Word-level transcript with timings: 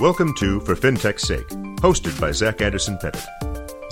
Welcome 0.00 0.34
to 0.34 0.58
For 0.58 0.74
FinTech's 0.74 1.22
Sake, 1.22 1.46
hosted 1.76 2.20
by 2.20 2.32
Zach 2.32 2.60
Anderson 2.60 2.98
Pettit. 2.98 3.24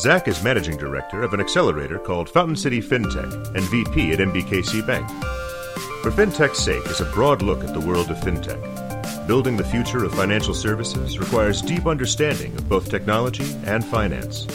Zach 0.01 0.27
is 0.27 0.43
managing 0.43 0.77
director 0.77 1.23
of 1.23 1.33
an 1.33 1.39
accelerator 1.39 2.01
called 2.01 2.29
Fountain 2.29 2.57
City 2.57 2.83
FinTech 2.83 3.55
and 3.55 3.63
VP 3.67 4.11
at 4.11 4.19
NBKC 4.19 4.85
Bank. 4.85 5.09
For 6.03 6.11
FinTech's 6.11 6.59
Sake 6.59 6.85
is 6.87 7.01
a 7.01 7.11
broad 7.13 7.41
look 7.41 7.63
at 7.63 7.73
the 7.73 7.87
world 7.87 8.11
of 8.11 8.17
FinTech. 8.17 9.29
Building 9.29 9.57
the 9.57 9.63
future 9.63 10.05
of 10.05 10.13
financial 10.13 10.55
services 10.55 11.21
requires 11.21 11.63
deep 11.63 11.87
understanding 11.87 12.53
of 12.57 12.69
both 12.69 12.91
technology 12.91 13.57
and 13.65 13.85
finance. 13.85 14.47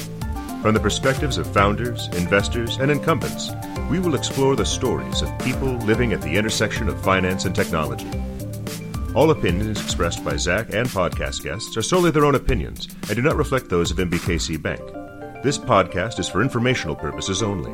From 0.62 0.74
the 0.74 0.82
perspectives 0.82 1.38
of 1.38 1.52
founders, 1.54 2.10
investors, 2.10 2.78
and 2.78 2.92
incumbents, 2.92 3.52
we 3.90 4.00
will 4.00 4.16
explore 4.16 4.58
the 4.58 4.66
stories 4.66 5.22
of 5.22 5.40
people 5.40 5.78
living 5.78 6.12
at 6.12 6.22
the 6.22 6.36
intersection 6.36 6.90
of 6.90 7.02
finance 7.02 7.46
and 7.46 7.56
technology. 7.56 8.12
All 9.18 9.32
opinions 9.32 9.82
expressed 9.82 10.24
by 10.24 10.36
Zach 10.38 10.76
and 10.76 10.88
podcast 10.88 11.44
guests 11.44 11.76
are 11.76 11.82
solely 11.82 12.12
their 12.12 12.24
own 12.24 12.36
opinions 12.36 12.88
and 13.08 13.16
do 13.16 13.24
not 13.24 13.36
reflect 13.36 13.68
those 13.68 13.90
of 13.90 13.98
NBKC 13.98 14.62
Bank. 14.62 14.80
This 15.44 15.58
podcast 15.58 16.20
is 16.20 16.30
for 16.30 16.44
informational 16.44 16.96
purposes 16.96 17.42
only. 17.42 17.74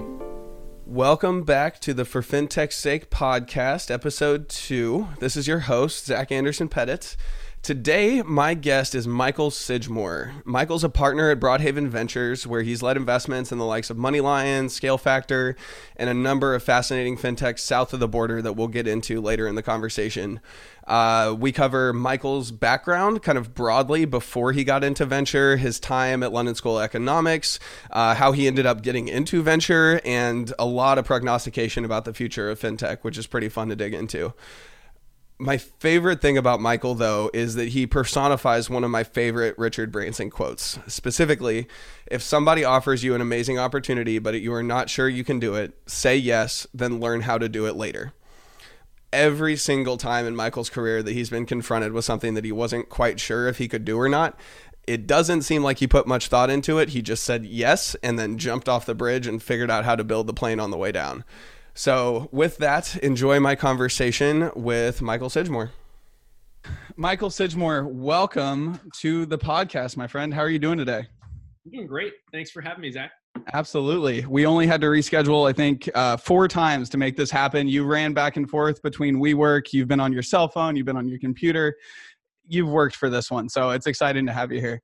Welcome 0.86 1.44
back 1.44 1.82
to 1.82 1.94
the 1.94 2.06
For 2.06 2.22
FinTech's 2.22 2.76
Sake 2.76 3.10
podcast, 3.10 3.92
episode 3.92 4.48
two. 4.48 5.10
This 5.20 5.36
is 5.36 5.46
your 5.46 5.60
host, 5.60 6.06
Zach 6.06 6.32
Anderson 6.32 6.70
Pettit. 6.70 7.18
Today, 7.64 8.22
my 8.22 8.56
guest 8.56 8.94
is 8.94 9.08
Michael 9.08 9.50
Sidgmore. 9.50 10.34
Michael's 10.44 10.84
a 10.84 10.90
partner 10.90 11.30
at 11.32 11.40
Broadhaven 11.40 11.88
Ventures, 11.88 12.46
where 12.46 12.62
he's 12.62 12.84
led 12.84 12.98
investments 12.98 13.54
in 13.54 13.58
the 13.58 13.64
likes 13.64 13.90
of 13.90 13.96
MoneyLion, 13.96 14.70
Scale 14.70 14.98
Factor, 14.98 15.56
and 15.96 16.10
a 16.10 16.14
number 16.14 16.54
of 16.56 16.62
fascinating 16.62 17.16
fintechs 17.16 17.60
south 17.60 17.94
of 17.94 18.02
the 18.02 18.08
border 18.10 18.42
that 18.42 18.58
we'll 18.58 18.68
get 18.68 18.86
into 18.86 19.22
later 19.22 19.48
in 19.48 19.56
the 19.56 19.64
conversation. 19.64 20.42
Uh, 20.86 21.34
we 21.40 21.54
cover 21.54 21.94
Michael's 21.94 22.52
background 22.52 23.24
kind 23.24 23.38
of 23.38 23.54
broadly 23.54 24.04
before 24.04 24.52
he 24.52 24.66
got 24.66 24.84
into 24.84 25.06
venture, 25.06 25.56
his 25.56 25.80
time 25.80 26.22
at 26.22 26.34
London 26.34 26.56
School 26.56 26.80
of 26.80 26.84
Economics, 26.84 27.60
uh, 27.92 28.14
how 28.14 28.34
he 28.34 28.46
ended 28.46 28.66
up 28.66 28.82
getting 28.82 29.08
into 29.08 29.42
venture, 29.42 30.02
and 30.04 30.52
a 30.60 30.66
lot 30.66 30.98
of 30.98 31.06
prognostication 31.06 31.86
about 31.86 32.04
the 32.04 32.14
future 32.14 32.50
of 32.50 32.60
fintech, 32.60 33.04
which 33.04 33.18
is 33.18 33.26
pretty 33.26 33.48
fun 33.48 33.70
to 33.70 33.76
dig 33.78 33.94
into. 33.94 34.34
My 35.44 35.58
favorite 35.58 36.22
thing 36.22 36.38
about 36.38 36.62
Michael, 36.62 36.96
though, 36.96 37.30
is 37.34 37.56
that 37.56 37.68
he 37.68 37.86
personifies 37.86 38.70
one 38.70 38.86
of 38.86 38.92
my 38.92 39.04
favorite 39.04 39.58
Richard 39.58 39.92
Branson 39.92 40.30
quotes. 40.30 40.80
Specifically, 40.88 41.68
if 42.08 42.22
somebody 42.22 42.64
offers 42.64 43.04
you 43.04 43.14
an 43.14 43.20
amazing 43.20 43.60
opportunity, 43.60 44.20
but 44.20 44.40
you 44.40 44.54
are 44.54 44.64
not 44.64 44.90
sure 44.90 45.10
you 45.10 45.26
can 45.26 45.42
do 45.42 45.56
it, 45.56 45.78
say 45.86 46.16
yes, 46.16 46.66
then 46.74 47.02
learn 47.02 47.20
how 47.20 47.38
to 47.38 47.50
do 47.50 47.66
it 47.66 47.76
later. 47.76 48.14
Every 49.12 49.58
single 49.58 49.98
time 49.98 50.26
in 50.26 50.34
Michael's 50.34 50.70
career 50.70 51.04
that 51.04 51.12
he's 51.12 51.30
been 51.30 51.46
confronted 51.46 51.92
with 51.92 52.06
something 52.06 52.36
that 52.36 52.46
he 52.46 52.54
wasn't 52.54 52.88
quite 52.88 53.20
sure 53.20 53.50
if 53.50 53.58
he 53.58 53.68
could 53.68 53.84
do 53.84 54.00
or 54.00 54.08
not, 54.08 54.40
it 54.88 55.06
doesn't 55.06 55.42
seem 55.42 55.62
like 55.62 55.80
he 55.80 55.88
put 55.88 56.08
much 56.08 56.30
thought 56.30 56.50
into 56.50 56.80
it. 56.80 56.90
He 56.90 57.02
just 57.02 57.26
said 57.26 57.44
yes 57.44 57.98
and 58.02 58.18
then 58.18 58.38
jumped 58.38 58.70
off 58.70 58.86
the 58.86 58.96
bridge 58.96 59.28
and 59.28 59.44
figured 59.44 59.70
out 59.70 59.84
how 59.84 59.98
to 59.98 60.06
build 60.06 60.28
the 60.28 60.34
plane 60.34 60.62
on 60.62 60.72
the 60.72 60.78
way 60.78 60.94
down. 60.94 61.26
So, 61.76 62.30
with 62.32 62.58
that, 62.58 62.98
enjoy 62.98 63.40
my 63.40 63.56
conversation 63.56 64.52
with 64.56 65.02
Michael 65.02 65.30
Sidgmore. 65.30 65.72
Michael 66.96 67.32
Sidgmore, 67.32 67.92
welcome 67.92 68.80
to 69.00 69.26
the 69.26 69.40
podcast, 69.40 69.98
my 69.98 70.06
friend. 70.06 70.32
How 70.32 70.42
are 70.42 70.50
you 70.50 70.60
doing 70.60 70.78
today? 70.78 71.08
I'm 71.66 71.72
doing 71.72 71.88
great. 71.88 72.14
Thanks 72.32 72.52
for 72.52 72.62
having 72.62 72.82
me, 72.82 72.92
Zach. 72.92 73.10
Absolutely. 73.54 74.24
We 74.24 74.46
only 74.46 74.68
had 74.68 74.82
to 74.82 74.88
reschedule, 74.88 75.50
I 75.50 75.54
think, 75.54 75.90
uh, 75.96 76.16
four 76.16 76.48
times 76.48 76.90
to 76.92 76.98
make 76.98 77.18
this 77.18 77.32
happen. 77.32 77.68
You 77.68 77.86
ran 77.86 78.14
back 78.14 78.38
and 78.38 78.48
forth 78.48 78.80
between 78.84 79.16
WeWork. 79.16 79.74
You've 79.74 79.88
been 79.88 80.00
on 80.00 80.14
your 80.14 80.22
cell 80.22 80.48
phone. 80.48 80.76
You've 80.76 80.86
been 80.86 80.96
on 80.96 81.08
your 81.08 81.18
computer. 81.18 81.76
You've 82.48 82.70
worked 82.70 82.98
for 82.98 83.10
this 83.10 83.32
one, 83.32 83.50
so 83.50 83.72
it's 83.72 83.88
exciting 83.88 84.28
to 84.28 84.32
have 84.32 84.52
you 84.52 84.60
here. 84.60 84.80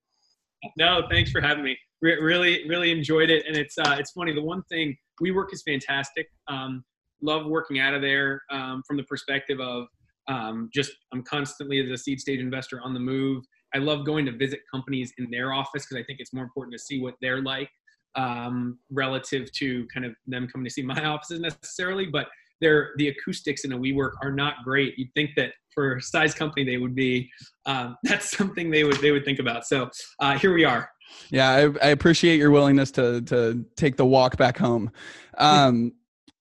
No, 0.75 1.03
thanks 1.11 1.29
for 1.29 1.39
having 1.39 1.63
me. 1.63 1.77
Re- 2.01 2.19
really, 2.19 2.67
really 2.67 2.91
enjoyed 2.91 3.29
it, 3.29 3.45
and 3.45 3.55
it's 3.55 3.77
uh, 3.77 3.97
it's 3.99 4.11
funny. 4.11 4.33
The 4.33 4.41
one 4.41 4.63
thing 4.71 4.97
WeWork 5.23 5.53
is 5.53 5.63
fantastic. 5.63 6.27
Um, 6.47 6.83
love 7.21 7.45
working 7.45 7.79
out 7.79 7.93
of 7.93 8.01
there 8.01 8.41
um, 8.51 8.81
from 8.87 8.97
the 8.97 9.03
perspective 9.03 9.59
of 9.59 9.85
um, 10.27 10.69
just 10.73 10.91
I'm 11.11 11.23
constantly 11.23 11.79
as 11.79 11.89
a 11.89 11.97
seed 11.97 12.19
stage 12.19 12.39
investor 12.39 12.79
on 12.81 12.93
the 12.93 12.99
move. 12.99 13.43
I 13.73 13.79
love 13.79 14.05
going 14.05 14.25
to 14.25 14.31
visit 14.31 14.59
companies 14.71 15.11
in 15.17 15.29
their 15.29 15.53
office 15.53 15.85
because 15.85 16.01
I 16.01 16.03
think 16.03 16.19
it's 16.19 16.33
more 16.33 16.43
important 16.43 16.73
to 16.73 16.79
see 16.79 17.01
what 17.01 17.15
they're 17.21 17.41
like 17.41 17.69
um, 18.15 18.79
relative 18.91 19.51
to 19.53 19.87
kind 19.93 20.05
of 20.05 20.13
them 20.27 20.47
coming 20.47 20.65
to 20.65 20.71
see 20.71 20.83
my 20.83 21.03
offices 21.05 21.39
necessarily. 21.39 22.05
But 22.05 22.27
they're, 22.61 22.91
the 22.97 23.09
acoustics 23.09 23.63
in 23.63 23.71
a 23.71 23.77
WeWork 23.77 24.11
are 24.21 24.31
not 24.31 24.55
great. 24.63 24.97
You'd 24.97 25.13
think 25.15 25.31
that 25.37 25.53
for 25.73 25.95
a 25.95 26.01
size 26.01 26.33
company 26.33 26.65
they 26.65 26.77
would 26.77 26.95
be. 26.95 27.29
Um, 27.65 27.95
that's 28.03 28.35
something 28.35 28.69
they 28.69 28.83
would 28.83 28.97
they 28.97 29.11
would 29.11 29.25
think 29.25 29.39
about. 29.39 29.65
So 29.65 29.89
uh, 30.19 30.37
here 30.37 30.53
we 30.53 30.65
are. 30.65 30.89
Yeah, 31.31 31.49
I, 31.49 31.87
I, 31.87 31.89
appreciate 31.89 32.37
your 32.37 32.51
willingness 32.51 32.91
to 32.91 33.21
to 33.23 33.65
take 33.75 33.97
the 33.97 34.05
walk 34.05 34.37
back 34.37 34.57
home. 34.57 34.91
Um, 35.37 35.93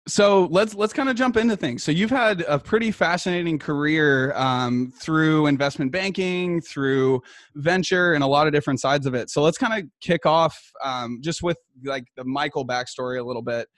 so 0.09 0.47
let's 0.51 0.75
let's 0.75 0.95
kind 0.95 1.11
of 1.11 1.17
jump 1.17 1.37
into 1.37 1.57
things. 1.57 1.85
So 1.85 1.93
you've 1.93 2.11
had 2.11 2.41
a 2.49 2.59
pretty 2.59 2.91
fascinating 2.91 3.59
career 3.59 4.33
um, 4.35 4.91
through 4.99 5.47
investment 5.47 5.93
banking, 5.93 6.63
through 6.63 7.21
venture, 7.55 8.15
and 8.15 8.25
a 8.25 8.27
lot 8.27 8.47
of 8.47 8.53
different 8.55 8.81
sides 8.81 9.07
of 9.07 9.15
it. 9.15 9.29
So 9.29 9.43
let's 9.43 9.59
kind 9.59 9.81
of 9.81 9.89
kick 10.01 10.25
off 10.25 10.59
um, 10.83 11.19
just 11.23 11.43
with 11.43 11.59
like 11.85 12.05
the 12.17 12.25
Michael 12.25 12.67
backstory 12.67 13.21
a 13.21 13.23
little 13.23 13.43
bit. 13.43 13.69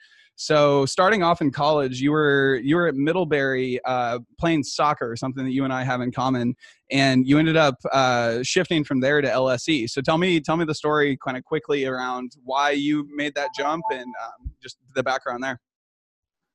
So 0.41 0.87
starting 0.87 1.21
off 1.21 1.39
in 1.39 1.51
college, 1.51 2.01
you 2.01 2.11
were 2.11 2.59
you 2.63 2.75
were 2.75 2.87
at 2.87 2.95
Middlebury 2.95 3.79
uh, 3.85 4.17
playing 4.39 4.63
soccer, 4.63 5.15
something 5.15 5.45
that 5.45 5.51
you 5.51 5.65
and 5.65 5.71
I 5.71 5.83
have 5.83 6.01
in 6.01 6.11
common, 6.11 6.55
and 6.89 7.27
you 7.27 7.37
ended 7.37 7.57
up 7.57 7.75
uh, 7.91 8.41
shifting 8.41 8.83
from 8.83 9.01
there 9.01 9.21
to 9.21 9.27
LSE. 9.27 9.87
So 9.87 10.01
tell 10.01 10.17
me 10.17 10.39
tell 10.39 10.57
me 10.57 10.65
the 10.65 10.73
story 10.73 11.15
kind 11.23 11.37
of 11.37 11.43
quickly 11.43 11.85
around 11.85 12.31
why 12.43 12.71
you 12.71 13.07
made 13.15 13.35
that 13.35 13.49
jump 13.55 13.83
and 13.91 14.01
um, 14.01 14.51
just 14.59 14.77
the 14.95 15.03
background 15.03 15.43
there. 15.43 15.59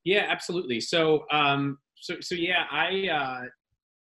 Yeah, 0.03 0.25
absolutely. 0.27 0.81
So 0.81 1.23
um, 1.31 1.77
so 1.95 2.15
so 2.19 2.35
yeah, 2.35 2.65
I 2.69 3.07
uh, 3.07 3.45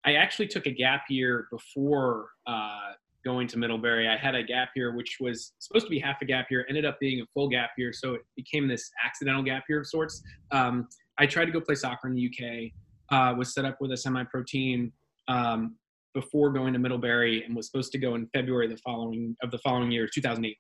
I 0.05 0.15
actually 0.15 0.47
took 0.47 0.67
a 0.67 0.73
gap 0.73 1.07
year 1.09 1.49
before 1.51 2.29
uh, 2.47 2.93
going 3.25 3.49
to 3.49 3.59
Middlebury. 3.59 4.09
I 4.09 4.17
had 4.17 4.35
a 4.35 4.43
gap 4.43 4.71
year, 4.77 4.95
which 4.95 5.17
was 5.21 5.53
supposed 5.59 5.87
to 5.87 5.91
be 5.91 5.99
half 5.99 6.21
a 6.23 6.25
gap 6.25 6.47
year, 6.51 6.67
ended 6.69 6.85
up 6.85 6.99
being 7.01 7.21
a 7.21 7.27
full 7.35 7.49
gap 7.49 7.71
year. 7.77 7.93
So 7.93 8.15
it 8.15 8.23
became 8.37 8.69
this 8.69 8.91
accidental 9.05 9.43
gap 9.43 9.65
year 9.69 9.81
of 9.81 9.87
sorts. 9.87 10.23
Um, 10.51 10.89
I 11.19 11.27
tried 11.27 11.47
to 11.47 11.53
go 11.53 11.61
play 11.61 11.75
soccer 11.75 12.09
in 12.09 12.15
the 12.15 12.27
UK, 12.29 12.73
uh, 13.11 13.35
was 13.37 13.55
set 13.55 13.65
up 13.65 13.79
with 13.81 13.93
a 13.93 13.97
semi 13.97 14.25
pro 14.25 14.43
team 14.43 14.93
um, 15.29 15.77
before 16.15 16.51
going 16.51 16.73
to 16.73 16.79
Middlebury 16.79 17.45
and 17.45 17.55
was 17.55 17.67
supposed 17.67 17.93
to 17.93 17.99
go 17.99 18.15
in 18.15 18.29
February 18.35 18.69
the 18.69 18.77
following 18.79 19.37
of 19.43 19.51
the 19.51 19.59
following 19.59 19.91
year, 19.91 20.09
2008. 20.13 20.57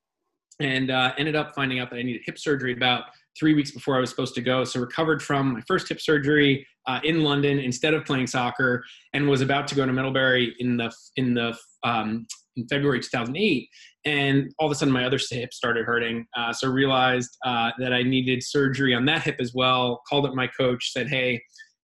And 0.61 0.91
uh, 0.91 1.13
ended 1.19 1.35
up 1.35 1.53
finding 1.55 1.81
out 1.81 1.91
that 1.91 1.97
I 1.97 2.03
needed 2.03 2.23
hip 2.25 2.39
surgery 2.39 2.73
about 2.73 3.05
three 3.39 3.55
weeks 3.55 3.73
before 3.73 3.97
I 3.97 4.01
was 4.01 4.11
supposed 4.11 4.35
to 4.37 4.41
go. 4.41 4.63
So 4.65 4.79
recovered 4.81 5.21
from 5.21 5.55
my 5.55 5.61
first 5.67 5.89
hip 5.89 6.01
surgery 6.01 6.67
uh, 6.87 7.01
in 7.03 7.23
London 7.23 7.59
instead 7.59 7.95
of 7.95 8.05
playing 8.05 8.29
soccer, 8.29 8.85
and 9.13 9.29
was 9.29 9.41
about 9.41 9.67
to 9.69 9.75
go 9.75 9.85
to 9.85 9.93
Middlebury 9.93 10.55
in 10.61 10.77
the 10.77 10.93
in 11.17 11.35
the 11.35 11.57
um, 11.83 12.27
in 12.57 12.67
February 12.69 13.01
2008, 13.01 13.69
and 14.05 14.53
all 14.59 14.67
of 14.67 14.73
a 14.73 14.75
sudden 14.75 14.93
my 14.93 15.05
other 15.05 15.19
hip 15.31 15.53
started 15.53 15.85
hurting. 15.85 16.27
Uh, 16.37 16.53
so 16.53 16.69
realized 16.69 17.37
uh, 17.45 17.71
that 17.79 17.93
I 17.93 18.03
needed 18.03 18.43
surgery 18.43 18.95
on 18.95 19.05
that 19.07 19.23
hip 19.23 19.37
as 19.41 19.53
well. 19.55 20.03
Called 20.09 20.27
up 20.27 20.35
my 20.35 20.47
coach, 20.47 20.93
said, 20.93 21.09
"Hey, 21.09 21.41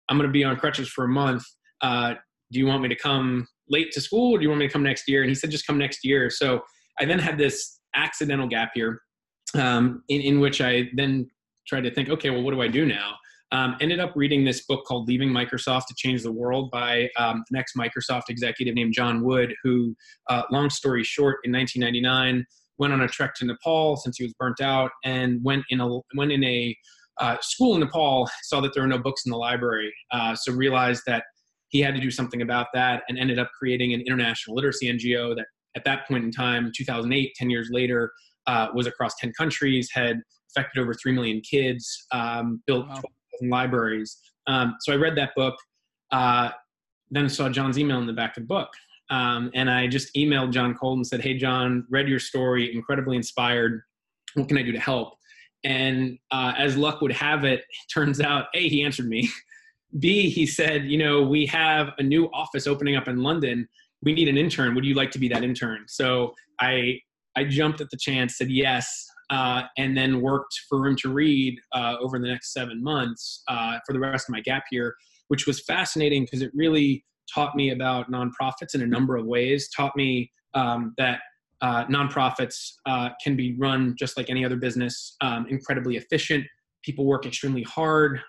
I'm 0.09 0.17
going 0.17 0.27
to 0.27 0.33
be 0.33 0.43
on 0.43 0.55
crutches 0.57 0.89
for 0.89 1.05
a 1.05 1.09
month. 1.09 1.43
Uh, 1.81 2.15
do 2.51 2.59
you 2.59 2.65
want 2.65 2.81
me 2.81 2.89
to 2.89 2.95
come 2.95 3.47
late 3.69 3.91
to 3.91 4.01
school, 4.01 4.33
or 4.33 4.39
do 4.39 4.43
you 4.43 4.49
want 4.49 4.59
me 4.59 4.67
to 4.67 4.73
come 4.73 4.83
next 4.83 5.07
year?" 5.07 5.21
And 5.21 5.29
he 5.29 5.35
said, 5.35 5.51
"Just 5.51 5.67
come 5.67 5.77
next 5.77 6.03
year." 6.03 6.29
So 6.29 6.61
I 6.99 7.05
then 7.05 7.19
had 7.19 7.37
this 7.37 7.79
accidental 7.95 8.47
gap 8.47 8.71
year, 8.75 9.01
um, 9.55 10.03
in, 10.09 10.21
in 10.21 10.39
which 10.39 10.61
I 10.61 10.89
then 10.95 11.29
tried 11.67 11.83
to 11.83 11.91
think, 11.91 12.09
okay, 12.09 12.29
well, 12.29 12.41
what 12.41 12.53
do 12.53 12.61
I 12.61 12.67
do 12.67 12.85
now? 12.85 13.13
Um, 13.51 13.75
ended 13.81 13.99
up 13.99 14.11
reading 14.15 14.45
this 14.45 14.65
book 14.65 14.85
called 14.85 15.07
Leaving 15.07 15.29
Microsoft 15.29 15.87
to 15.87 15.95
Change 15.97 16.21
the 16.21 16.31
World 16.31 16.69
by 16.69 17.09
um, 17.17 17.43
an 17.49 17.57
ex 17.57 17.73
Microsoft 17.75 18.23
executive 18.29 18.75
named 18.75 18.93
John 18.93 19.23
Wood, 19.23 19.55
who, 19.63 19.95
uh, 20.29 20.43
long 20.51 20.69
story 20.69 21.03
short, 21.03 21.39
in 21.43 21.51
1999 21.51 22.45
went 22.77 22.93
on 22.93 23.01
a 23.01 23.07
trek 23.07 23.33
to 23.35 23.45
Nepal 23.45 23.97
since 23.97 24.17
he 24.17 24.23
was 24.23 24.33
burnt 24.39 24.61
out 24.61 24.91
and 25.03 25.43
went 25.43 25.63
in 25.69 25.81
a, 25.81 25.99
went 26.15 26.31
in 26.31 26.43
a 26.43 26.75
uh, 27.19 27.35
school 27.41 27.73
in 27.73 27.81
Nepal, 27.81 28.29
saw 28.43 28.61
that 28.61 28.73
there 28.73 28.83
were 28.83 28.87
no 28.87 28.97
books 28.97 29.23
in 29.25 29.31
the 29.31 29.37
library, 29.37 29.93
uh, 30.11 30.33
so 30.33 30.53
realized 30.53 31.01
that 31.05 31.23
he 31.67 31.81
had 31.81 31.93
to 31.93 32.01
do 32.01 32.09
something 32.09 32.41
about 32.41 32.67
that 32.73 33.03
and 33.09 33.19
ended 33.19 33.37
up 33.37 33.49
creating 33.57 33.93
an 33.93 34.01
international 34.01 34.55
literacy 34.55 34.91
NGO 34.91 35.35
that 35.35 35.45
at 35.75 35.83
that 35.83 36.07
point 36.07 36.23
in 36.23 36.31
time, 36.31 36.71
2008, 36.75 37.33
10 37.35 37.49
years 37.49 37.69
later, 37.71 38.11
uh, 38.47 38.67
was 38.73 38.87
across 38.87 39.13
10 39.19 39.33
countries, 39.37 39.89
had 39.93 40.21
affected 40.49 40.79
over 40.79 40.93
3 40.93 41.11
million 41.11 41.41
kids, 41.41 42.05
um, 42.11 42.63
built 42.65 42.87
wow 42.87 43.01
libraries. 43.41 44.17
Um, 44.47 44.75
so 44.81 44.93
I 44.93 44.95
read 44.95 45.15
that 45.17 45.31
book. 45.35 45.55
Uh, 46.11 46.49
then 47.11 47.29
saw 47.29 47.49
John's 47.49 47.79
email 47.79 47.99
in 47.99 48.07
the 48.07 48.13
back 48.13 48.37
of 48.37 48.43
the 48.43 48.47
book. 48.47 48.69
Um, 49.09 49.49
and 49.55 49.69
I 49.69 49.87
just 49.87 50.13
emailed 50.15 50.51
John 50.51 50.75
Cole 50.75 50.93
and 50.93 51.05
said, 51.05 51.21
Hey, 51.21 51.37
John, 51.37 51.85
read 51.89 52.07
your 52.07 52.19
story, 52.19 52.73
incredibly 52.73 53.15
inspired. 53.15 53.81
What 54.35 54.47
can 54.47 54.57
I 54.57 54.63
do 54.63 54.71
to 54.71 54.79
help? 54.79 55.15
And 55.63 56.17
uh, 56.31 56.53
as 56.57 56.77
luck 56.77 57.01
would 57.01 57.11
have 57.11 57.43
it, 57.43 57.59
it 57.69 57.93
turns 57.93 58.21
out, 58.21 58.45
A, 58.53 58.67
he 58.69 58.83
answered 58.83 59.07
me. 59.07 59.29
B, 59.97 60.29
he 60.29 60.45
said, 60.45 60.85
You 60.85 60.99
know, 60.99 61.23
we 61.23 61.47
have 61.47 61.93
a 61.97 62.03
new 62.03 62.29
office 62.31 62.67
opening 62.67 62.95
up 62.95 63.07
in 63.07 63.23
London 63.23 63.67
we 64.01 64.13
need 64.13 64.27
an 64.27 64.37
intern. 64.37 64.75
Would 64.75 64.85
you 64.85 64.93
like 64.93 65.11
to 65.11 65.19
be 65.19 65.27
that 65.29 65.43
intern? 65.43 65.85
So 65.87 66.33
I 66.59 66.99
I 67.35 67.43
jumped 67.45 67.81
at 67.81 67.89
the 67.89 67.97
chance, 67.97 68.37
said 68.37 68.49
yes, 68.49 69.05
uh, 69.29 69.63
and 69.77 69.95
then 69.97 70.21
worked 70.21 70.53
for 70.67 70.81
Room 70.81 70.95
to 70.97 71.13
Read 71.13 71.59
uh, 71.73 71.95
over 71.99 72.19
the 72.19 72.27
next 72.27 72.53
seven 72.53 72.83
months 72.83 73.43
uh, 73.47 73.77
for 73.85 73.93
the 73.93 73.99
rest 73.99 74.27
of 74.27 74.33
my 74.33 74.41
gap 74.41 74.63
year, 74.71 74.95
which 75.27 75.45
was 75.47 75.61
fascinating 75.63 76.23
because 76.23 76.41
it 76.41 76.51
really 76.53 77.05
taught 77.33 77.55
me 77.55 77.69
about 77.71 78.11
nonprofits 78.11 78.73
in 78.73 78.81
a 78.81 78.87
number 78.87 79.15
of 79.15 79.25
ways. 79.25 79.69
Taught 79.75 79.95
me 79.95 80.31
um, 80.55 80.93
that 80.97 81.19
uh, 81.61 81.85
nonprofits 81.85 82.71
uh, 82.85 83.09
can 83.23 83.35
be 83.35 83.55
run 83.59 83.95
just 83.99 84.17
like 84.17 84.29
any 84.29 84.43
other 84.43 84.55
business, 84.55 85.15
um, 85.21 85.45
incredibly 85.49 85.97
efficient. 85.97 86.43
People 86.83 87.05
work 87.05 87.25
extremely 87.25 87.63
hard. 87.63 88.21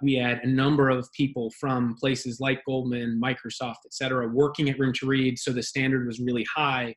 We 0.00 0.14
had 0.14 0.38
a 0.44 0.46
number 0.46 0.88
of 0.88 1.10
people 1.12 1.50
from 1.58 1.96
places 1.98 2.38
like 2.40 2.64
Goldman, 2.64 3.20
Microsoft, 3.22 3.82
et 3.84 3.92
cetera, 3.92 4.28
working 4.28 4.70
at 4.70 4.78
Room 4.78 4.92
to 4.94 5.06
Read, 5.06 5.38
so 5.38 5.52
the 5.52 5.62
standard 5.62 6.06
was 6.06 6.20
really 6.20 6.46
high. 6.54 6.94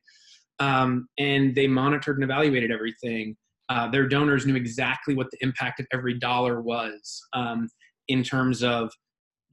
Um, 0.60 1.08
and 1.18 1.54
they 1.54 1.66
monitored 1.66 2.16
and 2.16 2.24
evaluated 2.24 2.70
everything. 2.70 3.36
Uh, 3.70 3.88
their 3.88 4.06
donors 4.06 4.46
knew 4.46 4.56
exactly 4.56 5.14
what 5.14 5.30
the 5.30 5.38
impact 5.42 5.78
of 5.78 5.86
every 5.92 6.18
dollar 6.18 6.60
was 6.60 7.22
um, 7.32 7.68
in 8.08 8.22
terms 8.22 8.64
of 8.64 8.90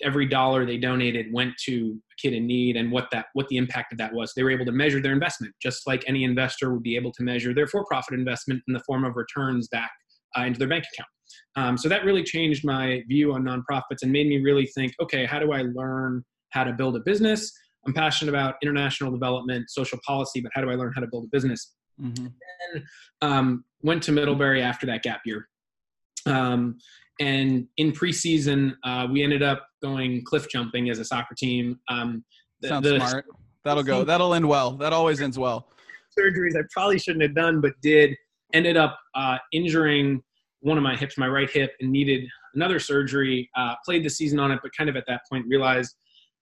every 0.01 0.27
dollar 0.27 0.65
they 0.65 0.77
donated 0.77 1.27
went 1.31 1.53
to 1.65 1.99
a 2.11 2.15
kid 2.21 2.33
in 2.33 2.45
need 2.45 2.75
and 2.75 2.91
what 2.91 3.07
that 3.11 3.27
what 3.33 3.47
the 3.49 3.57
impact 3.57 3.91
of 3.93 3.97
that 3.99 4.11
was. 4.13 4.33
They 4.35 4.43
were 4.43 4.51
able 4.51 4.65
to 4.65 4.71
measure 4.71 5.01
their 5.01 5.13
investment 5.13 5.53
just 5.61 5.87
like 5.87 6.03
any 6.07 6.23
investor 6.23 6.73
would 6.73 6.83
be 6.83 6.95
able 6.95 7.11
to 7.13 7.23
measure 7.23 7.53
their 7.53 7.67
for-profit 7.67 8.13
investment 8.13 8.61
in 8.67 8.73
the 8.73 8.81
form 8.85 9.05
of 9.05 9.15
returns 9.15 9.67
back 9.67 9.91
uh, 10.37 10.41
into 10.41 10.59
their 10.59 10.67
bank 10.67 10.85
account. 10.93 11.09
Um, 11.55 11.77
so 11.77 11.87
that 11.89 12.03
really 12.03 12.23
changed 12.23 12.65
my 12.65 13.03
view 13.07 13.33
on 13.33 13.43
nonprofits 13.43 14.01
and 14.01 14.11
made 14.11 14.27
me 14.27 14.41
really 14.41 14.65
think 14.65 14.93
okay 14.99 15.25
how 15.25 15.39
do 15.39 15.51
i 15.51 15.63
learn 15.73 16.23
how 16.49 16.63
to 16.63 16.73
build 16.73 16.95
a 16.95 17.01
business? 17.01 17.51
I'm 17.85 17.93
passionate 17.93 18.31
about 18.31 18.55
international 18.63 19.11
development 19.11 19.69
social 19.69 19.99
policy 20.05 20.41
but 20.41 20.51
how 20.55 20.61
do 20.61 20.71
i 20.71 20.75
learn 20.75 20.91
how 20.95 21.01
to 21.01 21.07
build 21.07 21.25
a 21.25 21.29
business? 21.31 21.73
Mm-hmm. 21.99 22.27
and 22.73 22.83
um, 23.21 23.63
went 23.81 24.03
to 24.03 24.11
middlebury 24.11 24.61
after 24.61 24.85
that 24.85 25.03
gap 25.03 25.21
year 25.25 25.47
um, 26.27 26.77
and 27.19 27.67
in 27.77 27.91
preseason, 27.91 28.75
uh, 28.83 29.07
we 29.11 29.23
ended 29.23 29.41
up 29.41 29.67
going 29.81 30.23
cliff 30.23 30.47
jumping 30.49 30.89
as 30.89 30.99
a 30.99 31.05
soccer 31.05 31.35
team. 31.35 31.79
Um, 31.89 32.23
the, 32.61 32.67
Sounds 32.67 32.87
the, 32.87 32.97
smart. 32.97 33.25
That'll 33.63 33.83
go. 33.83 34.03
That'll 34.03 34.33
end 34.33 34.47
well. 34.47 34.71
That 34.71 34.93
always 34.93 35.21
ends 35.21 35.37
well. 35.37 35.67
Surgeries 36.17 36.55
I 36.55 36.61
probably 36.71 36.99
shouldn't 36.99 37.23
have 37.23 37.35
done, 37.35 37.59
but 37.61 37.73
did. 37.81 38.15
Ended 38.53 38.77
up 38.77 38.97
uh, 39.13 39.37
injuring 39.51 40.21
one 40.61 40.77
of 40.77 40.83
my 40.83 40.95
hips, 40.95 41.17
my 41.17 41.27
right 41.27 41.49
hip, 41.49 41.73
and 41.81 41.91
needed 41.91 42.27
another 42.55 42.79
surgery. 42.79 43.49
Uh, 43.57 43.75
played 43.83 44.05
the 44.05 44.09
season 44.09 44.39
on 44.39 44.51
it, 44.51 44.59
but 44.61 44.71
kind 44.75 44.89
of 44.89 44.95
at 44.95 45.03
that 45.07 45.21
point 45.29 45.45
realized 45.49 45.95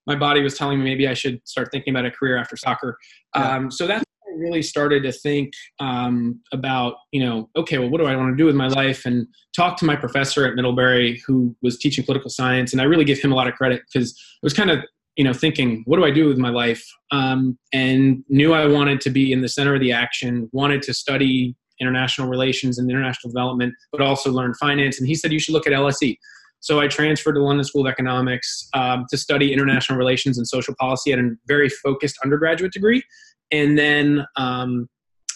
my 0.06 0.14
body 0.14 0.40
was 0.40 0.56
telling 0.56 0.78
me 0.78 0.84
maybe 0.84 1.08
I 1.08 1.14
should 1.14 1.40
start 1.44 1.68
thinking 1.72 1.92
about 1.92 2.06
a 2.06 2.10
career 2.12 2.36
after 2.36 2.56
soccer. 2.56 2.96
Yeah. 3.34 3.56
Um, 3.56 3.70
so 3.70 3.88
that's 3.88 4.04
really 4.36 4.62
started 4.62 5.02
to 5.04 5.12
think 5.12 5.52
um, 5.80 6.40
about, 6.52 6.94
you 7.12 7.24
know, 7.24 7.48
okay, 7.56 7.78
well, 7.78 7.90
what 7.90 8.00
do 8.00 8.06
I 8.06 8.16
want 8.16 8.32
to 8.32 8.36
do 8.36 8.46
with 8.46 8.54
my 8.54 8.68
life? 8.68 9.04
And 9.04 9.26
talk 9.54 9.76
to 9.78 9.84
my 9.84 9.96
professor 9.96 10.46
at 10.46 10.54
Middlebury 10.54 11.22
who 11.26 11.56
was 11.62 11.78
teaching 11.78 12.04
political 12.04 12.30
science. 12.30 12.72
And 12.72 12.80
I 12.80 12.84
really 12.84 13.04
give 13.04 13.18
him 13.18 13.32
a 13.32 13.34
lot 13.34 13.48
of 13.48 13.54
credit 13.54 13.82
because 13.92 14.12
I 14.16 14.40
was 14.42 14.52
kind 14.52 14.70
of, 14.70 14.80
you 15.16 15.24
know, 15.24 15.32
thinking, 15.32 15.82
what 15.86 15.96
do 15.96 16.04
I 16.04 16.10
do 16.10 16.28
with 16.28 16.38
my 16.38 16.50
life? 16.50 16.84
Um, 17.10 17.58
and 17.72 18.22
knew 18.28 18.52
I 18.52 18.66
wanted 18.66 19.00
to 19.02 19.10
be 19.10 19.32
in 19.32 19.40
the 19.40 19.48
center 19.48 19.74
of 19.74 19.80
the 19.80 19.92
action, 19.92 20.48
wanted 20.52 20.82
to 20.82 20.94
study 20.94 21.56
international 21.80 22.28
relations 22.28 22.78
and 22.78 22.90
international 22.90 23.30
development, 23.30 23.74
but 23.92 24.00
also 24.00 24.30
learn 24.30 24.54
finance. 24.54 24.98
And 24.98 25.06
he 25.06 25.14
said, 25.14 25.32
you 25.32 25.38
should 25.38 25.52
look 25.52 25.66
at 25.66 25.72
LSE. 25.72 26.16
So 26.60 26.80
I 26.80 26.88
transferred 26.88 27.34
to 27.34 27.42
London 27.42 27.64
School 27.64 27.86
of 27.86 27.90
Economics 27.90 28.68
um, 28.74 29.04
to 29.10 29.16
study 29.16 29.52
international 29.52 29.98
relations 29.98 30.38
and 30.38 30.48
social 30.48 30.74
policy 30.80 31.12
at 31.12 31.18
a 31.18 31.30
very 31.46 31.68
focused 31.68 32.16
undergraduate 32.24 32.72
degree 32.72 33.02
and 33.50 33.78
then 33.78 34.26
um, 34.36 34.88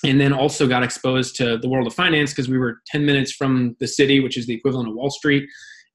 and 0.04 0.20
then 0.20 0.32
also 0.32 0.66
got 0.66 0.82
exposed 0.82 1.36
to 1.36 1.58
the 1.58 1.68
world 1.68 1.86
of 1.86 1.94
finance 1.94 2.32
because 2.32 2.48
we 2.48 2.58
were 2.58 2.78
10 2.86 3.04
minutes 3.04 3.32
from 3.32 3.76
the 3.80 3.86
city 3.86 4.20
which 4.20 4.36
is 4.36 4.46
the 4.46 4.54
equivalent 4.54 4.88
of 4.88 4.94
wall 4.94 5.10
street. 5.10 5.48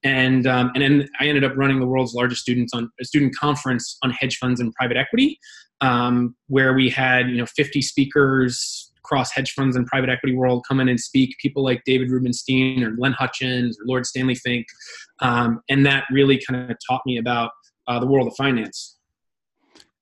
And 0.04 0.46
um, 0.46 0.72
and 0.76 0.84
then 0.84 1.10
i 1.20 1.26
ended 1.28 1.44
up 1.44 1.54
running 1.56 1.80
the 1.80 1.88
world's 1.88 2.14
largest 2.14 2.42
students 2.42 2.74
on 2.74 2.92
a 3.02 3.06
student 3.06 3.36
conference 3.36 3.98
on 4.04 4.12
hedge 4.12 4.38
funds 4.38 4.60
and 4.60 4.74
private 4.74 4.98
equity 4.98 5.40
um, 5.82 6.36
where 6.48 6.74
we 6.74 6.90
had 6.90 7.30
you 7.30 7.38
know 7.38 7.46
50 7.46 7.82
speakers 7.82 8.92
across 9.04 9.32
hedge 9.32 9.52
funds 9.52 9.76
and 9.76 9.86
private 9.86 10.10
equity 10.10 10.36
world 10.36 10.66
come 10.68 10.80
in 10.80 10.90
and 10.90 11.00
speak. 11.00 11.36
People 11.40 11.64
like 11.64 11.82
david 11.86 12.12
rubenstein 12.12 12.84
or 12.84 12.92
glenn 12.92 13.14
hutchins 13.14 13.78
or 13.80 13.86
lord 13.88 14.06
stanley 14.06 14.36
fink 14.36 14.68
um, 15.22 15.62
and 15.70 15.86
that 15.86 16.04
really 16.12 16.40
kind 16.48 16.70
of 16.70 16.78
taught 16.88 17.02
me 17.06 17.18
about 17.18 17.52
uh, 17.88 18.00
the 18.00 18.06
world 18.06 18.28
of 18.28 18.36
finance 18.36 18.95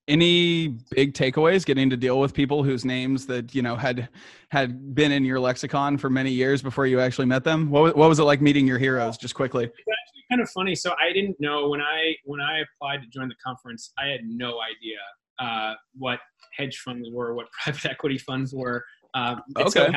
any 0.08 0.68
big 0.92 1.14
takeaways 1.14 1.66
getting 1.66 1.90
to 1.90 1.98
deal 1.98 2.20
with 2.20 2.34
people 2.34 2.64
whose 2.64 2.84
names 2.84 3.26
that 3.28 3.56
you 3.56 3.62
know 3.62 3.76
had 3.76 4.10
had 4.50 4.94
been 4.94 5.12
in 5.12 5.24
your 5.24 5.40
lexicon 5.40 5.98
for 5.98 6.10
many 6.10 6.32
years 6.32 6.62
before 6.62 6.86
you 6.86 7.00
actually 7.00 7.26
met 7.26 7.44
them? 7.44 7.70
What, 7.70 7.96
what 7.96 8.10
was 8.10 8.20
it 8.20 8.24
like 8.24 8.42
meeting 8.42 8.68
your 8.68 8.78
heroes 8.78 9.18
just 9.18 9.36
quickly? 9.36 9.66
It's 9.66 9.74
actually 9.78 10.24
kind 10.30 10.42
of 10.42 10.50
funny. 10.50 10.76
So 10.76 10.94
i 11.00 11.14
didn't 11.14 11.38
know 11.40 11.70
when 11.70 11.82
i 11.82 12.14
when 12.26 12.42
i 12.42 12.60
applied 12.60 13.02
to 13.02 13.08
join 13.08 13.28
the 13.28 13.36
conference 13.46 13.92
i 13.98 14.08
had 14.08 14.22
no 14.26 14.60
idea 14.62 14.98
uh, 15.40 15.74
what 15.98 16.20
hedge 16.56 16.78
funds 16.80 17.10
were 17.12 17.34
what 17.34 17.48
private 17.64 17.86
equity 17.86 18.18
funds 18.18 18.54
were. 18.54 18.84
Uh, 19.14 19.36
okay. 19.58 19.70
So 19.70 19.92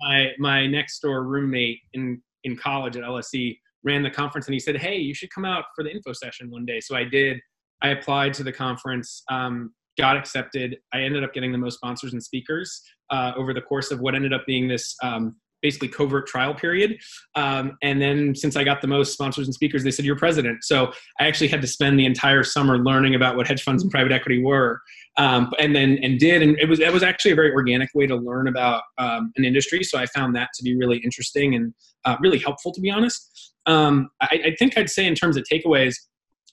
my 0.00 0.30
my 0.38 0.66
next 0.66 1.00
door 1.00 1.24
roommate 1.24 1.80
in 1.92 2.20
in 2.44 2.56
college 2.56 2.96
at 2.96 3.04
lse 3.04 3.58
ran 3.84 4.02
the 4.02 4.10
conference 4.10 4.46
and 4.46 4.54
he 4.54 4.60
said 4.60 4.76
hey 4.76 4.96
you 4.96 5.14
should 5.14 5.30
come 5.30 5.44
out 5.44 5.64
for 5.74 5.84
the 5.84 5.90
info 5.90 6.12
session 6.12 6.50
one 6.50 6.64
day. 6.64 6.80
So 6.80 6.96
i 6.96 7.04
did 7.04 7.38
I 7.82 7.88
applied 7.88 8.34
to 8.34 8.44
the 8.44 8.52
conference, 8.52 9.22
um, 9.30 9.72
got 9.98 10.16
accepted. 10.16 10.78
I 10.92 11.02
ended 11.02 11.24
up 11.24 11.34
getting 11.34 11.52
the 11.52 11.58
most 11.58 11.76
sponsors 11.76 12.12
and 12.12 12.22
speakers 12.22 12.80
uh, 13.10 13.32
over 13.36 13.52
the 13.52 13.60
course 13.60 13.90
of 13.90 14.00
what 14.00 14.14
ended 14.14 14.32
up 14.32 14.46
being 14.46 14.68
this 14.68 14.96
um, 15.02 15.36
basically 15.62 15.88
covert 15.88 16.26
trial 16.26 16.52
period. 16.52 16.98
Um, 17.36 17.78
and 17.82 18.02
then 18.02 18.34
since 18.34 18.56
I 18.56 18.64
got 18.64 18.80
the 18.80 18.88
most 18.88 19.12
sponsors 19.12 19.46
and 19.46 19.54
speakers, 19.54 19.84
they 19.84 19.90
said, 19.90 20.04
You're 20.04 20.16
president. 20.16 20.64
So 20.64 20.92
I 21.20 21.26
actually 21.26 21.48
had 21.48 21.62
to 21.62 21.68
spend 21.68 21.98
the 21.98 22.04
entire 22.04 22.42
summer 22.42 22.78
learning 22.78 23.14
about 23.14 23.36
what 23.36 23.46
hedge 23.46 23.62
funds 23.62 23.82
and 23.82 23.90
private 23.90 24.12
equity 24.12 24.42
were. 24.42 24.80
Um, 25.18 25.52
and 25.58 25.76
then 25.76 25.98
and 26.02 26.18
did 26.18 26.42
and 26.42 26.58
it 26.58 26.68
was 26.70 26.80
it 26.80 26.90
was 26.90 27.02
actually 27.02 27.32
a 27.32 27.34
very 27.34 27.52
organic 27.52 27.90
way 27.94 28.06
to 28.06 28.16
learn 28.16 28.48
about 28.48 28.82
um, 28.96 29.30
an 29.36 29.44
industry 29.44 29.84
so 29.84 29.98
i 29.98 30.06
found 30.06 30.34
that 30.36 30.48
to 30.54 30.62
be 30.62 30.74
really 30.74 30.96
interesting 31.04 31.54
and 31.54 31.74
uh, 32.06 32.16
really 32.22 32.38
helpful 32.38 32.72
to 32.72 32.80
be 32.80 32.90
honest 32.90 33.52
um, 33.66 34.08
I, 34.22 34.40
I, 34.46 34.56
think 34.58 34.78
i'd 34.78 34.88
say 34.88 35.06
in 35.06 35.14
terms 35.14 35.36
of 35.36 35.44
takeaways 35.44 35.96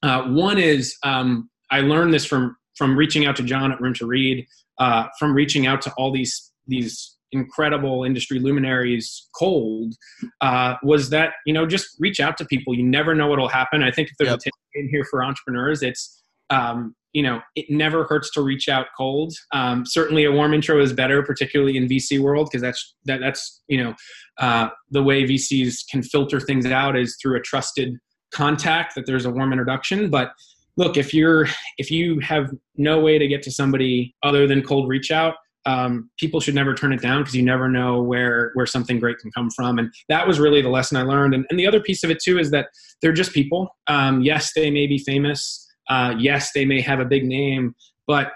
uh, 0.04 0.24
one 0.24 0.58
is 0.58 0.96
um, 1.04 1.50
I 1.72 1.82
learned 1.82 2.14
this 2.14 2.26
from 2.26 2.56
from 2.78 2.96
reaching 2.96 3.26
out 3.26 3.36
to 3.36 3.44
John 3.44 3.72
at 3.72 3.82
Room 3.82 3.94
to 3.96 4.06
Read, 4.06 4.46
uh, 4.78 5.08
from 5.18 5.34
reaching 5.34 5.68
out 5.68 5.82
to 5.84 5.94
all 5.98 6.12
these 6.12 6.52
these 6.68 7.16
incredible 7.32 8.04
industry 8.04 8.40
luminaries 8.40 9.28
cold 9.38 9.94
uh, 10.42 10.76
was 10.82 11.10
that 11.12 11.34
you 11.46 11.54
know 11.54 11.66
just 11.66 11.88
reach 12.00 12.20
out 12.20 12.38
to 12.38 12.46
people. 12.46 12.74
You 12.74 12.84
never 12.84 13.14
know 13.14 13.28
what'll 13.28 13.50
happen. 13.50 13.84
I 13.84 13.92
think 13.92 14.10
if 14.10 14.16
there's 14.18 14.30
yep. 14.30 14.40
a 14.40 14.44
tip 14.44 14.54
in 14.76 14.90
here 14.90 15.06
for 15.10 15.24
entrepreneurs 15.24 15.82
it's 15.82 16.22
um, 16.50 16.96
you 17.14 17.24
know 17.24 17.42
it 17.56 17.66
never 17.70 18.06
hurts 18.06 18.32
to 18.32 18.42
reach 18.42 18.70
out 18.70 18.88
cold. 18.98 19.34
Um, 19.54 19.86
certainly 19.86 20.24
a 20.24 20.32
warm 20.32 20.54
intro 20.54 20.82
is 20.82 20.94
better 20.94 21.24
particularly 21.24 21.78
in 21.78 21.88
vc 21.88 22.20
world 22.20 22.48
because 22.50 22.62
that's 22.62 22.96
that, 23.06 23.20
that's 23.20 23.62
you 23.68 23.84
know 23.84 23.96
uh, 24.40 24.70
the 24.90 25.04
way 25.04 25.24
vcs 25.24 25.76
can 25.92 26.04
filter 26.04 26.40
things 26.40 26.66
out 26.66 26.98
is 26.98 27.18
through 27.22 27.36
a 27.38 27.42
trusted 27.42 27.96
contact 28.32 28.96
that 28.96 29.06
there's 29.06 29.26
a 29.26 29.32
warm 29.32 29.52
introduction. 29.52 30.10
But 30.10 30.32
look 30.78 30.98
if 30.98 31.14
you're 31.14 31.48
if 31.78 31.92
you 31.92 32.20
have 32.20 32.52
no 32.78 33.00
way 33.00 33.18
to 33.18 33.28
get 33.28 33.42
to 33.44 33.52
somebody 33.52 34.16
other 34.24 34.48
than 34.48 34.62
cold 34.62 34.88
reach 34.88 35.12
out 35.12 35.36
um, 35.66 36.10
people 36.18 36.40
should 36.40 36.56
never 36.56 36.74
turn 36.74 36.94
it 36.94 37.02
down 37.02 37.22
because 37.22 37.36
you 37.36 37.44
never 37.44 37.68
know 37.68 38.02
where 38.02 38.52
where 38.54 38.66
something 38.66 39.00
great 39.00 39.20
can 39.20 39.32
come 39.32 39.50
from. 39.52 39.78
And 39.78 39.94
that 40.08 40.28
was 40.28 40.40
really 40.40 40.62
the 40.62 40.70
lesson 40.70 40.98
i 40.98 41.04
learned. 41.04 41.34
And, 41.34 41.46
and 41.50 41.60
the 41.60 41.68
other 41.68 41.80
piece 41.80 42.04
of 42.04 42.10
it 42.10 42.20
too 42.24 42.40
is 42.40 42.52
that 42.52 42.70
they're 43.02 43.14
just 43.14 43.34
people. 43.34 43.70
Um, 43.88 44.22
yes 44.22 44.52
they 44.56 44.72
may 44.72 44.88
be 44.88 44.98
famous. 44.98 45.68
Uh, 45.90 46.16
yes 46.18 46.52
they 46.54 46.66
may 46.66 46.82
have 46.82 47.00
a 47.00 47.06
big 47.06 47.26
name. 47.26 47.76
But 48.08 48.32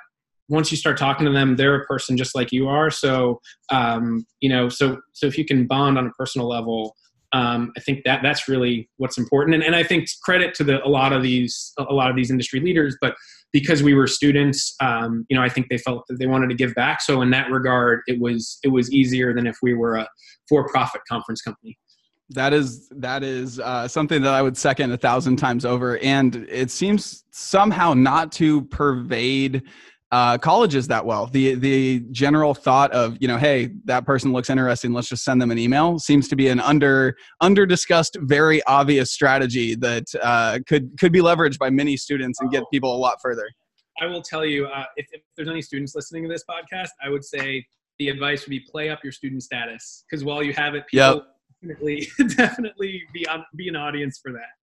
once 0.50 0.70
you 0.70 0.78
start 0.78 0.98
talking 0.98 1.26
to 1.26 1.32
them 1.32 1.56
they're 1.56 1.82
a 1.82 1.86
person 1.86 2.18
just 2.18 2.36
like 2.36 2.52
you 2.52 2.68
are. 2.68 2.92
So 2.92 3.40
um, 3.72 4.26
you 4.42 4.50
know 4.50 4.70
so 4.70 5.00
so 5.14 5.26
if 5.26 5.38
you 5.38 5.46
can 5.46 5.66
bond 5.66 5.98
on 5.98 6.08
a 6.08 6.12
personal 6.12 6.48
level 6.48 6.96
um, 7.34 7.72
I 7.76 7.80
think 7.82 8.04
that 8.06 8.22
that's 8.24 8.48
really 8.48 8.90
what's 8.98 9.18
important. 9.18 9.56
And, 9.56 9.64
and 9.64 9.76
I 9.76 9.84
think 9.84 10.08
credit 10.24 10.54
to 10.56 10.64
the, 10.64 10.86
a 10.86 10.88
lot 10.88 11.12
of 11.12 11.24
these 11.24 11.74
a 11.78 11.94
lot 11.94 12.10
of 12.10 12.16
these 12.16 12.32
industry 12.32 12.60
leaders, 12.60 12.96
but 13.02 13.16
because 13.52 13.84
we 13.84 13.94
were 13.94 14.08
students, 14.08 14.76
um, 14.82 15.26
you 15.30 15.38
know, 15.38 15.44
I 15.44 15.50
think 15.50 15.68
they 15.70 15.78
felt 15.78 16.06
that 16.10 16.18
they 16.20 16.26
wanted 16.26 16.50
to 16.50 16.56
give 16.56 16.74
back. 16.76 17.02
So 17.02 17.22
in 17.22 17.30
that 17.32 17.52
regard, 17.52 18.02
it 18.08 18.20
was 18.20 18.60
it 18.64 18.70
was 18.70 18.92
easier 18.92 19.34
than 19.34 19.48
if 19.48 19.58
we 19.62 19.74
were 19.74 19.96
a 19.96 20.08
for-profit 20.48 21.02
conference 21.10 21.42
company. 21.42 21.78
That 22.30 22.54
is 22.54 22.88
that 22.92 23.24
is 23.24 23.60
uh, 23.60 23.88
something 23.88 24.22
that 24.22 24.34
I 24.34 24.42
would 24.42 24.58
second 24.58 24.92
a 24.92 24.98
thousand 24.98 25.36
times 25.38 25.66
over, 25.66 25.98
and 26.00 26.48
it 26.50 26.72
seems 26.72 27.26
somehow 27.32 27.94
not 27.94 28.32
to 28.34 28.64
pervade 28.66 29.64
uh, 30.14 30.38
colleges 30.38 30.88
that 30.88 31.04
well. 31.04 31.26
The 31.26 31.56
the 31.56 32.02
general 32.12 32.54
thought 32.54 32.92
of 32.92 33.18
you 33.20 33.28
know, 33.28 33.38
hey, 33.38 33.72
that 33.86 34.06
person 34.06 34.32
looks 34.32 34.48
interesting. 34.48 34.94
Let's 34.94 35.10
just 35.10 35.24
send 35.24 35.42
them 35.42 35.50
an 35.50 35.58
email 35.58 35.98
seems 35.98 36.28
to 36.28 36.36
be 36.36 36.50
an 36.50 36.60
under 36.60 37.18
under 37.42 37.66
discussed, 37.66 38.18
very 38.22 38.62
obvious 38.66 39.12
strategy 39.12 39.74
that 39.74 40.06
uh, 40.22 40.60
could 40.68 40.92
could 41.00 41.12
be 41.12 41.20
leveraged 41.20 41.58
by 41.58 41.72
many 41.72 41.98
students 41.98 42.40
and 42.42 42.52
get 42.52 42.64
people 42.72 42.96
a 42.96 43.00
lot 43.00 43.18
further. 43.24 43.50
I 44.00 44.06
will 44.06 44.22
tell 44.22 44.46
you, 44.46 44.68
uh, 44.68 44.86
if, 44.98 45.08
if, 45.14 45.22
there's 45.36 45.50
any 45.50 45.64
students 45.64 45.96
listening 45.96 46.22
to 46.24 46.30
this 46.30 46.44
podcast, 46.48 46.90
I 47.04 47.10
would 47.10 47.26
say 47.26 47.66
the 47.98 48.10
advice 48.10 48.46
would 48.46 48.52
be 48.52 48.60
play 48.60 48.90
up 48.90 49.00
your 49.04 49.14
student 49.14 49.42
status 49.42 50.04
because 50.08 50.24
while 50.24 50.44
you 50.44 50.54
have 50.54 50.76
it, 50.76 50.86
people 50.92 51.08
yep. 51.08 51.24
definitely 51.60 52.08
definitely 52.36 53.02
be 53.16 53.28
on, 53.28 53.44
be 53.56 53.68
an 53.68 53.76
audience 53.76 54.20
for 54.22 54.32
that. 54.32 54.63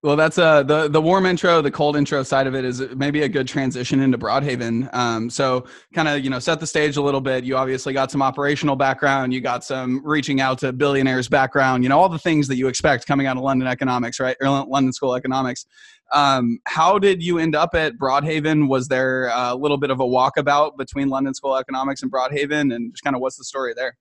Well, 0.00 0.14
that's 0.14 0.38
uh 0.38 0.62
the 0.62 0.86
the 0.86 1.02
warm 1.02 1.26
intro, 1.26 1.60
the 1.60 1.72
cold 1.72 1.96
intro 1.96 2.22
side 2.22 2.46
of 2.46 2.54
it 2.54 2.64
is 2.64 2.80
maybe 2.94 3.22
a 3.22 3.28
good 3.28 3.48
transition 3.48 3.98
into 3.98 4.16
Broadhaven. 4.16 4.94
Um, 4.94 5.28
so 5.28 5.66
kind 5.92 6.06
of 6.06 6.22
you 6.22 6.30
know 6.30 6.38
set 6.38 6.60
the 6.60 6.68
stage 6.68 6.96
a 6.96 7.02
little 7.02 7.20
bit. 7.20 7.42
You 7.42 7.56
obviously 7.56 7.92
got 7.92 8.12
some 8.12 8.22
operational 8.22 8.76
background, 8.76 9.34
you 9.34 9.40
got 9.40 9.64
some 9.64 10.00
reaching 10.04 10.40
out 10.40 10.58
to 10.58 10.72
billionaires 10.72 11.28
background, 11.28 11.82
you 11.82 11.88
know 11.88 11.98
all 11.98 12.08
the 12.08 12.18
things 12.18 12.46
that 12.46 12.56
you 12.56 12.68
expect 12.68 13.08
coming 13.08 13.26
out 13.26 13.36
of 13.36 13.42
London 13.42 13.66
economics, 13.66 14.20
right? 14.20 14.36
Or 14.40 14.48
London 14.48 14.92
School 14.92 15.14
of 15.14 15.18
Economics. 15.18 15.66
Um, 16.14 16.60
how 16.66 17.00
did 17.00 17.20
you 17.20 17.38
end 17.38 17.56
up 17.56 17.74
at 17.74 17.98
Broadhaven? 17.98 18.68
Was 18.68 18.86
there 18.86 19.30
a 19.34 19.54
little 19.56 19.78
bit 19.78 19.90
of 19.90 19.98
a 19.98 20.04
walkabout 20.04 20.76
between 20.78 21.08
London 21.08 21.34
School 21.34 21.56
of 21.56 21.60
Economics 21.60 22.02
and 22.04 22.12
Broadhaven, 22.12 22.72
and 22.72 22.92
just 22.92 23.02
kind 23.02 23.16
of 23.16 23.20
what's 23.20 23.36
the 23.36 23.44
story 23.44 23.74
there? 23.74 23.96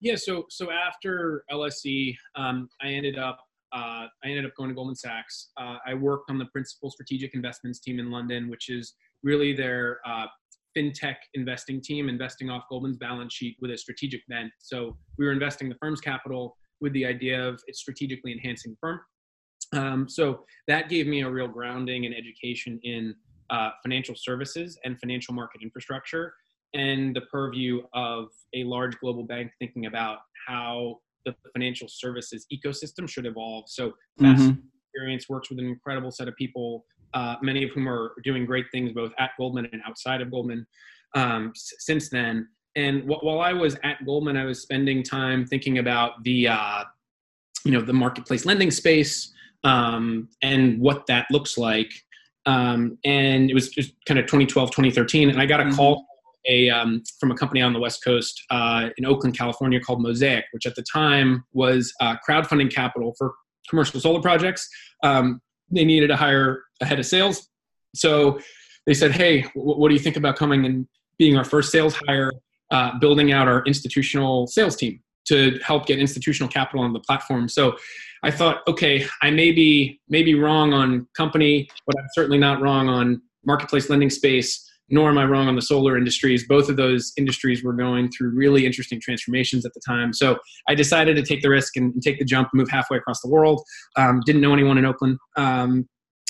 Yeah, 0.00 0.16
so 0.16 0.46
so 0.50 0.72
after 0.72 1.44
LSE, 1.52 2.16
um, 2.34 2.68
I 2.82 2.88
ended 2.88 3.16
up 3.16 3.38
uh, 3.72 4.06
I 4.24 4.26
ended 4.26 4.44
up 4.44 4.52
going 4.56 4.68
to 4.68 4.74
Goldman 4.74 4.96
Sachs. 4.96 5.50
Uh, 5.60 5.76
I 5.86 5.94
worked 5.94 6.30
on 6.30 6.38
the 6.38 6.46
principal 6.46 6.90
strategic 6.90 7.34
investments 7.34 7.80
team 7.80 7.98
in 7.98 8.10
London, 8.10 8.48
which 8.48 8.68
is 8.68 8.94
really 9.22 9.54
their 9.54 10.00
uh, 10.06 10.26
fintech 10.76 11.16
investing 11.34 11.80
team, 11.80 12.08
investing 12.08 12.50
off 12.50 12.64
Goldman's 12.70 12.96
balance 12.96 13.34
sheet 13.34 13.56
with 13.60 13.70
a 13.70 13.76
strategic 13.76 14.26
bent. 14.28 14.50
So 14.58 14.96
we 15.18 15.26
were 15.26 15.32
investing 15.32 15.68
the 15.68 15.76
firm's 15.80 16.00
capital 16.00 16.56
with 16.80 16.92
the 16.92 17.04
idea 17.04 17.46
of 17.46 17.60
it 17.66 17.76
strategically 17.76 18.32
enhancing 18.32 18.72
the 18.72 18.76
firm. 18.80 19.00
Um, 19.72 20.08
so 20.08 20.44
that 20.66 20.88
gave 20.88 21.06
me 21.06 21.22
a 21.22 21.30
real 21.30 21.48
grounding 21.48 22.06
and 22.06 22.14
education 22.14 22.80
in 22.82 23.14
uh, 23.50 23.70
financial 23.82 24.14
services 24.16 24.78
and 24.84 24.98
financial 24.98 25.34
market 25.34 25.60
infrastructure 25.62 26.32
and 26.74 27.14
the 27.14 27.22
purview 27.22 27.82
of 27.94 28.28
a 28.54 28.64
large 28.64 28.98
global 29.00 29.24
bank 29.24 29.50
thinking 29.58 29.86
about 29.86 30.18
how 30.46 30.96
the 31.24 31.34
financial 31.52 31.88
services 31.88 32.46
ecosystem 32.52 33.08
should 33.08 33.26
evolve. 33.26 33.64
So 33.68 33.92
Fast 34.20 34.42
mm-hmm. 34.42 34.60
Experience 34.92 35.28
works 35.28 35.50
with 35.50 35.58
an 35.58 35.66
incredible 35.66 36.10
set 36.10 36.28
of 36.28 36.36
people, 36.36 36.84
uh, 37.14 37.36
many 37.42 37.62
of 37.64 37.70
whom 37.70 37.88
are 37.88 38.12
doing 38.24 38.44
great 38.44 38.66
things 38.72 38.92
both 38.92 39.12
at 39.18 39.30
Goldman 39.38 39.68
and 39.72 39.82
outside 39.86 40.20
of 40.20 40.30
Goldman 40.30 40.66
um, 41.14 41.52
s- 41.54 41.74
since 41.78 42.08
then. 42.08 42.48
And 42.76 43.04
wh- 43.04 43.22
while 43.22 43.40
I 43.40 43.52
was 43.52 43.76
at 43.84 44.04
Goldman, 44.04 44.36
I 44.36 44.44
was 44.44 44.62
spending 44.62 45.02
time 45.02 45.46
thinking 45.46 45.78
about 45.78 46.22
the, 46.24 46.48
uh, 46.48 46.84
you 47.64 47.72
know, 47.72 47.82
the 47.82 47.92
marketplace 47.92 48.44
lending 48.44 48.70
space 48.70 49.32
um, 49.64 50.28
and 50.42 50.80
what 50.80 51.06
that 51.06 51.26
looks 51.30 51.58
like. 51.58 51.92
Um, 52.46 52.98
and 53.04 53.50
it 53.50 53.54
was 53.54 53.68
just 53.68 53.92
kind 54.06 54.18
of 54.18 54.26
2012, 54.26 54.70
2013, 54.70 55.30
and 55.30 55.40
I 55.40 55.46
got 55.46 55.60
a 55.60 55.64
mm-hmm. 55.64 55.76
call 55.76 56.06
a 56.48 56.70
um, 56.70 57.02
from 57.18 57.30
a 57.30 57.34
company 57.34 57.60
on 57.60 57.72
the 57.72 57.78
West 57.78 58.02
Coast 58.02 58.42
uh, 58.50 58.88
in 58.96 59.04
Oakland, 59.04 59.36
California, 59.36 59.80
called 59.80 60.02
Mosaic, 60.02 60.44
which 60.52 60.66
at 60.66 60.74
the 60.74 60.82
time 60.82 61.44
was 61.52 61.92
uh, 62.00 62.16
crowdfunding 62.26 62.72
capital 62.72 63.14
for 63.18 63.34
commercial 63.68 64.00
solar 64.00 64.20
projects. 64.20 64.68
Um, 65.02 65.40
they 65.70 65.84
needed 65.84 66.08
to 66.08 66.16
hire 66.16 66.62
a 66.80 66.86
head 66.86 66.98
of 66.98 67.06
sales, 67.06 67.48
so 67.94 68.40
they 68.86 68.94
said, 68.94 69.12
"Hey, 69.12 69.42
w- 69.54 69.78
what 69.78 69.88
do 69.88 69.94
you 69.94 70.00
think 70.00 70.16
about 70.16 70.36
coming 70.36 70.64
and 70.64 70.86
being 71.18 71.36
our 71.36 71.44
first 71.44 71.70
sales 71.70 71.94
hire, 72.06 72.32
uh, 72.70 72.98
building 72.98 73.32
out 73.32 73.46
our 73.46 73.62
institutional 73.64 74.46
sales 74.46 74.76
team 74.76 75.00
to 75.26 75.58
help 75.62 75.86
get 75.86 75.98
institutional 75.98 76.48
capital 76.48 76.82
on 76.82 76.92
the 76.92 77.00
platform?" 77.00 77.48
So. 77.48 77.76
I 78.22 78.30
thought, 78.30 78.58
okay, 78.68 79.06
I 79.22 79.30
may 79.30 79.50
be 79.50 79.98
maybe 80.10 80.34
wrong 80.34 80.74
on 80.74 81.08
company, 81.16 81.70
but 81.86 81.98
I'm 81.98 82.06
certainly 82.12 82.36
not 82.36 82.60
wrong 82.60 82.86
on 82.86 83.22
marketplace 83.46 83.88
lending 83.88 84.10
space 84.10 84.69
nor 84.90 85.08
am 85.08 85.18
I 85.18 85.24
wrong 85.24 85.48
on 85.48 85.56
the 85.56 85.62
solar 85.62 85.96
industries. 85.96 86.46
Both 86.46 86.68
of 86.68 86.76
those 86.76 87.12
industries 87.16 87.62
were 87.62 87.72
going 87.72 88.10
through 88.10 88.30
really 88.30 88.66
interesting 88.66 89.00
transformations 89.00 89.64
at 89.64 89.72
the 89.74 89.80
time. 89.86 90.12
So 90.12 90.38
I 90.68 90.74
decided 90.74 91.16
to 91.16 91.22
take 91.22 91.42
the 91.42 91.50
risk 91.50 91.76
and, 91.76 91.94
and 91.94 92.02
take 92.02 92.18
the 92.18 92.24
jump, 92.24 92.48
move 92.52 92.68
halfway 92.68 92.96
across 92.96 93.20
the 93.20 93.28
world. 93.28 93.62
Um, 93.96 94.20
didn't 94.26 94.40
know 94.40 94.52
anyone 94.52 94.78
in 94.78 94.84
Oakland. 94.84 95.18
Um, 95.36 95.88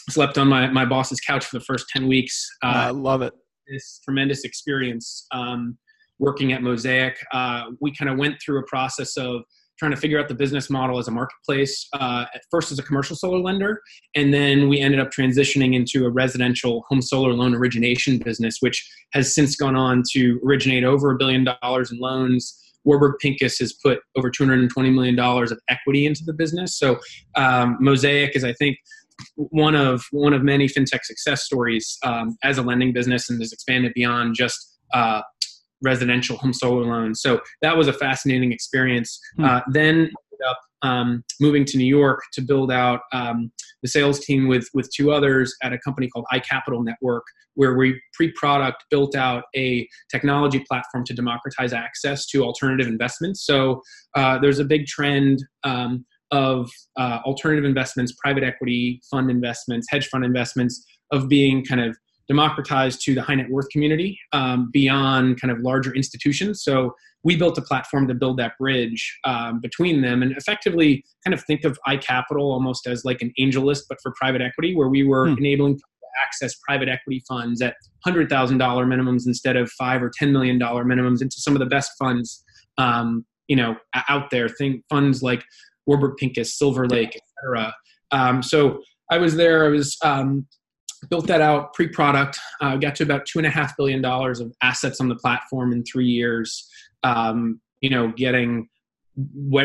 slept 0.09 0.39
on 0.39 0.49
my, 0.49 0.69
my 0.69 0.85
boss's 0.85 1.21
couch 1.21 1.45
for 1.45 1.59
the 1.59 1.65
first 1.65 1.87
10 1.91 2.07
weeks. 2.07 2.49
Uh, 2.63 2.67
I 2.67 2.91
love 2.91 3.23
it. 3.23 3.33
This 3.69 4.01
tremendous 4.05 4.45
experience 4.45 5.27
um, 5.33 5.79
working 6.19 6.53
at 6.53 6.63
Mosaic. 6.63 7.17
Uh, 7.33 7.67
we 7.81 7.95
kind 7.95 8.11
of 8.11 8.19
went 8.19 8.37
through 8.45 8.61
a 8.61 8.67
process 8.67 9.17
of 9.17 9.43
trying 9.81 9.91
to 9.91 9.97
figure 9.97 10.21
out 10.21 10.29
the 10.29 10.35
business 10.35 10.69
model 10.69 10.99
as 10.99 11.09
a 11.09 11.11
marketplace, 11.11 11.89
uh, 11.95 12.27
at 12.35 12.43
first 12.51 12.71
as 12.71 12.79
a 12.79 12.83
commercial 12.83 13.17
solar 13.17 13.39
lender, 13.39 13.81
and 14.15 14.33
then 14.33 14.69
we 14.69 14.79
ended 14.79 15.01
up 15.01 15.11
transitioning 15.11 15.75
into 15.75 16.05
a 16.05 16.11
residential 16.11 16.85
home 16.91 17.01
solar 17.01 17.33
loan 17.33 17.55
origination 17.55 18.19
business, 18.19 18.59
which 18.61 18.87
has 19.15 19.35
since 19.35 19.57
gone 19.57 19.75
on 19.75 20.03
to 20.13 20.39
originate 20.45 20.85
over 20.85 21.11
a 21.11 21.17
billion 21.17 21.47
dollars 21.63 21.91
in 21.91 21.99
loans. 21.99 22.57
Warburg 22.85 23.15
Pincus 23.21 23.59
has 23.59 23.73
put 23.73 24.01
over 24.17 24.31
$220 24.31 24.71
million 24.95 25.19
of 25.19 25.59
equity 25.71 26.05
into 26.05 26.25
the 26.25 26.35
business. 26.35 26.79
So 26.79 26.99
um, 27.37 27.79
Mosaic 27.81 28.37
is, 28.37 28.45
I 28.45 28.53
think, 28.53 28.77
one 29.37 29.75
of 29.75 30.05
one 30.13 30.33
of 30.33 30.43
many 30.43 30.67
fintech 30.67 31.05
success 31.05 31.45
stories 31.45 31.99
um, 32.05 32.37
as 32.43 32.59
a 32.59 32.63
lending 32.63 32.93
business 32.93 33.29
and 33.31 33.41
has 33.41 33.53
expanded 33.53 33.93
beyond 33.95 34.35
just 34.35 34.79
uh, 34.93 35.21
residential 35.83 36.37
home 36.37 36.53
solar 36.53 36.85
loans. 36.85 37.21
So 37.23 37.41
that 37.63 37.77
was 37.77 37.89
a 37.89 37.93
fascinating 37.93 38.53
experience. 38.53 39.19
Hmm. 39.37 39.45
Uh, 39.45 39.61
then 39.71 39.95
ended 39.97 40.47
up 40.49 40.59
um, 40.83 41.25
moving 41.41 41.65
to 41.67 41.77
New 41.77 41.87
York 41.87 42.21
to 42.33 42.41
build 42.41 42.73
out 42.73 43.01
um, 43.13 43.53
the 43.83 43.89
sales 43.89 44.21
team 44.21 44.49
with 44.49 44.69
with 44.75 44.91
two 44.95 45.13
others 45.13 45.55
at 45.63 45.73
a 45.73 45.79
company 45.79 46.09
called 46.09 46.27
iCapital 46.33 46.85
Network, 46.85 47.25
where 47.55 47.77
we 47.77 48.01
pre-product 48.15 48.85
built 48.91 49.15
out 49.15 49.45
a 49.57 49.87
technology 50.11 50.65
platform 50.69 51.05
to 51.05 51.15
democratize 51.15 51.73
access 51.73 52.27
to 52.27 52.43
alternative 52.43 52.87
investments. 52.87 53.45
So 53.45 53.83
uh, 54.15 54.39
there's 54.39 54.59
a 54.59 54.65
big 54.65 54.87
trend. 54.87 55.45
Um, 55.65 56.07
of 56.33 56.71
uh, 56.97 57.19
alternative 57.25 57.65
investments, 57.65 58.13
private 58.13 58.45
equity 58.45 59.01
fund 59.11 59.33
investments, 59.33 59.89
hedge 59.91 60.07
fund 60.07 60.25
investments, 60.25 60.87
of 61.11 61.29
being 61.29 61.65
kind 61.65 61.81
of 61.81 61.97
democratized 62.31 63.03
to 63.03 63.13
the 63.13 63.21
high 63.21 63.35
net 63.35 63.51
worth 63.51 63.69
community 63.71 64.17
um, 64.33 64.71
beyond 64.73 65.41
kind 65.41 65.51
of 65.51 65.59
larger 65.59 65.93
institutions. 65.93 66.63
So 66.63 66.95
we 67.25 67.35
built 67.37 67.59
a 67.59 67.63
platform 67.63 68.07
to 68.07 68.15
build 68.15 68.39
that 68.39 68.53
bridge 68.57 69.19
um, 69.25 69.61
between 69.61 70.01
them 70.01 70.23
and 70.23 70.31
effectively 70.37 71.05
kind 71.25 71.35
of 71.35 71.43
think 71.43 71.65
of 71.65 71.77
iCapital 71.89 72.43
almost 72.43 72.87
as 72.87 73.05
like 73.05 73.21
an 73.21 73.33
AngelList, 73.39 73.83
but 73.89 73.99
for 74.01 74.13
private 74.17 74.41
equity, 74.41 74.77
where 74.77 74.89
we 74.89 75.03
were 75.03 75.27
hmm. 75.27 75.39
enabling 75.39 75.75
people 75.75 75.89
to 76.03 76.09
access 76.25 76.55
private 76.67 76.89
equity 76.89 77.21
funds 77.29 77.61
at 77.61 77.75
$100,000 78.07 78.29
minimums 78.29 79.27
instead 79.27 79.57
of 79.57 79.69
five 79.73 80.01
or 80.01 80.11
$10 80.23 80.31
million 80.31 80.59
minimums 80.61 81.21
into 81.21 81.37
some 81.41 81.57
of 81.57 81.59
the 81.59 81.67
best 81.67 81.91
funds, 81.99 82.45
um, 82.79 83.27
you 83.49 83.57
know, 83.57 83.75
out 84.09 84.31
there. 84.31 84.49
Think 84.49 84.85
funds 84.89 85.21
like 85.21 85.45
Warburg 85.85 86.17
Pincus, 86.17 86.57
Silver 86.57 86.87
Lake, 86.87 87.17
et 87.17 87.23
cetera. 87.43 87.75
Um, 88.13 88.41
so 88.41 88.81
I 89.11 89.19
was 89.19 89.35
there. 89.35 89.67
I 89.67 89.69
was 89.69 89.97
um, 90.05 90.47
built 91.09 91.27
that 91.27 91.41
out 91.41 91.73
pre-product 91.75 92.39
uh, 92.61 92.77
got 92.77 92.95
to 92.97 93.03
about 93.03 93.25
two 93.27 93.39
and 93.39 93.47
a 93.47 93.51
half 93.51 93.77
billion 93.77 94.03
dollars 94.03 94.41
of 94.41 94.53
assets 94.63 95.01
on 95.01 95.09
the 95.09 95.17
platform 95.17 95.73
in 95.73 95.83
three 95.85 96.07
years. 96.07 96.69
Um, 97.03 97.61
you 97.81 97.91
know 97.91 98.13
getting 98.17 98.69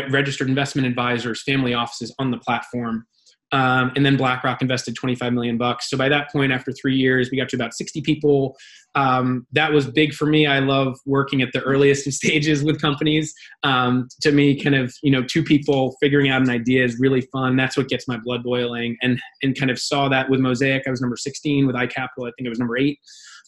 registered 0.09 0.49
investment 0.49 0.87
advisors 0.87 1.41
family 1.43 1.73
offices 1.73 2.13
on 2.19 2.31
the 2.31 2.37
platform 2.37 3.05
um, 3.51 3.91
and 3.95 4.05
then 4.05 4.17
BlackRock 4.17 4.61
invested 4.61 4.95
25 4.95 5.31
million 5.33 5.57
bucks. 5.57 5.89
So 5.89 5.97
by 5.97 6.09
that 6.09 6.31
point, 6.31 6.51
after 6.51 6.71
three 6.71 6.95
years, 6.95 7.29
we 7.31 7.37
got 7.37 7.49
to 7.49 7.55
about 7.55 7.73
60 7.73 8.01
people. 8.01 8.57
Um, 8.95 9.45
that 9.51 9.71
was 9.71 9.85
big 9.87 10.13
for 10.13 10.25
me. 10.25 10.47
I 10.47 10.59
love 10.59 10.97
working 11.05 11.41
at 11.41 11.49
the 11.53 11.61
earliest 11.61 12.11
stages 12.11 12.63
with 12.63 12.81
companies. 12.81 13.33
Um, 13.63 14.07
to 14.21 14.31
me, 14.31 14.59
kind 14.59 14.75
of 14.75 14.93
you 15.03 15.11
know, 15.11 15.23
two 15.23 15.43
people 15.43 15.95
figuring 16.01 16.29
out 16.29 16.41
an 16.41 16.49
idea 16.49 16.83
is 16.83 16.99
really 16.99 17.21
fun. 17.21 17.55
That's 17.55 17.77
what 17.77 17.87
gets 17.87 18.07
my 18.07 18.17
blood 18.17 18.43
boiling. 18.43 18.97
And 19.01 19.19
and 19.43 19.57
kind 19.57 19.71
of 19.71 19.79
saw 19.79 20.09
that 20.09 20.29
with 20.29 20.39
Mosaic. 20.39 20.83
I 20.87 20.89
was 20.89 21.01
number 21.01 21.17
16 21.17 21.67
with 21.67 21.75
iCapital. 21.75 22.27
I 22.27 22.31
think 22.35 22.45
it 22.45 22.49
was 22.49 22.59
number 22.59 22.77
eight. 22.77 22.99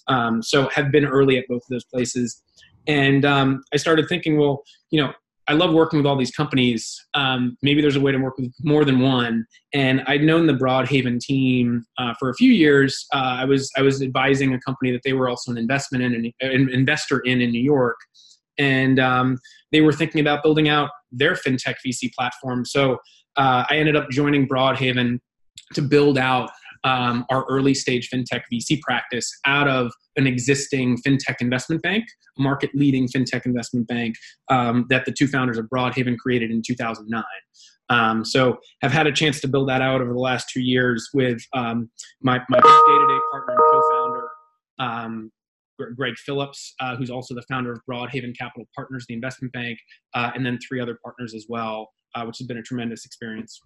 Um, 0.08 0.42
so 0.42 0.70
have 0.70 0.92
been 0.92 1.06
early 1.06 1.38
at 1.38 1.46
both 1.50 1.63
of 1.63 1.70
those 1.70 1.86
places. 1.86 2.44
And 2.88 3.25
um, 3.25 3.63
I 3.74 3.77
started 3.77 4.08
thinking, 4.08 4.38
well, 4.38 4.63
you 4.89 5.01
know, 5.01 5.12
I 5.50 5.54
love 5.54 5.74
working 5.74 5.98
with 5.98 6.06
all 6.06 6.18
these 6.18 6.32
companies. 6.32 7.00
Um, 7.13 7.58
maybe 7.62 7.82
there's 7.82 7.96
a 7.96 8.01
way 8.01 8.12
to 8.12 8.18
work 8.18 8.38
with 8.38 8.54
more 8.63 8.84
than 8.84 9.00
one. 9.00 9.46
And 9.74 10.04
I'd 10.06 10.22
known 10.22 10.46
the 10.46 10.54
Broadhaven 10.54 11.20
team 11.20 11.86
uh, 11.98 12.13
for 12.20 12.30
a 12.30 12.34
few 12.34 12.51
years. 12.51 13.06
Uh, 13.13 13.38
I 13.39 13.46
was 13.46 13.72
I 13.77 13.82
was 13.82 14.01
advising 14.01 14.54
a 14.54 14.60
company 14.60 14.92
that 14.92 15.01
they 15.04 15.13
were 15.13 15.30
also 15.30 15.51
an 15.51 15.58
investment 15.58 16.04
in 16.04 16.34
an, 16.42 16.70
investor 16.70 17.20
in 17.20 17.42
in 17.42 17.51
New 17.51 17.62
York, 17.62 17.98
and 18.58 19.00
um, 19.00 19.38
they 19.72 19.82
were 19.82 19.94
thinking 19.94 20.20
about 20.20 20.44
building 20.44 20.68
out 20.68 20.89
their 21.12 21.34
fintech 21.34 21.75
VC 21.86 22.12
platform. 22.13 22.66
So 22.66 22.98
uh, 23.38 23.63
I 23.70 23.77
ended 23.77 23.96
up 23.96 24.10
joining 24.10 24.48
Broadhaven 24.48 25.20
to 25.74 25.82
build 25.82 26.18
out 26.18 26.50
um, 26.88 27.25
our 27.29 27.46
early 27.50 27.74
stage 27.74 28.10
fintech 28.10 28.44
VC 28.51 28.79
practice 28.82 29.29
out 29.46 29.67
of 29.67 29.91
an 30.15 30.25
existing 30.25 30.98
fintech 31.06 31.36
investment 31.41 31.82
bank, 31.82 32.06
market 32.38 32.70
leading 32.74 33.08
fintech 33.08 33.46
investment 33.46 33.88
bank 33.88 34.15
um, 34.50 34.86
that 34.89 35.06
the 35.06 35.12
two 35.12 35.27
founders 35.27 35.58
of 35.58 35.65
Broadhaven 35.65 36.17
created 36.17 36.50
in 36.50 36.62
2009. 36.65 37.24
Um, 37.89 38.24
so 38.24 38.58
have 38.82 38.91
had 38.91 39.06
a 39.06 39.12
chance 39.12 39.41
to 39.41 39.48
build 39.48 39.70
that 39.70 39.82
out 39.82 40.01
over 40.01 40.13
the 40.13 40.20
last 40.20 40.50
two 40.50 40.62
years 40.62 41.10
with 41.13 41.41
um, 41.53 41.89
my, 42.22 42.38
day-to-day 42.38 43.20
partner 43.32 43.53
and 43.53 43.60
co-founder 43.72 44.27
um, 44.79 45.32
Greg 45.96 46.15
Phillips, 46.17 46.74
uh, 46.79 46.96
who's 46.96 47.10
also 47.10 47.36
the 47.36 47.44
founder 47.50 47.72
of 47.72 47.79
Broadhaven 47.89 48.36
Capital 48.38 48.65
Partners, 48.75 49.06
the 49.08 49.13
investment 49.13 49.53
bank, 49.53 49.77
uh, 50.15 50.32
and 50.34 50.46
then 50.46 50.58
three 50.67 50.79
other 50.79 50.98
partners 51.03 51.34
as 51.36 51.46
well, 51.50 51.89
uh, 52.15 52.24
which 52.24 52.38
has 52.39 52.48
been 52.48 52.58
a 52.58 52.63
tremendous 52.63 53.06
experience. 53.06 53.62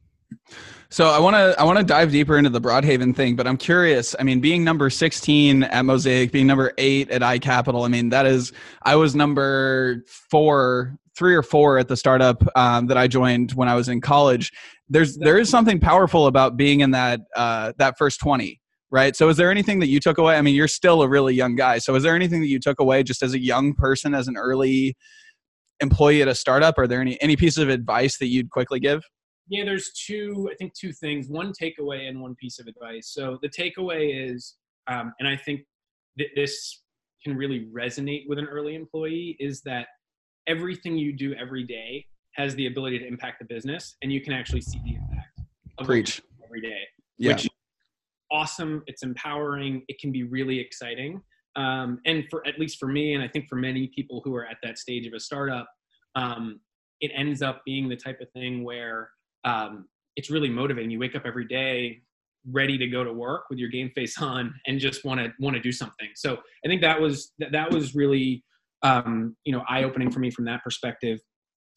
So 0.90 1.08
I 1.08 1.20
want 1.20 1.36
to 1.38 1.56
I 1.58 1.64
want 1.64 1.78
to 1.78 1.86
dive 1.86 2.12
deeper 2.12 2.38
into 2.38 2.50
the 2.50 2.60
Broadhaven 2.60 3.16
thing, 3.16 3.38
but 3.38 3.48
I'm 3.48 3.56
curious. 3.56 4.14
I 4.20 4.24
mean, 4.24 4.42
being 4.42 4.64
number 4.64 4.90
16 4.90 5.64
at 5.64 5.86
Mosaic, 5.86 6.34
being 6.34 6.48
number 6.48 6.74
eight 6.78 7.10
at 7.10 7.22
iCapital, 7.22 7.86
I 7.86 7.88
mean 7.88 8.10
that 8.10 8.26
is 8.26 8.52
I 8.84 8.96
was 8.96 9.16
number 9.16 10.04
four, 10.30 10.98
three 11.18 11.34
or 11.34 11.44
four 11.44 11.78
at 11.78 11.88
the 11.88 11.96
startup 11.96 12.44
um, 12.58 12.88
that 12.88 12.98
I 12.98 13.08
joined 13.08 13.52
when 13.54 13.70
I 13.70 13.76
was 13.76 13.88
in 13.88 14.02
college. 14.02 14.52
There's 14.90 15.18
there 15.18 15.38
is 15.38 15.50
something 15.50 15.80
powerful 15.80 16.28
about 16.28 16.58
being 16.58 16.82
in 16.82 16.92
that 16.92 17.22
uh, 17.38 17.72
that 17.78 17.98
first 17.98 18.20
20 18.20 18.60
right? 18.94 19.16
So, 19.16 19.30
is 19.30 19.38
there 19.38 19.50
anything 19.50 19.80
that 19.80 19.88
you 19.88 20.02
took 20.02 20.18
away? 20.18 20.36
I 20.36 20.42
mean, 20.42 20.54
you're 20.54 20.68
still 20.68 21.02
a 21.02 21.08
really 21.08 21.34
young 21.34 21.56
guy. 21.56 21.78
So, 21.78 21.96
is 21.96 22.04
there 22.04 22.14
anything 22.14 22.42
that 22.42 22.48
you 22.48 22.60
took 22.60 22.82
away 22.82 23.04
just 23.04 23.24
as 23.24 23.34
a 23.34 23.40
young 23.40 23.74
person, 23.74 24.14
as 24.14 24.28
an 24.28 24.36
early 24.36 24.98
employee 25.80 26.22
at 26.22 26.28
a 26.28 26.36
startup? 26.36 26.78
Are 26.78 26.88
there 26.88 27.00
any 27.00 27.20
any 27.22 27.38
pieces 27.38 27.60
of 27.60 27.70
advice 27.70 28.18
that 28.18 28.28
you'd 28.28 28.50
quickly 28.50 28.82
give? 28.82 29.04
Yeah, 29.48 29.66
there's 29.66 29.92
two, 29.94 30.50
I 30.52 30.56
think, 30.56 30.74
two 30.74 30.94
things 30.94 31.28
one 31.28 31.52
takeaway 31.52 32.08
and 32.08 32.22
one 32.22 32.36
piece 32.36 32.60
of 32.60 32.68
advice. 32.68 33.12
So 33.14 33.38
the 33.42 33.50
takeaway 33.50 34.30
is, 34.30 34.56
um, 34.88 35.14
and 35.20 35.28
I 35.28 35.36
think 35.36 35.62
that 36.18 36.28
this 36.36 36.82
can 37.24 37.36
really 37.36 37.68
resonate 37.76 38.24
with 38.28 38.40
an 38.40 38.46
early 38.46 38.76
employee, 38.76 39.36
is 39.40 39.62
that 39.62 39.88
everything 40.48 40.98
you 40.98 41.14
do 41.14 41.34
every 41.34 41.64
day 41.64 42.06
has 42.36 42.56
the 42.56 42.68
ability 42.68 43.00
to 43.00 43.08
impact 43.08 43.40
the 43.40 43.46
business, 43.46 43.96
and 44.02 44.12
you 44.12 44.22
can 44.22 44.34
actually 44.34 44.62
see 44.62 44.80
the 44.86 44.96
impact 44.96 45.40
of 45.78 45.86
Preach. 45.86 46.22
every 46.44 46.62
day. 46.62 46.80
Yeah. 47.18 47.34
Which 47.34 47.50
awesome. 48.32 48.84
It's 48.88 49.04
empowering. 49.04 49.84
It 49.88 50.00
can 50.00 50.12
be 50.12 50.24
really 50.24 50.60
exciting. 50.60 51.22
Um, 51.58 52.00
and 52.06 52.24
for 52.30 52.46
at 52.48 52.58
least 52.58 52.80
for 52.80 52.88
me, 52.88 53.14
and 53.14 53.24
I 53.24 53.28
think 53.28 53.48
for 53.50 53.58
many 53.58 53.92
people 53.94 54.22
who 54.24 54.34
are 54.36 54.46
at 54.46 54.58
that 54.64 54.78
stage 54.78 55.06
of 55.06 55.14
a 55.14 55.20
startup, 55.20 55.68
um, 56.16 56.62
it 57.02 57.12
ends 57.14 57.42
up 57.42 57.62
being 57.66 57.90
the 57.90 57.96
type 57.96 58.22
of 58.22 58.30
thing 58.32 58.64
where 58.64 59.10
um, 59.44 59.86
it's 60.16 60.30
really 60.30 60.50
motivating. 60.50 60.92
You 60.92 61.00
wake 61.00 61.16
up 61.16 61.24
every 61.26 61.48
day 61.48 62.02
ready 62.48 62.78
to 62.78 62.88
go 62.88 63.04
to 63.04 63.14
work 63.14 63.44
with 63.50 63.60
your 63.60 63.70
game 63.70 63.92
face 63.94 64.20
on 64.20 64.54
and 64.66 64.80
just 64.80 65.06
want 65.06 65.20
to 65.20 65.32
want 65.40 65.56
to 65.56 65.62
do 65.62 65.72
something. 65.72 66.10
So 66.16 66.38
I 66.66 66.68
think 66.68 66.82
that 66.82 67.00
was 67.00 67.34
that, 67.40 67.72
was 67.72 67.96
really 67.96 68.44
um, 68.84 69.36
you 69.46 69.54
know 69.54 69.64
eye 69.70 69.84
opening 69.84 70.12
for 70.12 70.20
me 70.20 70.32
from 70.32 70.46
that 70.46 70.64
perspective. 70.64 71.20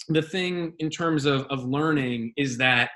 The 0.08 0.22
thing 0.22 0.74
in 0.78 0.90
terms 0.90 1.24
of 1.24 1.46
of 1.50 1.64
learning 1.64 2.32
is 2.36 2.58
that 2.58 2.90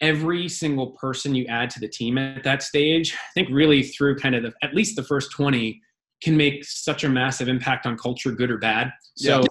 every 0.00 0.48
single 0.48 0.92
person 1.00 1.34
you 1.34 1.46
add 1.46 1.70
to 1.70 1.80
the 1.80 1.88
team 1.88 2.18
at 2.18 2.42
that 2.42 2.62
stage, 2.62 3.14
I 3.14 3.32
think 3.34 3.48
really 3.52 3.84
through 3.84 4.16
kind 4.16 4.34
of 4.34 4.42
the, 4.42 4.52
at 4.60 4.74
least 4.74 4.96
the 4.96 5.04
first 5.04 5.30
20 5.30 5.80
can 6.24 6.36
make 6.36 6.64
such 6.64 7.04
a 7.04 7.08
massive 7.08 7.46
impact 7.46 7.86
on 7.86 7.96
culture, 7.96 8.32
good 8.32 8.50
or 8.50 8.58
bad. 8.58 8.92
So 9.14 9.42
yeah 9.42 9.46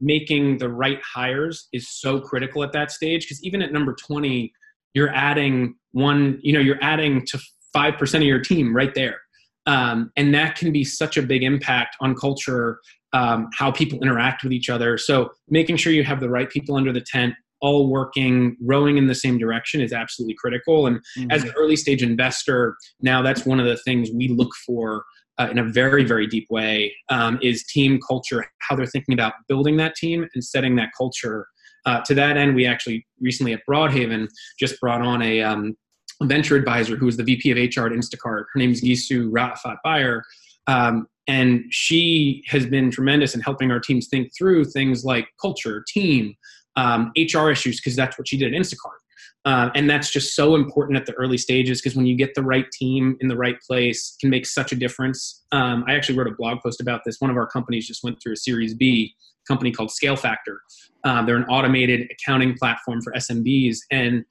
making 0.00 0.58
the 0.58 0.68
right 0.68 1.00
hires 1.02 1.68
is 1.72 1.88
so 1.88 2.20
critical 2.20 2.62
at 2.62 2.72
that 2.72 2.90
stage. 2.90 3.24
Because 3.24 3.42
even 3.44 3.62
at 3.62 3.72
number 3.72 3.94
20 3.94 4.52
you're 4.94 5.14
adding 5.14 5.74
one 5.92 6.38
you 6.42 6.52
know 6.52 6.60
you're 6.60 6.82
adding 6.82 7.24
to 7.26 7.38
5% 7.76 8.14
of 8.14 8.22
your 8.22 8.40
team 8.40 8.74
right 8.74 8.94
there. 8.94 9.20
Um, 9.66 10.10
and 10.16 10.32
that 10.34 10.56
can 10.56 10.72
be 10.72 10.84
such 10.84 11.16
a 11.16 11.22
big 11.22 11.42
impact 11.42 11.96
on 12.00 12.14
culture 12.14 12.78
um, 13.12 13.48
how 13.54 13.70
people 13.70 14.00
interact 14.00 14.42
with 14.42 14.52
each 14.52 14.70
other. 14.70 14.96
So 14.96 15.30
making 15.48 15.76
sure 15.76 15.92
you 15.92 16.04
have 16.04 16.20
the 16.20 16.30
right 16.30 16.48
people 16.48 16.76
under 16.76 16.92
the 16.92 17.00
tent 17.00 17.34
all 17.60 17.90
working 17.90 18.56
rowing 18.62 18.98
in 18.98 19.06
the 19.06 19.14
same 19.14 19.38
direction 19.38 19.80
is 19.80 19.92
absolutely 19.92 20.36
critical. 20.38 20.86
And 20.86 20.98
mm-hmm. 21.18 21.30
as 21.30 21.42
an 21.42 21.52
early 21.56 21.76
stage 21.76 22.02
investor 22.02 22.76
now 23.00 23.22
that's 23.22 23.44
one 23.44 23.60
of 23.60 23.66
the 23.66 23.78
things 23.78 24.10
we 24.14 24.28
look 24.28 24.54
for 24.66 25.04
uh, 25.38 25.48
in 25.50 25.58
a 25.58 25.64
very, 25.64 26.04
very 26.04 26.26
deep 26.26 26.46
way 26.50 26.94
um, 27.10 27.38
is 27.42 27.64
team 27.64 28.00
culture, 28.06 28.44
how 28.58 28.76
they're 28.76 28.86
thinking 28.86 29.12
about 29.12 29.34
building 29.48 29.76
that 29.76 29.94
team 29.94 30.26
and 30.34 30.44
setting 30.44 30.76
that 30.76 30.90
culture. 30.96 31.46
Uh, 31.84 32.00
to 32.02 32.14
that 32.14 32.36
end, 32.36 32.54
we 32.54 32.66
actually 32.66 33.06
recently 33.20 33.52
at 33.52 33.60
Broadhaven 33.68 34.28
just 34.58 34.80
brought 34.80 35.02
on 35.02 35.22
a 35.22 35.42
um, 35.42 35.76
venture 36.22 36.56
advisor 36.56 36.96
who 36.96 37.06
is 37.06 37.16
the 37.16 37.22
VP 37.22 37.50
of 37.50 37.56
HR 37.56 37.86
at 37.86 37.92
Instacart. 37.92 38.44
Her 38.52 38.58
name 38.58 38.72
is 38.72 38.82
Gisu 38.82 39.30
Rafat 39.30 39.76
Bayer. 39.84 40.22
Um, 40.66 41.06
and 41.28 41.64
she 41.70 42.42
has 42.48 42.66
been 42.66 42.90
tremendous 42.90 43.34
in 43.34 43.40
helping 43.40 43.70
our 43.70 43.80
teams 43.80 44.08
think 44.08 44.30
through 44.36 44.64
things 44.66 45.04
like 45.04 45.28
culture, 45.40 45.84
team, 45.88 46.34
um, 46.76 47.12
HR 47.16 47.50
issues, 47.50 47.80
because 47.80 47.96
that's 47.96 48.18
what 48.18 48.28
she 48.28 48.36
did 48.36 48.54
at 48.54 48.60
Instacart. 48.60 48.98
Um, 49.44 49.70
and 49.74 49.88
that's 49.88 50.10
just 50.10 50.34
so 50.34 50.54
important 50.54 50.98
at 50.98 51.06
the 51.06 51.12
early 51.14 51.38
stages 51.38 51.80
because 51.80 51.96
when 51.96 52.06
you 52.06 52.16
get 52.16 52.34
the 52.34 52.42
right 52.42 52.66
team 52.72 53.16
in 53.20 53.28
the 53.28 53.36
right 53.36 53.60
place 53.60 54.16
can 54.20 54.30
make 54.30 54.46
such 54.46 54.72
a 54.72 54.76
difference. 54.76 55.44
Um, 55.52 55.84
i 55.86 55.94
actually 55.94 56.18
wrote 56.18 56.28
a 56.28 56.34
blog 56.34 56.60
post 56.62 56.80
about 56.80 57.02
this. 57.04 57.20
One 57.20 57.30
of 57.30 57.36
our 57.36 57.46
companies 57.46 57.86
just 57.86 58.02
went 58.02 58.18
through 58.22 58.34
a 58.34 58.36
series 58.36 58.74
b 58.74 59.14
company 59.46 59.70
called 59.70 59.90
scale 59.90 60.16
factor. 60.16 60.60
Um, 61.04 61.26
they're 61.26 61.36
an 61.36 61.44
automated 61.44 62.10
accounting 62.10 62.56
platform 62.56 63.00
for 63.00 63.12
smbs 63.12 63.78
and 63.90 64.24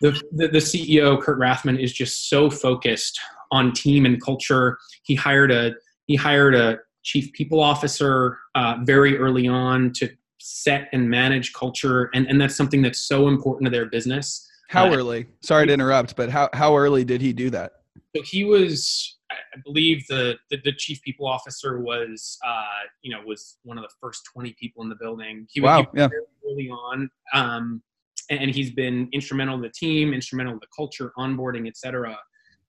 the, 0.00 0.20
the, 0.32 0.48
the 0.48 0.58
ceo 0.58 1.20
kurt 1.20 1.38
rathmann 1.38 1.78
is 1.78 1.92
just 1.92 2.28
so 2.28 2.50
focused 2.50 3.18
on 3.52 3.72
team 3.72 4.04
and 4.04 4.20
culture. 4.20 4.78
He 5.04 5.14
hired 5.14 5.50
a 5.50 5.72
he 6.06 6.16
hired 6.16 6.54
a 6.54 6.78
chief 7.02 7.32
people 7.32 7.60
officer 7.60 8.38
uh, 8.54 8.76
very 8.82 9.16
early 9.16 9.46
on 9.46 9.92
to 9.94 10.10
set 10.46 10.90
and 10.92 11.08
manage 11.08 11.54
culture 11.54 12.10
and, 12.12 12.26
and 12.26 12.38
that's 12.38 12.54
something 12.54 12.82
that's 12.82 13.08
so 13.08 13.28
important 13.28 13.64
to 13.64 13.70
their 13.70 13.86
business. 13.86 14.46
How 14.68 14.86
uh, 14.90 14.96
early? 14.96 15.26
Sorry 15.40 15.66
to 15.66 15.72
interrupt 15.72 16.16
but 16.16 16.28
how, 16.28 16.50
how 16.52 16.76
early 16.76 17.02
did 17.02 17.22
he 17.22 17.32
do 17.32 17.48
that? 17.50 17.72
So 18.14 18.22
he 18.22 18.44
was 18.44 19.18
i 19.30 19.58
believe 19.64 20.06
the 20.08 20.36
the, 20.50 20.58
the 20.64 20.72
chief 20.72 21.00
people 21.00 21.26
officer 21.26 21.80
was 21.80 22.38
uh, 22.46 22.84
you 23.00 23.10
know 23.10 23.22
was 23.26 23.56
one 23.62 23.78
of 23.78 23.82
the 23.82 23.90
first 24.00 24.22
20 24.32 24.54
people 24.60 24.82
in 24.82 24.90
the 24.90 24.96
building. 25.00 25.46
He 25.50 25.62
wow, 25.62 25.78
was 25.80 25.86
yeah. 25.94 26.08
early 26.46 26.68
on 26.68 27.08
um, 27.32 27.82
and, 28.28 28.40
and, 28.40 28.54
he's 28.54 28.70
been 28.70 29.08
instrumental 29.12 29.56
in 29.56 29.62
the 29.62 29.70
team 29.70 30.12
instrumental 30.12 30.52
in 30.52 30.58
the 30.60 30.68
culture 30.76 31.12
onboarding 31.18 31.66
etc 31.66 32.18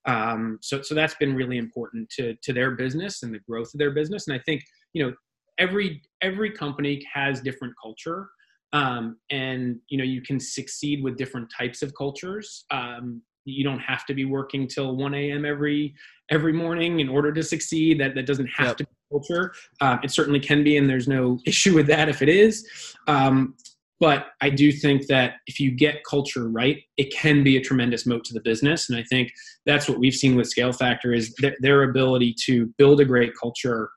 um, 0.05 0.59
so 0.61 0.81
so 0.81 0.95
that's 0.95 1.15
been 1.15 1.35
really 1.35 1.57
important 1.57 2.09
to 2.11 2.35
to 2.41 2.53
their 2.53 2.71
business 2.71 3.23
and 3.23 3.33
the 3.33 3.39
growth 3.39 3.73
of 3.73 3.79
their 3.79 3.91
business. 3.91 4.27
And 4.27 4.35
i 4.35 4.41
think 4.45 4.63
you 4.93 5.05
know 5.05 5.13
every 5.59 6.01
every 6.21 6.51
company 6.51 7.05
has 7.13 7.41
different 7.41 7.73
culture 7.81 8.29
um, 8.75 9.17
and 9.31 9.79
you 9.87 9.97
know 9.97 10.03
you 10.03 10.21
can 10.21 10.39
succeed 10.39 11.01
with 11.01 11.17
different 11.17 11.49
types 11.55 11.81
of 11.81 11.93
cultures. 11.95 12.65
Um, 12.71 13.21
you 13.45 13.63
don't 13.63 13.79
have 13.79 14.05
to 14.07 14.13
be 14.13 14.25
working 14.25 14.67
till 14.67 14.95
1 14.97 15.13
a.m 15.13 15.45
every 15.45 15.93
every 16.31 16.51
morning 16.51 16.99
in 16.99 17.07
order 17.07 17.31
to 17.31 17.41
succeed. 17.41 17.99
That 18.01 18.15
that 18.15 18.25
doesn't 18.25 18.47
have 18.47 18.67
yep. 18.67 18.77
to 18.77 18.83
be 18.83 18.89
culture. 19.11 19.53
Uh, 19.79 19.97
it 20.03 20.11
certainly 20.11 20.41
can 20.41 20.63
be 20.63 20.75
and 20.77 20.89
there's 20.89 21.07
no 21.07 21.39
issue 21.45 21.73
with 21.73 21.87
that 21.87 22.09
if 22.09 22.21
it 22.21 22.29
is. 22.29 22.67
Um, 23.07 23.55
but 23.97 24.27
i 24.41 24.49
do 24.49 24.73
think 24.73 25.07
that 25.07 25.35
if 25.47 25.57
you 25.57 25.71
get 25.71 26.03
culture 26.03 26.49
right 26.49 26.83
it 26.97 27.13
can 27.13 27.45
be 27.45 27.55
a 27.55 27.61
tremendous 27.61 28.05
moat 28.05 28.25
to 28.25 28.33
the 28.33 28.41
business. 28.41 28.89
And 28.89 28.99
i 28.99 29.03
think 29.03 29.31
that's 29.65 29.87
what 29.87 29.99
we've 29.99 30.13
seen 30.13 30.35
with 30.35 30.49
scale 30.49 30.73
factor 30.73 31.13
is 31.13 31.33
their, 31.35 31.55
their 31.61 31.83
ability 31.83 32.35
to 32.45 32.65
build 32.77 32.99
a 32.99 33.05
great 33.05 33.31
culture 33.41 33.89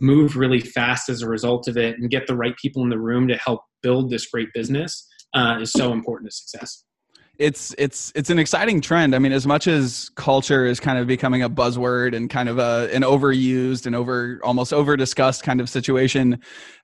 move 0.00 0.36
really 0.36 0.60
fast 0.60 1.08
as 1.08 1.22
a 1.22 1.28
result 1.28 1.68
of 1.68 1.76
it 1.76 1.98
and 1.98 2.10
get 2.10 2.26
the 2.26 2.36
right 2.36 2.56
people 2.56 2.82
in 2.82 2.88
the 2.88 2.98
room 2.98 3.28
to 3.28 3.36
help 3.36 3.62
build 3.82 4.10
this 4.10 4.26
great 4.26 4.48
business 4.54 5.06
uh, 5.34 5.58
is 5.60 5.72
so 5.72 5.92
important 5.92 6.30
to 6.30 6.36
success 6.36 6.84
it's 7.40 7.74
it's 7.78 8.12
it's 8.14 8.28
an 8.28 8.38
exciting 8.38 8.82
trend. 8.82 9.14
I 9.14 9.18
mean, 9.18 9.32
as 9.32 9.46
much 9.46 9.66
as 9.66 10.10
culture 10.14 10.66
is 10.66 10.78
kind 10.78 10.98
of 10.98 11.06
becoming 11.06 11.42
a 11.42 11.48
buzzword 11.48 12.14
and 12.14 12.28
kind 12.28 12.50
of 12.50 12.58
a 12.58 12.90
an 12.92 13.00
overused 13.00 13.86
and 13.86 13.96
over 13.96 14.40
almost 14.44 14.74
over 14.74 14.94
discussed 14.94 15.42
kind 15.42 15.58
of 15.58 15.70
situation, 15.70 16.38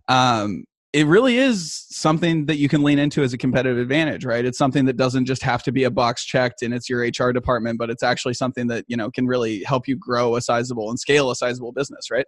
um, 0.09 0.65
it 0.95 1.07
really 1.07 1.37
is 1.37 1.85
something 1.91 2.47
that 2.47 2.57
you 2.57 2.71
can 2.71 2.83
lean 2.83 2.99
into 2.99 3.23
as 3.23 3.35
a 3.35 3.39
competitive 3.39 3.77
advantage, 3.77 4.25
right? 4.25 4.47
It's 4.47 4.57
something 4.57 4.87
that 4.87 4.97
doesn't 4.97 5.27
just 5.27 5.43
have 5.43 5.63
to 5.65 5.73
be 5.73 5.85
a 5.85 5.91
box 5.91 6.25
checked 6.25 6.63
and 6.63 6.73
it's 6.73 6.89
your 6.89 7.01
HR 7.01 7.33
department, 7.33 7.79
but 7.79 7.91
it's 7.91 8.03
actually 8.03 8.33
something 8.33 8.67
that 8.69 8.87
you 8.89 8.97
know 8.97 9.11
can 9.11 9.27
really 9.27 9.63
help 9.63 9.87
you 9.87 9.95
grow 9.95 10.37
a 10.37 10.41
sizable 10.41 10.89
and 10.89 10.99
scale 10.99 11.31
a 11.31 11.37
sizable 11.37 11.73
business, 11.73 12.11
right? 12.11 12.27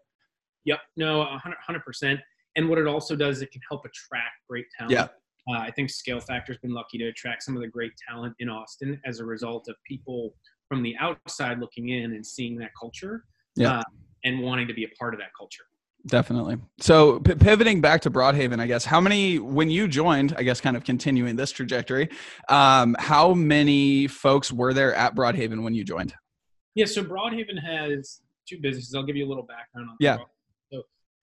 Yep. 0.69 0.81
No, 0.99 1.19
100 1.21 1.81
percent. 1.83 2.21
And 2.57 2.69
what 2.69 2.79
it 2.79 2.87
also 2.87 3.17
does, 3.17 3.41
it 3.41 3.51
can 3.51 3.63
help 3.71 3.87
attract 3.87 4.35
great 4.49 4.67
talent. 4.77 4.93
Yeah. 4.93 5.09
Uh, 5.51 5.61
I 5.61 5.71
think 5.71 5.89
Scale 5.89 6.21
Factor's 6.21 6.59
been 6.59 6.75
lucky 6.75 6.99
to 6.99 7.07
attract 7.07 7.43
some 7.43 7.57
of 7.57 7.63
the 7.63 7.69
great 7.69 7.93
talent 8.07 8.35
in 8.39 8.51
Austin 8.51 9.01
as 9.07 9.21
a 9.21 9.25
result 9.25 9.67
of 9.69 9.77
people 9.87 10.35
from 10.69 10.83
the 10.83 10.95
outside 11.01 11.59
looking 11.59 11.89
in 11.89 12.13
and 12.13 12.27
seeing 12.27 12.59
that 12.59 12.71
culture. 12.79 13.25
Yeah. 13.57 13.79
Uh, 13.79 13.83
and 14.25 14.43
wanting 14.43 14.69
to 14.69 14.75
be 14.75 14.85
a 14.85 14.89
part 14.99 15.15
of 15.15 15.21
that 15.21 15.31
culture. 15.39 15.63
Definitely. 16.07 16.59
So 16.81 17.21
p- 17.21 17.35
pivoting 17.35 17.81
back 17.81 18.03
to 18.03 18.11
Broadhaven, 18.11 18.61
I 18.61 18.67
guess 18.67 18.85
how 18.85 19.01
many 19.01 19.39
when 19.39 19.71
you 19.71 19.89
joined, 19.89 20.35
I 20.37 20.43
guess 20.43 20.61
kind 20.61 20.77
of 20.77 20.85
continuing 20.85 21.37
this 21.37 21.51
trajectory, 21.51 22.11
um, 22.49 22.95
how 22.99 23.33
many 23.33 24.07
folks 24.07 24.53
were 24.53 24.75
there 24.75 24.95
at 24.95 25.15
Broadhaven 25.15 25.63
when 25.63 25.75
you 25.75 25.85
joined? 25.85 26.15
Yeah, 26.75 26.85
so 26.85 27.03
Broadhaven 27.03 27.59
has 27.65 28.21
two 28.47 28.59
businesses. 28.61 28.95
I'll 28.95 29.05
give 29.05 29.17
you 29.17 29.27
a 29.27 29.31
little 29.31 29.47
background 29.47 29.89
on. 29.91 29.97
Yeah 29.99 30.19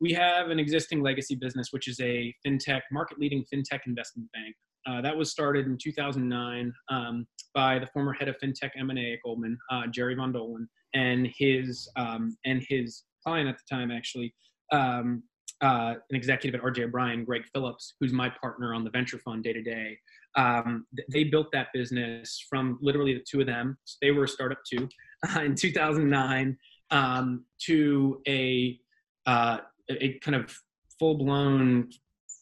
we 0.01 0.13
have 0.13 0.49
an 0.49 0.59
existing 0.59 1.01
legacy 1.01 1.35
business, 1.35 1.69
which 1.71 1.87
is 1.87 1.99
a 1.99 2.33
fintech, 2.45 2.81
market 2.91 3.19
leading 3.19 3.45
fintech 3.53 3.81
investment 3.87 4.29
bank. 4.33 4.55
Uh, 4.87 5.01
that 5.01 5.15
was 5.15 5.31
started 5.31 5.65
in 5.65 5.77
2009 5.81 6.73
um, 6.89 7.25
by 7.53 7.79
the 7.79 7.87
former 7.87 8.13
head 8.13 8.27
of 8.27 8.35
fintech 8.43 8.69
M&A 8.77 9.13
at 9.13 9.19
Goldman, 9.23 9.57
uh, 9.71 9.87
Jerry 9.87 10.15
Von 10.15 10.31
Dolen, 10.31 10.67
and 10.93 11.27
his 11.35 11.89
um, 11.95 12.35
and 12.45 12.63
his 12.69 13.03
client 13.25 13.49
at 13.49 13.57
the 13.57 13.75
time, 13.75 13.89
actually, 13.89 14.33
um, 14.71 15.23
uh, 15.61 15.95
an 16.09 16.15
executive 16.15 16.59
at 16.59 16.65
RJ 16.65 16.85
O'Brien, 16.85 17.23
Greg 17.23 17.43
Phillips, 17.53 17.95
who's 17.99 18.13
my 18.13 18.29
partner 18.29 18.73
on 18.73 18.83
the 18.83 18.89
venture 18.91 19.17
fund 19.19 19.43
day 19.43 19.53
to 19.53 19.61
day. 19.61 19.97
Um, 20.35 20.85
they 21.11 21.23
built 21.23 21.47
that 21.53 21.67
business 21.73 22.45
from 22.49 22.77
literally 22.81 23.13
the 23.13 23.23
two 23.27 23.39
of 23.39 23.47
them. 23.47 23.77
They 24.01 24.11
were 24.11 24.25
a 24.25 24.27
startup 24.27 24.59
too 24.69 24.87
in 25.41 25.55
2009 25.55 26.57
um, 26.91 27.45
to 27.65 28.21
a 28.27 28.79
uh, 29.25 29.59
a 29.89 30.19
kind 30.19 30.35
of 30.35 30.57
full 30.99 31.15
blown 31.15 31.89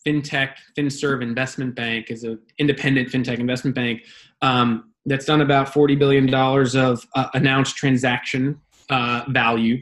fintech 0.05 0.55
FinServe 0.77 1.21
investment 1.21 1.75
bank 1.75 2.11
is 2.11 2.23
an 2.23 2.39
independent 2.57 3.09
fintech 3.09 3.39
investment 3.39 3.75
bank 3.75 4.03
um, 4.41 4.91
that's 5.05 5.25
done 5.25 5.41
about 5.41 5.73
40 5.73 5.95
billion 5.95 6.25
dollars 6.25 6.75
of 6.75 7.05
uh, 7.15 7.27
announced 7.33 7.75
transaction 7.75 8.59
uh, 8.89 9.23
value 9.29 9.81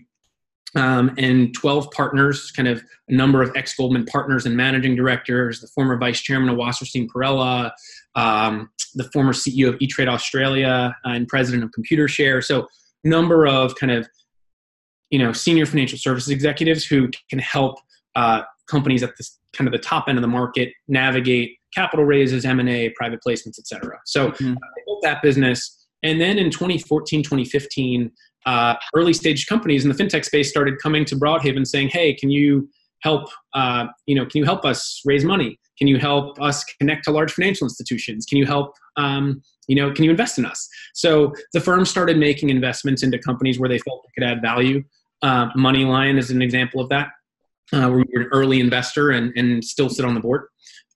um, 0.75 1.13
and 1.17 1.53
12 1.53 1.91
partners, 1.91 2.51
kind 2.51 2.67
of 2.67 2.83
a 3.09 3.13
number 3.13 3.41
of 3.41 3.51
ex 3.55 3.75
Goldman 3.75 4.05
partners 4.05 4.45
and 4.45 4.55
managing 4.55 4.95
directors, 4.95 5.59
the 5.59 5.67
former 5.67 5.97
vice 5.97 6.21
chairman 6.21 6.49
of 6.49 6.57
Wasserstein 6.57 7.07
Perella, 7.07 7.71
um, 8.15 8.69
the 8.95 9.03
former 9.11 9.33
CEO 9.33 9.69
of 9.69 9.77
E 9.81 9.87
Trade 9.87 10.07
Australia, 10.07 10.95
and 11.03 11.27
president 11.27 11.63
of 11.63 11.71
Computershare. 11.71 12.43
So, 12.43 12.67
number 13.03 13.47
of 13.47 13.75
kind 13.75 13.91
of 13.91 14.07
you 15.11 15.19
know 15.19 15.31
senior 15.31 15.65
financial 15.65 15.97
services 15.97 16.29
executives 16.29 16.83
who 16.83 17.09
can 17.29 17.39
help 17.39 17.77
uh, 18.15 18.41
companies 18.67 19.03
at 19.03 19.11
this 19.17 19.37
kind 19.53 19.67
of 19.67 19.71
the 19.71 19.79
top 19.79 20.05
end 20.07 20.17
of 20.17 20.21
the 20.21 20.27
market 20.27 20.73
navigate 20.87 21.57
capital 21.73 22.05
raises, 22.05 22.45
M 22.45 22.59
and 22.59 22.69
A, 22.69 22.89
private 22.97 23.19
placements, 23.25 23.57
et 23.59 23.67
cetera. 23.67 23.99
So, 24.05 24.31
mm-hmm. 24.31 24.53
I 24.53 24.81
built 24.85 25.01
that 25.03 25.21
business, 25.21 25.87
and 26.03 26.19
then 26.19 26.37
in 26.37 26.49
2014, 26.49 27.23
2015 27.23 28.11
uh, 28.45 28.75
early 28.95 29.13
stage 29.13 29.45
companies 29.45 29.85
in 29.85 29.91
the 29.91 29.95
fintech 29.95 30.25
space 30.25 30.49
started 30.49 30.79
coming 30.81 31.05
to 31.05 31.15
Broadhaven 31.15 31.65
saying, 31.65 31.89
"Hey, 31.89 32.13
can 32.13 32.29
you 32.29 32.69
help? 33.01 33.29
Uh, 33.53 33.87
you 34.05 34.15
know, 34.15 34.25
can 34.25 34.39
you 34.39 34.45
help 34.45 34.65
us 34.65 35.01
raise 35.05 35.23
money? 35.23 35.59
Can 35.77 35.87
you 35.87 35.97
help 35.97 36.39
us 36.41 36.63
connect 36.79 37.05
to 37.05 37.11
large 37.11 37.31
financial 37.31 37.65
institutions? 37.65 38.25
Can 38.25 38.37
you 38.37 38.45
help? 38.45 38.73
Um, 38.97 39.41
you 39.67 39.75
know, 39.75 39.91
can 39.91 40.03
you 40.03 40.11
invest 40.11 40.37
in 40.37 40.45
us?" 40.45 40.67
So 40.93 41.33
the 41.53 41.61
firm 41.61 41.85
started 41.85 42.17
making 42.17 42.49
investments 42.49 43.03
into 43.03 43.19
companies 43.19 43.59
where 43.59 43.69
they 43.69 43.79
felt 43.79 44.03
they 44.03 44.21
could 44.21 44.29
add 44.29 44.41
value. 44.41 44.83
Uh, 45.21 45.51
MoneyLion 45.53 46.17
is 46.17 46.31
an 46.31 46.41
example 46.41 46.81
of 46.81 46.89
that. 46.89 47.09
Uh, 47.73 47.89
we 47.89 48.03
were 48.13 48.21
an 48.21 48.29
early 48.31 48.59
investor 48.59 49.11
and, 49.11 49.31
and 49.35 49.63
still 49.63 49.89
sit 49.89 50.03
on 50.03 50.13
the 50.13 50.19
board. 50.19 50.47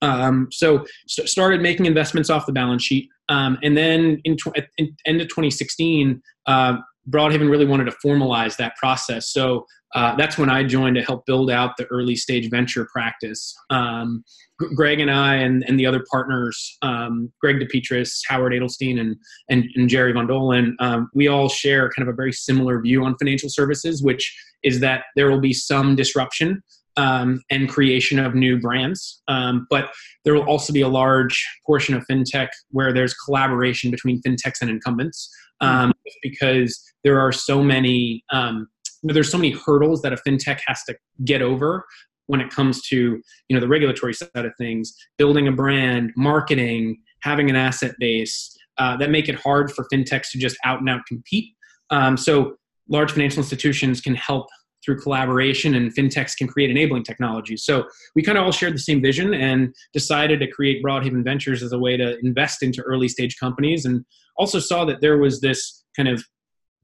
Um, 0.01 0.49
so 0.51 0.85
st- 1.07 1.29
started 1.29 1.61
making 1.61 1.85
investments 1.85 2.29
off 2.29 2.45
the 2.45 2.51
balance 2.51 2.83
sheet, 2.83 3.09
um, 3.29 3.57
and 3.63 3.77
then 3.77 4.21
in, 4.25 4.35
tw- 4.35 4.57
in 4.77 4.95
end 5.05 5.21
of 5.21 5.27
2016, 5.29 6.21
uh, 6.47 6.77
Broadhaven 7.09 7.49
really 7.49 7.65
wanted 7.65 7.85
to 7.85 7.95
formalize 8.03 8.57
that 8.57 8.75
process. 8.75 9.29
So 9.29 9.65
uh, 9.93 10.15
that's 10.15 10.37
when 10.37 10.49
I 10.49 10.63
joined 10.63 10.95
to 10.97 11.01
help 11.01 11.25
build 11.25 11.49
out 11.49 11.77
the 11.77 11.85
early 11.85 12.15
stage 12.15 12.49
venture 12.49 12.87
practice. 12.91 13.55
Um, 13.69 14.23
Greg 14.57 14.99
and 14.99 15.11
I 15.11 15.35
and, 15.35 15.63
and 15.67 15.79
the 15.79 15.85
other 15.85 16.03
partners, 16.11 16.77
um, 16.81 17.31
Greg 17.39 17.57
DePetris, 17.59 18.21
Howard 18.27 18.53
Adelstein, 18.53 18.99
and, 18.99 19.15
and, 19.49 19.65
and 19.75 19.89
Jerry 19.89 20.11
Von 20.11 20.27
Dolen, 20.27 20.75
um, 20.79 21.09
we 21.13 21.27
all 21.27 21.47
share 21.47 21.89
kind 21.89 22.07
of 22.07 22.13
a 22.13 22.15
very 22.15 22.33
similar 22.33 22.81
view 22.81 23.05
on 23.05 23.15
financial 23.17 23.49
services, 23.49 24.03
which 24.03 24.35
is 24.63 24.79
that 24.81 25.05
there 25.15 25.29
will 25.29 25.41
be 25.41 25.53
some 25.53 25.95
disruption 25.95 26.61
um, 26.97 27.41
and 27.49 27.69
creation 27.69 28.19
of 28.19 28.35
new 28.35 28.59
brands. 28.59 29.21
Um, 29.27 29.67
but 29.69 29.91
there 30.23 30.33
will 30.33 30.43
also 30.43 30.73
be 30.73 30.81
a 30.81 30.87
large 30.87 31.45
portion 31.65 31.95
of 31.95 32.05
fintech 32.09 32.49
where 32.69 32.93
there's 32.93 33.13
collaboration 33.13 33.91
between 33.91 34.21
fintechs 34.21 34.61
and 34.61 34.69
incumbents 34.69 35.29
um, 35.61 35.93
because 36.21 36.81
there 37.03 37.19
are 37.19 37.31
so 37.31 37.63
many 37.63 38.23
um, 38.31 38.67
there's 39.03 39.31
so 39.31 39.37
many 39.37 39.51
hurdles 39.51 40.01
that 40.01 40.13
a 40.13 40.17
fintech 40.27 40.59
has 40.65 40.83
to 40.83 40.95
get 41.23 41.41
over 41.41 41.85
when 42.27 42.41
it 42.41 42.49
comes 42.49 42.81
to 42.87 43.21
you 43.49 43.53
know 43.53 43.59
the 43.59 43.67
regulatory 43.67 44.13
side 44.13 44.29
of 44.35 44.51
things 44.57 44.95
building 45.17 45.47
a 45.47 45.51
brand 45.51 46.11
marketing 46.15 46.97
having 47.21 47.49
an 47.49 47.55
asset 47.55 47.95
base 47.99 48.55
uh, 48.77 48.95
that 48.97 49.09
make 49.09 49.27
it 49.27 49.35
hard 49.35 49.71
for 49.71 49.85
fintechs 49.91 50.31
to 50.31 50.37
just 50.37 50.57
out 50.63 50.79
and 50.79 50.89
out 50.89 51.01
compete. 51.07 51.53
Um, 51.89 52.17
so 52.17 52.55
large 52.89 53.11
financial 53.11 53.39
institutions 53.39 53.99
can 53.99 54.15
help 54.15 54.47
through 54.85 54.99
collaboration 54.99 55.75
and 55.75 55.93
fintechs 55.93 56.37
can 56.37 56.47
create 56.47 56.69
enabling 56.69 57.03
technologies. 57.03 57.63
So 57.63 57.85
we 58.15 58.21
kind 58.21 58.37
of 58.37 58.45
all 58.45 58.51
shared 58.51 58.75
the 58.75 58.79
same 58.79 59.01
vision 59.01 59.33
and 59.33 59.73
decided 59.91 60.39
to 60.39 60.47
create 60.47 60.83
broadhaven 60.83 61.23
ventures 61.23 61.63
as 61.63 61.73
a 61.73 61.79
way 61.79 61.97
to 61.97 62.17
invest 62.19 62.61
into 62.61 62.81
early 62.83 63.07
stage 63.07 63.37
companies 63.39 63.85
and 63.85 64.05
also 64.37 64.59
saw 64.59 64.85
that 64.85 65.01
there 65.01 65.17
was 65.17 65.41
this 65.41 65.83
kind 65.95 66.07
of 66.07 66.23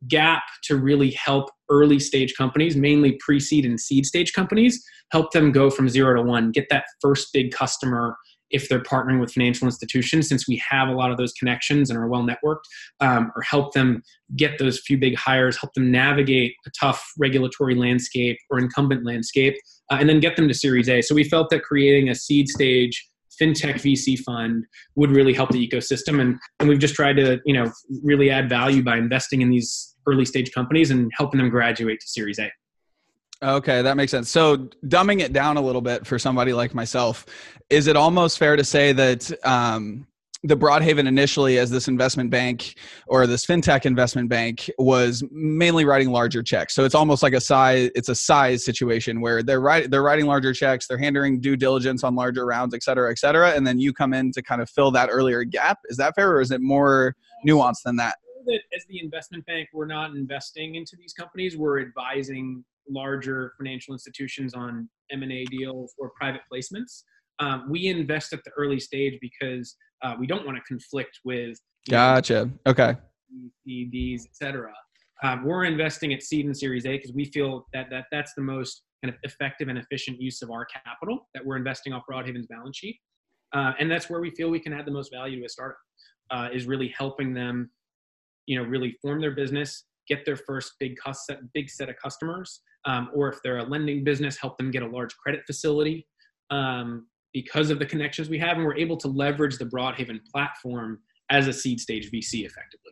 gap 0.07 0.43
to 0.63 0.77
really 0.77 1.11
help 1.11 1.49
early 1.69 1.99
stage 1.99 2.33
companies, 2.35 2.75
mainly 2.75 3.17
pre 3.19 3.39
seed 3.39 3.65
and 3.65 3.79
seed 3.79 4.05
stage 4.05 4.33
companies, 4.33 4.83
help 5.11 5.31
them 5.31 5.51
go 5.51 5.69
from 5.69 5.87
zero 5.87 6.15
to 6.15 6.21
one, 6.27 6.51
get 6.51 6.67
that 6.69 6.85
first 7.01 7.29
big 7.33 7.51
customer 7.51 8.17
if 8.51 8.69
they're 8.69 8.83
partnering 8.83 9.19
with 9.19 9.31
financial 9.31 9.65
institutions, 9.65 10.27
since 10.27 10.47
we 10.47 10.61
have 10.69 10.87
a 10.87 10.93
lot 10.93 11.11
of 11.11 11.17
those 11.17 11.33
connections 11.33 11.89
and 11.89 11.97
are 11.97 12.07
well 12.07 12.23
networked, 12.23 12.63
um, 12.99 13.31
or 13.35 13.41
help 13.41 13.73
them 13.73 14.03
get 14.35 14.57
those 14.59 14.79
few 14.79 14.97
big 14.97 15.15
hires, 15.15 15.57
help 15.57 15.73
them 15.73 15.91
navigate 15.91 16.53
a 16.65 16.69
tough 16.79 17.03
regulatory 17.17 17.75
landscape 17.75 18.37
or 18.49 18.59
incumbent 18.59 19.05
landscape, 19.05 19.55
uh, 19.91 19.97
and 19.99 20.09
then 20.09 20.19
get 20.19 20.35
them 20.35 20.47
to 20.47 20.53
Series 20.53 20.89
A. 20.89 21.01
So 21.01 21.15
we 21.15 21.23
felt 21.23 21.49
that 21.49 21.63
creating 21.63 22.09
a 22.09 22.15
seed 22.15 22.47
stage 22.47 23.07
fintech 23.41 23.75
VC 23.75 24.19
fund 24.19 24.65
would 24.95 25.11
really 25.11 25.33
help 25.33 25.49
the 25.49 25.67
ecosystem. 25.67 26.21
And, 26.21 26.37
and 26.59 26.69
we've 26.69 26.79
just 26.79 26.95
tried 26.95 27.17
to, 27.17 27.39
you 27.45 27.53
know, 27.53 27.71
really 28.03 28.29
add 28.29 28.49
value 28.49 28.83
by 28.83 28.97
investing 28.97 29.41
in 29.41 29.49
these 29.49 29.95
early 30.07 30.25
stage 30.25 30.51
companies 30.51 30.91
and 30.91 31.11
helping 31.17 31.39
them 31.39 31.49
graduate 31.49 31.99
to 32.01 32.07
Series 32.07 32.39
A. 32.39 32.51
Okay, 33.43 33.81
that 33.81 33.97
makes 33.97 34.11
sense. 34.11 34.29
So, 34.29 34.69
dumbing 34.85 35.19
it 35.19 35.33
down 35.33 35.57
a 35.57 35.61
little 35.61 35.81
bit 35.81 36.05
for 36.05 36.19
somebody 36.19 36.53
like 36.53 36.75
myself, 36.75 37.25
is 37.71 37.87
it 37.87 37.95
almost 37.95 38.37
fair 38.37 38.55
to 38.55 38.63
say 38.63 38.91
that 38.93 39.31
um, 39.43 40.05
the 40.43 40.57
Broadhaven 40.57 41.07
initially 41.07 41.59
as 41.59 41.69
this 41.69 41.87
investment 41.87 42.31
bank 42.31 42.75
or 43.07 43.27
this 43.27 43.45
fintech 43.45 43.85
investment 43.85 44.27
bank 44.27 44.69
was 44.79 45.23
mainly 45.31 45.85
writing 45.85 46.09
larger 46.09 46.41
checks. 46.41 46.73
So 46.73 46.83
it's 46.83 46.95
almost 46.95 47.21
like 47.21 47.33
a 47.33 47.41
size 47.41 47.91
it's 47.93 48.09
a 48.09 48.15
size 48.15 48.65
situation 48.65 49.21
where 49.21 49.43
they're 49.43 49.61
writing 49.61 49.91
they're 49.91 50.01
writing 50.01 50.25
larger 50.25 50.53
checks, 50.53 50.87
they're 50.87 50.97
handling 50.97 51.41
due 51.41 51.55
diligence 51.55 52.03
on 52.03 52.15
larger 52.15 52.45
rounds, 52.45 52.73
et 52.73 52.83
cetera, 52.83 53.11
et 53.11 53.19
cetera, 53.19 53.51
and 53.51 53.65
then 53.65 53.79
you 53.79 53.93
come 53.93 54.13
in 54.13 54.31
to 54.31 54.41
kind 54.41 54.61
of 54.61 54.69
fill 54.69 54.91
that 54.91 55.09
earlier 55.11 55.43
gap. 55.43 55.77
Is 55.85 55.97
that 55.97 56.15
fair 56.15 56.31
or 56.31 56.41
is 56.41 56.51
it 56.51 56.61
more 56.61 57.15
nuanced 57.47 57.83
than 57.85 57.97
that? 57.97 58.15
That 58.45 58.61
as 58.75 58.83
the 58.89 58.99
investment 58.99 59.45
bank, 59.45 59.69
we're 59.73 59.85
not 59.85 60.11
investing 60.11 60.73
into 60.73 60.95
these 60.95 61.13
companies. 61.13 61.55
We're 61.55 61.81
advising 61.81 62.63
larger 62.91 63.53
financial 63.57 63.93
institutions 63.93 64.53
on 64.53 64.89
M&A 65.11 65.45
deals 65.45 65.93
or 65.97 66.11
private 66.19 66.41
placements. 66.51 67.03
Um, 67.39 67.67
we 67.69 67.87
invest 67.87 68.33
at 68.33 68.43
the 68.43 68.51
early 68.51 68.79
stage 68.79 69.17
because 69.21 69.75
uh, 70.03 70.15
we 70.19 70.27
don't 70.27 70.45
want 70.45 70.57
to 70.57 70.63
conflict 70.63 71.19
with 71.25 71.57
gotcha 71.89 72.45
know, 72.45 72.51
okay 72.67 72.95
CDs, 73.67 74.25
etc. 74.25 74.71
Um, 75.23 75.45
we're 75.45 75.65
investing 75.65 76.13
at 76.13 76.23
seed 76.23 76.45
and 76.45 76.55
Series 76.55 76.85
A 76.85 76.97
because 76.97 77.13
we 77.13 77.25
feel 77.25 77.67
that, 77.73 77.89
that 77.89 78.05
that's 78.11 78.33
the 78.35 78.41
most 78.41 78.83
kind 79.03 79.13
of 79.13 79.19
effective 79.23 79.67
and 79.67 79.77
efficient 79.77 80.19
use 80.19 80.41
of 80.41 80.51
our 80.51 80.65
capital 80.65 81.27
that 81.33 81.45
we're 81.45 81.57
investing 81.57 81.93
off 81.93 82.03
Broadhaven's 82.11 82.47
balance 82.47 82.77
sheet, 82.77 82.99
uh, 83.53 83.73
and 83.79 83.89
that's 83.89 84.09
where 84.09 84.19
we 84.19 84.31
feel 84.31 84.49
we 84.49 84.59
can 84.59 84.73
add 84.73 84.85
the 84.85 84.91
most 84.91 85.11
value 85.11 85.39
to 85.39 85.45
a 85.45 85.49
startup. 85.49 85.77
Uh, 86.29 86.47
is 86.53 86.65
really 86.65 86.93
helping 86.97 87.33
them, 87.33 87.69
you 88.45 88.57
know, 88.57 88.63
really 88.63 88.95
form 89.01 89.19
their 89.19 89.31
business, 89.35 89.83
get 90.11 90.25
their 90.25 90.35
first 90.35 90.73
big 90.79 90.97
set, 91.13 91.39
big 91.53 91.69
set 91.69 91.89
of 91.89 91.95
customers, 91.97 92.61
um, 92.85 93.09
or 93.13 93.29
if 93.29 93.37
they're 93.43 93.59
a 93.59 93.63
lending 93.63 94.03
business, 94.03 94.37
help 94.37 94.57
them 94.57 94.71
get 94.71 94.83
a 94.83 94.87
large 94.87 95.15
credit 95.17 95.41
facility. 95.45 96.07
Um, 96.49 97.07
because 97.33 97.69
of 97.69 97.79
the 97.79 97.85
connections 97.85 98.27
we 98.27 98.37
have, 98.39 98.57
and 98.57 98.65
we're 98.65 98.75
able 98.75 98.97
to 98.97 99.07
leverage 99.07 99.57
the 99.57 99.65
Broadhaven 99.65 100.19
platform 100.29 100.99
as 101.29 101.47
a 101.47 101.53
seed 101.53 101.79
stage 101.79 102.11
VC 102.11 102.45
effectively. 102.45 102.91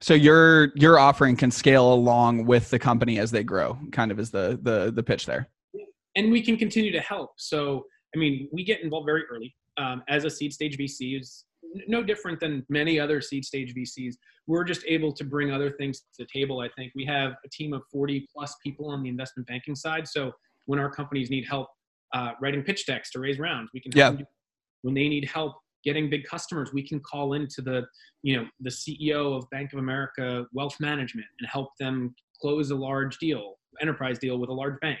So 0.00 0.14
your 0.14 0.72
your 0.76 0.98
offering 0.98 1.36
can 1.36 1.50
scale 1.50 1.92
along 1.92 2.46
with 2.46 2.70
the 2.70 2.78
company 2.78 3.18
as 3.18 3.30
they 3.30 3.44
grow, 3.44 3.78
kind 3.92 4.10
of 4.10 4.18
is 4.18 4.30
the 4.30 4.58
the 4.62 4.90
the 4.90 5.02
pitch 5.02 5.26
there. 5.26 5.48
And 6.16 6.32
we 6.32 6.40
can 6.40 6.56
continue 6.56 6.90
to 6.92 7.00
help. 7.00 7.32
So 7.36 7.84
I 8.14 8.18
mean, 8.18 8.48
we 8.50 8.64
get 8.64 8.80
involved 8.80 9.06
very 9.06 9.24
early 9.30 9.54
um, 9.76 10.02
as 10.08 10.24
a 10.24 10.30
seed 10.30 10.52
stage 10.52 10.78
VC 10.78 11.20
is 11.20 11.44
no 11.86 12.02
different 12.02 12.40
than 12.40 12.64
many 12.68 12.98
other 12.98 13.20
seed 13.20 13.44
stage 13.44 13.74
VCs. 13.74 14.14
We're 14.46 14.64
just 14.64 14.82
able 14.86 15.12
to 15.12 15.24
bring 15.24 15.50
other 15.50 15.70
things 15.70 16.00
to 16.00 16.06
the 16.18 16.26
table. 16.32 16.60
I 16.60 16.68
think 16.76 16.92
we 16.94 17.04
have 17.06 17.32
a 17.44 17.48
team 17.50 17.72
of 17.72 17.82
40 17.92 18.26
plus 18.34 18.54
people 18.62 18.90
on 18.90 19.02
the 19.02 19.08
investment 19.08 19.48
banking 19.48 19.74
side. 19.74 20.06
So 20.08 20.32
when 20.66 20.78
our 20.78 20.90
companies 20.90 21.30
need 21.30 21.46
help 21.48 21.68
uh, 22.14 22.32
writing 22.40 22.62
pitch 22.62 22.86
decks 22.86 23.10
to 23.12 23.20
raise 23.20 23.38
rounds. 23.38 23.70
We 23.74 23.80
can 23.80 23.92
yeah. 23.94 24.12
when 24.82 24.94
they 24.94 25.08
need 25.08 25.28
help 25.28 25.54
getting 25.84 26.10
big 26.10 26.24
customers, 26.24 26.72
we 26.72 26.86
can 26.86 27.00
call 27.00 27.34
into 27.34 27.62
the 27.62 27.84
you 28.22 28.36
know 28.36 28.46
the 28.60 28.70
CEO 28.70 29.36
of 29.36 29.48
Bank 29.50 29.72
of 29.72 29.78
America 29.78 30.46
Wealth 30.52 30.76
Management 30.80 31.26
and 31.40 31.48
help 31.48 31.70
them 31.78 32.14
close 32.40 32.70
a 32.70 32.74
large 32.74 33.18
deal, 33.18 33.54
enterprise 33.80 34.18
deal 34.18 34.38
with 34.38 34.50
a 34.50 34.52
large 34.52 34.78
bank. 34.80 34.98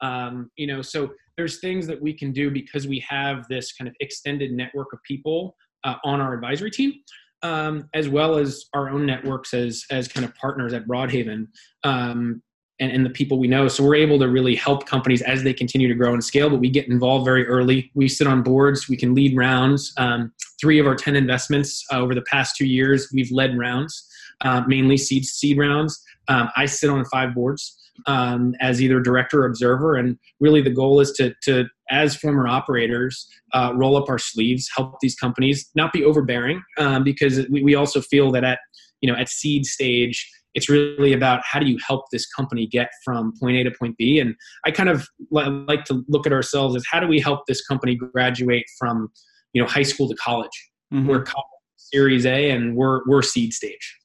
Um, 0.00 0.50
you 0.56 0.66
know, 0.66 0.82
so 0.82 1.10
there's 1.36 1.60
things 1.60 1.86
that 1.86 2.00
we 2.00 2.12
can 2.12 2.32
do 2.32 2.50
because 2.50 2.86
we 2.86 3.04
have 3.08 3.46
this 3.48 3.72
kind 3.72 3.88
of 3.88 3.94
extended 4.00 4.52
network 4.52 4.92
of 4.92 4.98
people 5.02 5.54
uh, 5.86 5.94
on 6.04 6.20
our 6.20 6.34
advisory 6.34 6.70
team. 6.70 6.92
Um, 7.42 7.88
as 7.94 8.08
well 8.08 8.38
as 8.38 8.64
our 8.72 8.88
own 8.88 9.04
networks 9.04 9.52
as 9.54 9.84
as 9.90 10.08
kind 10.08 10.24
of 10.24 10.34
partners 10.34 10.72
at 10.72 10.88
Broadhaven. 10.88 11.46
Um, 11.84 12.42
and, 12.78 12.92
and 12.92 13.06
the 13.06 13.10
people 13.10 13.38
we 13.38 13.48
know. 13.48 13.68
So 13.68 13.84
we're 13.84 13.94
able 13.94 14.18
to 14.18 14.28
really 14.28 14.54
help 14.54 14.86
companies 14.86 15.22
as 15.22 15.42
they 15.42 15.54
continue 15.54 15.88
to 15.88 15.94
grow 15.94 16.12
and 16.12 16.22
scale, 16.22 16.50
but 16.50 16.60
we 16.60 16.68
get 16.68 16.88
involved 16.88 17.24
very 17.24 17.46
early. 17.46 17.90
We 17.94 18.08
sit 18.08 18.26
on 18.26 18.42
boards, 18.42 18.88
we 18.88 18.96
can 18.96 19.14
lead 19.14 19.36
rounds. 19.36 19.92
Um, 19.96 20.32
three 20.60 20.78
of 20.78 20.86
our 20.86 20.94
10 20.94 21.16
investments 21.16 21.84
uh, 21.92 21.98
over 21.98 22.14
the 22.14 22.22
past 22.22 22.56
two 22.56 22.66
years, 22.66 23.10
we've 23.14 23.30
led 23.32 23.56
rounds, 23.56 24.06
uh, 24.42 24.62
mainly 24.66 24.96
seed, 24.96 25.24
seed 25.24 25.58
rounds. 25.58 26.02
Um, 26.28 26.50
I 26.56 26.66
sit 26.66 26.90
on 26.90 27.04
five 27.06 27.34
boards 27.34 27.78
um, 28.06 28.54
as 28.60 28.82
either 28.82 29.00
director 29.00 29.42
or 29.42 29.46
observer. 29.46 29.96
And 29.96 30.18
really 30.40 30.60
the 30.60 30.70
goal 30.70 31.00
is 31.00 31.12
to, 31.12 31.34
to 31.44 31.66
as 31.90 32.16
former 32.16 32.46
operators, 32.48 33.28
uh, 33.52 33.72
roll 33.74 33.96
up 33.96 34.08
our 34.08 34.18
sleeves, 34.18 34.68
help 34.74 34.96
these 35.00 35.14
companies, 35.14 35.70
not 35.74 35.92
be 35.92 36.04
overbearing, 36.04 36.62
um, 36.78 37.04
because 37.04 37.46
we, 37.48 37.62
we 37.62 37.74
also 37.74 38.00
feel 38.00 38.30
that 38.32 38.44
at, 38.44 38.58
you 39.00 39.10
know, 39.10 39.18
at 39.18 39.28
seed 39.28 39.64
stage, 39.64 40.28
it's 40.54 40.70
really 40.70 41.12
about 41.12 41.42
how 41.44 41.60
do 41.60 41.66
you 41.66 41.78
help 41.86 42.06
this 42.10 42.26
company 42.26 42.66
get 42.66 42.88
from 43.04 43.32
point 43.38 43.56
A 43.58 43.64
to 43.64 43.70
point 43.70 43.96
B. 43.98 44.18
And 44.20 44.34
I 44.64 44.70
kind 44.70 44.88
of 44.88 45.06
like 45.30 45.84
to 45.84 46.02
look 46.08 46.26
at 46.26 46.32
ourselves 46.32 46.74
as 46.74 46.84
how 46.90 46.98
do 46.98 47.06
we 47.06 47.20
help 47.20 47.40
this 47.46 47.64
company 47.66 47.94
graduate 47.94 48.64
from, 48.78 49.10
you 49.52 49.60
know, 49.60 49.68
high 49.68 49.82
school 49.82 50.08
to 50.08 50.14
college. 50.16 50.70
Mm-hmm. 50.92 51.08
We're 51.08 51.22
college, 51.22 51.46
Series 51.76 52.24
A, 52.24 52.50
and 52.50 52.74
we're 52.74 53.00
we're 53.06 53.22
seed 53.22 53.52
stage. 53.52 53.98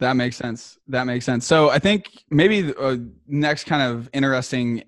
That 0.00 0.14
makes 0.14 0.36
sense. 0.36 0.78
That 0.88 1.04
makes 1.04 1.24
sense. 1.24 1.46
So 1.46 1.70
I 1.70 1.78
think 1.78 2.08
maybe 2.30 2.62
the 2.62 2.78
uh, 2.78 2.96
next 3.26 3.64
kind 3.64 3.82
of 3.82 4.08
interesting 4.12 4.84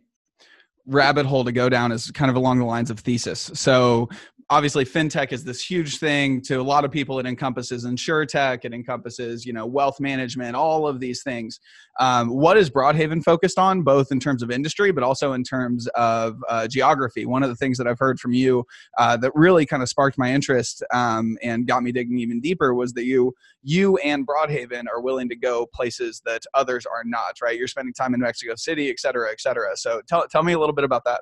rabbit 0.91 1.25
hole 1.25 1.45
to 1.45 1.53
go 1.53 1.69
down 1.69 1.93
is 1.93 2.11
kind 2.11 2.31
of 2.31 2.37
along 2.37 2.59
the 2.59 2.65
lines 2.65 2.91
of 2.91 2.99
thesis. 2.99 3.51
So 3.55 4.09
obviously 4.51 4.85
fintech 4.85 5.33
is 5.33 5.45
this 5.45 5.65
huge 5.65 5.99
thing. 5.99 6.41
To 6.43 6.57
a 6.57 6.63
lot 6.63 6.85
of 6.85 6.91
people 6.91 7.19
it 7.21 7.27
encompasses 7.27 7.85
insure 7.85 8.27
tech 8.27 8.65
it 8.65 8.75
encompasses 8.75 9.47
you 9.47 9.53
know 9.53 9.65
wealth 9.65 10.01
management 10.01 10.57
all 10.57 10.87
of 10.87 11.01
these 11.01 11.23
things. 11.23 11.61
Um, 12.01 12.29
what 12.31 12.57
is 12.57 12.69
broadhaven 12.71 13.23
focused 13.23 13.59
on 13.59 13.83
both 13.83 14.11
in 14.11 14.19
terms 14.19 14.43
of 14.43 14.51
industry 14.51 14.91
but 14.91 15.05
also 15.05 15.33
in 15.33 15.45
terms 15.45 15.87
of 15.95 16.39
uh, 16.49 16.67
geography? 16.67 17.27
One 17.27 17.43
of 17.43 17.49
the 17.49 17.57
things 17.57 17.79
that 17.79 17.87
i've 17.87 17.99
heard 17.99 18.19
from 18.19 18.33
you 18.33 18.67
uh, 18.99 19.17
that 19.19 19.33
really 19.35 19.65
kind 19.65 19.83
of 19.83 19.89
sparked 19.89 20.19
my 20.19 20.33
interest 20.33 20.83
um, 20.93 21.39
and 21.43 21.67
got 21.67 21.83
me 21.83 21.93
digging 21.93 22.19
even 22.19 22.41
deeper 22.41 22.75
was 22.75 22.93
that 22.95 23.05
you 23.05 23.33
you 23.63 23.97
and 23.99 24.27
broadhaven 24.27 24.85
are 24.93 25.01
willing 25.01 25.29
to 25.29 25.37
go 25.37 25.67
places 25.67 26.21
that 26.25 26.43
others 26.55 26.87
are 26.87 27.05
not 27.05 27.37
right? 27.41 27.57
You're 27.57 27.69
spending 27.69 27.95
time 27.95 28.15
in 28.15 28.21
mexico 28.21 28.57
city 28.57 28.91
et 28.91 28.99
cetera 28.99 29.31
et 29.31 29.41
cetera. 29.41 29.77
So 29.77 30.03
tell, 30.09 30.27
tell 30.27 30.43
me 30.43 30.55
a 30.55 30.59
little 30.59 30.75
bit 30.75 30.85
about 30.85 31.05
that 31.05 31.21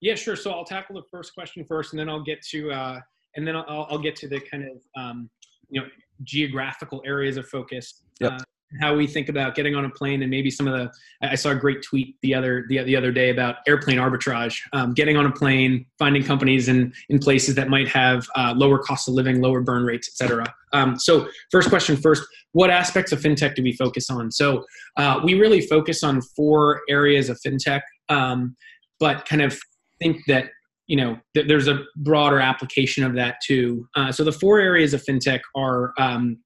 yeah, 0.00 0.14
sure. 0.14 0.36
So 0.36 0.50
I'll 0.50 0.64
tackle 0.64 0.94
the 0.94 1.06
first 1.10 1.34
question 1.34 1.64
first, 1.64 1.92
and 1.92 2.00
then 2.00 2.08
I'll 2.08 2.22
get 2.22 2.42
to 2.50 2.72
uh, 2.72 3.00
and 3.36 3.46
then 3.46 3.56
I'll, 3.56 3.86
I'll 3.90 3.98
get 3.98 4.16
to 4.16 4.28
the 4.28 4.40
kind 4.40 4.64
of 4.64 5.00
um, 5.00 5.30
you 5.68 5.80
know 5.80 5.86
geographical 6.24 7.02
areas 7.04 7.36
of 7.36 7.46
focus. 7.48 8.02
Yep. 8.20 8.32
Uh, 8.32 8.38
how 8.80 8.94
we 8.94 9.04
think 9.04 9.28
about 9.28 9.56
getting 9.56 9.74
on 9.74 9.84
a 9.84 9.90
plane 9.90 10.22
and 10.22 10.30
maybe 10.30 10.48
some 10.48 10.68
of 10.68 10.72
the 10.72 10.88
i 11.28 11.34
saw 11.34 11.50
a 11.50 11.56
great 11.56 11.82
tweet 11.82 12.14
the 12.22 12.32
other 12.32 12.66
the, 12.68 12.80
the 12.84 12.94
other 12.94 13.10
day 13.10 13.30
about 13.30 13.56
airplane 13.66 13.98
arbitrage 13.98 14.60
um, 14.72 14.94
getting 14.94 15.16
on 15.16 15.26
a 15.26 15.32
plane 15.32 15.84
finding 15.98 16.22
companies 16.22 16.68
in 16.68 16.92
in 17.08 17.18
places 17.18 17.56
that 17.56 17.68
might 17.68 17.88
have 17.88 18.24
uh, 18.36 18.54
lower 18.56 18.78
cost 18.78 19.08
of 19.08 19.14
living 19.14 19.40
lower 19.40 19.60
burn 19.60 19.84
rates 19.84 20.08
etc 20.08 20.44
um, 20.72 20.96
so 20.96 21.28
first 21.50 21.68
question 21.68 21.96
first 21.96 22.22
what 22.52 22.70
aspects 22.70 23.10
of 23.10 23.20
fintech 23.20 23.56
do 23.56 23.62
we 23.64 23.72
focus 23.72 24.08
on 24.08 24.30
so 24.30 24.64
uh, 24.98 25.20
we 25.24 25.34
really 25.34 25.62
focus 25.62 26.04
on 26.04 26.22
four 26.36 26.82
areas 26.88 27.28
of 27.28 27.36
fintech 27.44 27.80
um, 28.08 28.54
but 29.00 29.26
kind 29.26 29.42
of 29.42 29.58
think 30.00 30.18
that 30.26 30.46
you 30.86 30.96
know 30.96 31.18
th- 31.34 31.46
there's 31.46 31.68
a 31.68 31.84
broader 31.96 32.40
application 32.40 33.04
of 33.04 33.14
that 33.14 33.36
too. 33.46 33.86
Uh, 33.96 34.10
so 34.10 34.24
the 34.24 34.32
four 34.32 34.58
areas 34.58 34.94
of 34.94 35.02
fintech 35.04 35.40
are, 35.54 35.92
um, 35.98 36.38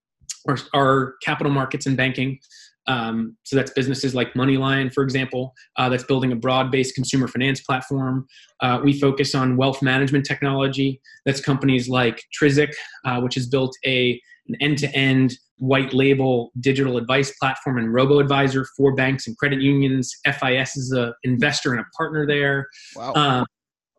are, 0.49 0.59
are 0.75 1.15
capital 1.23 1.53
markets 1.53 1.87
and 1.87 1.97
banking. 1.97 2.39
Um, 2.87 3.37
so 3.45 3.57
that's 3.57 3.71
businesses 3.71 4.15
like 4.15 4.35
MoneyLion, 4.35 4.93
for 4.93 5.03
example, 5.03 5.55
uh, 5.79 5.89
that's 5.89 6.05
building 6.05 6.33
a 6.33 6.37
broad-based 6.37 6.95
consumer 6.95 7.27
finance 7.29 7.63
platform. 7.63 8.27
Uh, 8.61 8.81
we 8.85 8.99
focus 9.01 9.35
on 9.35 9.57
wealth 9.57 9.81
management 9.81 10.27
technology. 10.27 11.01
That's 11.25 11.41
companies 11.41 11.89
like 11.89 12.23
Trizic, 12.39 12.75
uh, 13.07 13.21
which 13.21 13.37
has 13.37 13.47
built 13.47 13.75
a 13.87 14.21
an 14.49 14.57
end-to-end 14.61 15.33
white 15.59 15.95
label 15.95 16.51
digital 16.61 16.97
advice 16.97 17.33
platform 17.39 17.79
and 17.79 17.93
robo 17.93 18.19
advisor 18.19 18.67
for 18.77 18.95
banks 18.95 19.27
and 19.27 19.37
credit 19.39 19.61
unions. 19.61 20.15
FIS 20.25 20.77
is 20.77 20.91
an 20.93 21.13
investor 21.23 21.73
and 21.73 21.81
a 21.81 21.85
partner 21.97 22.27
there. 22.27 22.69
Wow. 22.97 23.13
Um, 23.15 23.47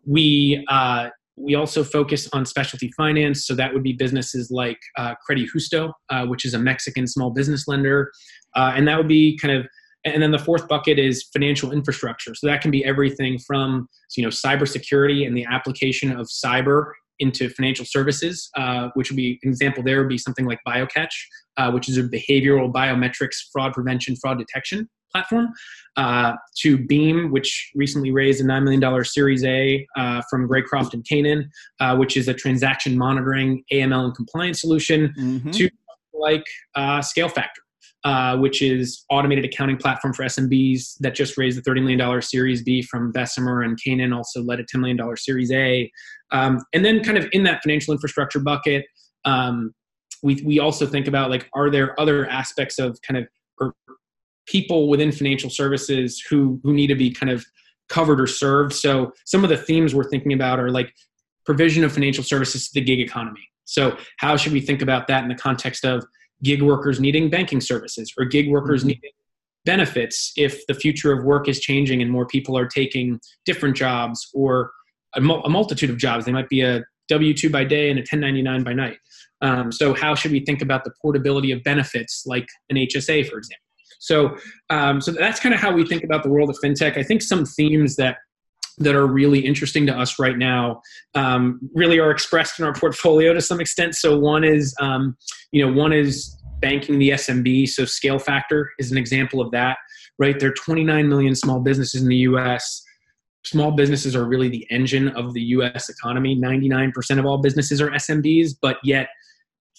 we 0.05 0.65
uh, 0.69 1.09
we 1.37 1.55
also 1.55 1.83
focus 1.83 2.29
on 2.31 2.45
specialty 2.45 2.91
finance, 2.95 3.45
so 3.45 3.55
that 3.55 3.73
would 3.73 3.83
be 3.83 3.93
businesses 3.93 4.51
like 4.51 4.79
uh, 4.97 5.15
Credijusto, 5.27 5.91
uh, 6.09 6.25
which 6.25 6.45
is 6.45 6.53
a 6.53 6.59
Mexican 6.59 7.07
small 7.07 7.29
business 7.31 7.67
lender, 7.67 8.11
uh, 8.55 8.73
and 8.75 8.87
that 8.87 8.97
would 8.97 9.07
be 9.07 9.37
kind 9.37 9.57
of. 9.57 9.67
And 10.07 10.21
then 10.21 10.29
the 10.29 10.37
fourth 10.37 10.67
bucket 10.67 10.99
is 10.99 11.23
financial 11.33 11.71
infrastructure. 11.71 12.35
So 12.35 12.45
that 12.45 12.61
can 12.61 12.69
be 12.69 12.85
everything 12.85 13.39
from 13.39 13.87
you 14.15 14.23
know 14.23 14.29
cybersecurity 14.29 15.25
and 15.25 15.35
the 15.35 15.45
application 15.49 16.11
of 16.11 16.27
cyber 16.27 16.91
into 17.19 17.49
financial 17.49 17.85
services, 17.85 18.49
uh, 18.55 18.89
which 18.93 19.09
would 19.09 19.17
be 19.17 19.39
an 19.43 19.49
example 19.49 19.83
there 19.83 19.99
would 19.99 20.09
be 20.09 20.17
something 20.17 20.45
like 20.45 20.59
BioCatch, 20.67 21.13
uh, 21.57 21.71
which 21.71 21.89
is 21.89 21.97
a 21.97 22.03
behavioral 22.03 22.71
biometrics 22.71 23.35
fraud 23.51 23.73
prevention, 23.73 24.15
fraud 24.15 24.37
detection 24.37 24.89
platform, 25.11 25.47
uh, 25.95 26.33
to 26.57 26.77
Beam, 26.77 27.31
which 27.31 27.71
recently 27.75 28.11
raised 28.11 28.41
a 28.41 28.43
$9 28.43 28.63
million 28.63 29.05
Series 29.05 29.45
A 29.45 29.85
uh, 29.95 30.21
from 30.29 30.47
Greycroft 30.47 30.93
and 30.93 31.05
Canaan, 31.07 31.49
uh, 31.79 31.95
which 31.95 32.17
is 32.17 32.27
a 32.27 32.33
transaction 32.33 32.97
monitoring 32.97 33.63
AML 33.71 34.05
and 34.05 34.15
compliance 34.15 34.59
solution, 34.59 35.13
mm-hmm. 35.17 35.51
to 35.51 35.69
like 36.13 36.45
uh, 36.75 37.01
Scale 37.01 37.29
Factor. 37.29 37.61
Uh, 38.05 38.37
which 38.37 38.61
is 38.61 39.03
automated 39.09 39.43
accounting 39.43 39.77
platform 39.77 40.13
for 40.13 40.23
SMBs 40.23 40.95
that 40.99 41.15
just 41.15 41.39
raised 41.39 41.57
a 41.57 41.61
$30 41.63 41.81
million 41.81 42.21
Series 42.21 42.61
B 42.61 42.83
from 42.83 43.11
Bessemer 43.11 43.63
and 43.63 43.79
Canaan 43.83 44.13
also 44.13 44.43
led 44.43 44.59
a 44.59 44.63
$10 44.63 44.79
million 44.79 45.17
Series 45.17 45.51
A. 45.51 45.91
Um, 46.29 46.63
and 46.71 46.85
then 46.85 47.03
kind 47.03 47.17
of 47.17 47.27
in 47.31 47.41
that 47.45 47.63
financial 47.63 47.95
infrastructure 47.95 48.39
bucket, 48.39 48.85
um, 49.25 49.73
we, 50.21 50.39
we 50.45 50.59
also 50.59 50.85
think 50.85 51.07
about 51.07 51.31
like, 51.31 51.49
are 51.55 51.71
there 51.71 51.99
other 51.99 52.27
aspects 52.29 52.77
of 52.77 52.95
kind 53.01 53.25
of 53.59 53.73
people 54.45 54.87
within 54.87 55.11
financial 55.11 55.49
services 55.49 56.23
who, 56.29 56.59
who 56.61 56.73
need 56.75 56.87
to 56.87 56.95
be 56.95 57.09
kind 57.09 57.31
of 57.31 57.43
covered 57.89 58.21
or 58.21 58.27
served? 58.27 58.73
So 58.73 59.13
some 59.25 59.43
of 59.43 59.49
the 59.49 59.57
themes 59.57 59.95
we're 59.95 60.11
thinking 60.11 60.33
about 60.33 60.59
are 60.59 60.69
like 60.69 60.93
provision 61.43 61.83
of 61.83 61.91
financial 61.91 62.23
services 62.23 62.67
to 62.67 62.73
the 62.75 62.85
gig 62.85 62.99
economy. 62.99 63.49
So 63.63 63.97
how 64.19 64.37
should 64.37 64.53
we 64.53 64.61
think 64.61 64.83
about 64.83 65.07
that 65.07 65.23
in 65.23 65.29
the 65.29 65.33
context 65.33 65.83
of 65.83 66.05
gig 66.43 66.61
workers 66.61 66.99
needing 66.99 67.29
banking 67.29 67.61
services 67.61 68.11
or 68.17 68.25
gig 68.25 68.49
workers 68.49 68.81
mm-hmm. 68.81 68.89
needing 68.89 69.11
benefits 69.65 70.31
if 70.37 70.65
the 70.67 70.73
future 70.73 71.11
of 71.11 71.23
work 71.23 71.47
is 71.47 71.59
changing 71.59 72.01
and 72.01 72.11
more 72.11 72.25
people 72.25 72.57
are 72.57 72.67
taking 72.67 73.19
different 73.45 73.75
jobs 73.75 74.27
or 74.33 74.71
a, 75.15 75.21
a 75.21 75.49
multitude 75.49 75.89
of 75.89 75.97
jobs. 75.97 76.25
They 76.25 76.31
might 76.31 76.49
be 76.49 76.61
a 76.61 76.83
W 77.09 77.33
2 77.33 77.49
by 77.49 77.63
day 77.63 77.89
and 77.89 77.99
a 77.99 78.01
1099 78.01 78.63
by 78.63 78.73
night. 78.73 78.97
Um, 79.41 79.71
so, 79.71 79.93
how 79.93 80.15
should 80.15 80.31
we 80.31 80.39
think 80.39 80.61
about 80.61 80.83
the 80.83 80.91
portability 81.01 81.51
of 81.51 81.63
benefits 81.63 82.23
like 82.25 82.47
an 82.69 82.77
HSA, 82.77 83.29
for 83.29 83.37
example? 83.37 83.61
So, 83.99 84.37
um, 84.69 85.01
so 85.01 85.11
that's 85.11 85.39
kind 85.39 85.53
of 85.53 85.61
how 85.61 85.73
we 85.73 85.85
think 85.85 86.03
about 86.03 86.23
the 86.23 86.29
world 86.29 86.49
of 86.49 86.57
fintech. 86.63 86.97
I 86.97 87.03
think 87.03 87.21
some 87.21 87.45
themes 87.45 87.95
that 87.95 88.17
that 88.77 88.95
are 88.95 89.07
really 89.07 89.39
interesting 89.39 89.85
to 89.85 89.97
us 89.97 90.19
right 90.19 90.37
now 90.37 90.81
um, 91.13 91.59
really 91.73 91.99
are 91.99 92.11
expressed 92.11 92.59
in 92.59 92.65
our 92.65 92.73
portfolio 92.73 93.33
to 93.33 93.41
some 93.41 93.61
extent. 93.61 93.95
So 93.95 94.17
one 94.17 94.43
is, 94.43 94.75
um, 94.79 95.15
you 95.51 95.65
know, 95.65 95.71
one 95.71 95.93
is 95.93 96.37
banking 96.59 96.99
the 96.99 97.11
SMB. 97.11 97.69
So 97.69 97.85
scale 97.85 98.19
factor 98.19 98.71
is 98.79 98.91
an 98.91 98.97
example 98.97 99.41
of 99.41 99.51
that, 99.51 99.77
right? 100.19 100.39
There 100.39 100.49
are 100.49 100.53
29 100.53 101.07
million 101.07 101.35
small 101.35 101.59
businesses 101.59 102.01
in 102.01 102.09
the 102.09 102.17
U.S. 102.17 102.81
Small 103.45 103.71
businesses 103.71 104.15
are 104.15 104.25
really 104.25 104.49
the 104.49 104.65
engine 104.69 105.09
of 105.09 105.33
the 105.33 105.41
U.S. 105.41 105.89
economy. 105.89 106.35
99% 106.35 107.19
of 107.19 107.25
all 107.25 107.37
businesses 107.37 107.79
are 107.79 107.91
SMBs, 107.91 108.55
but 108.61 108.77
yet 108.83 109.07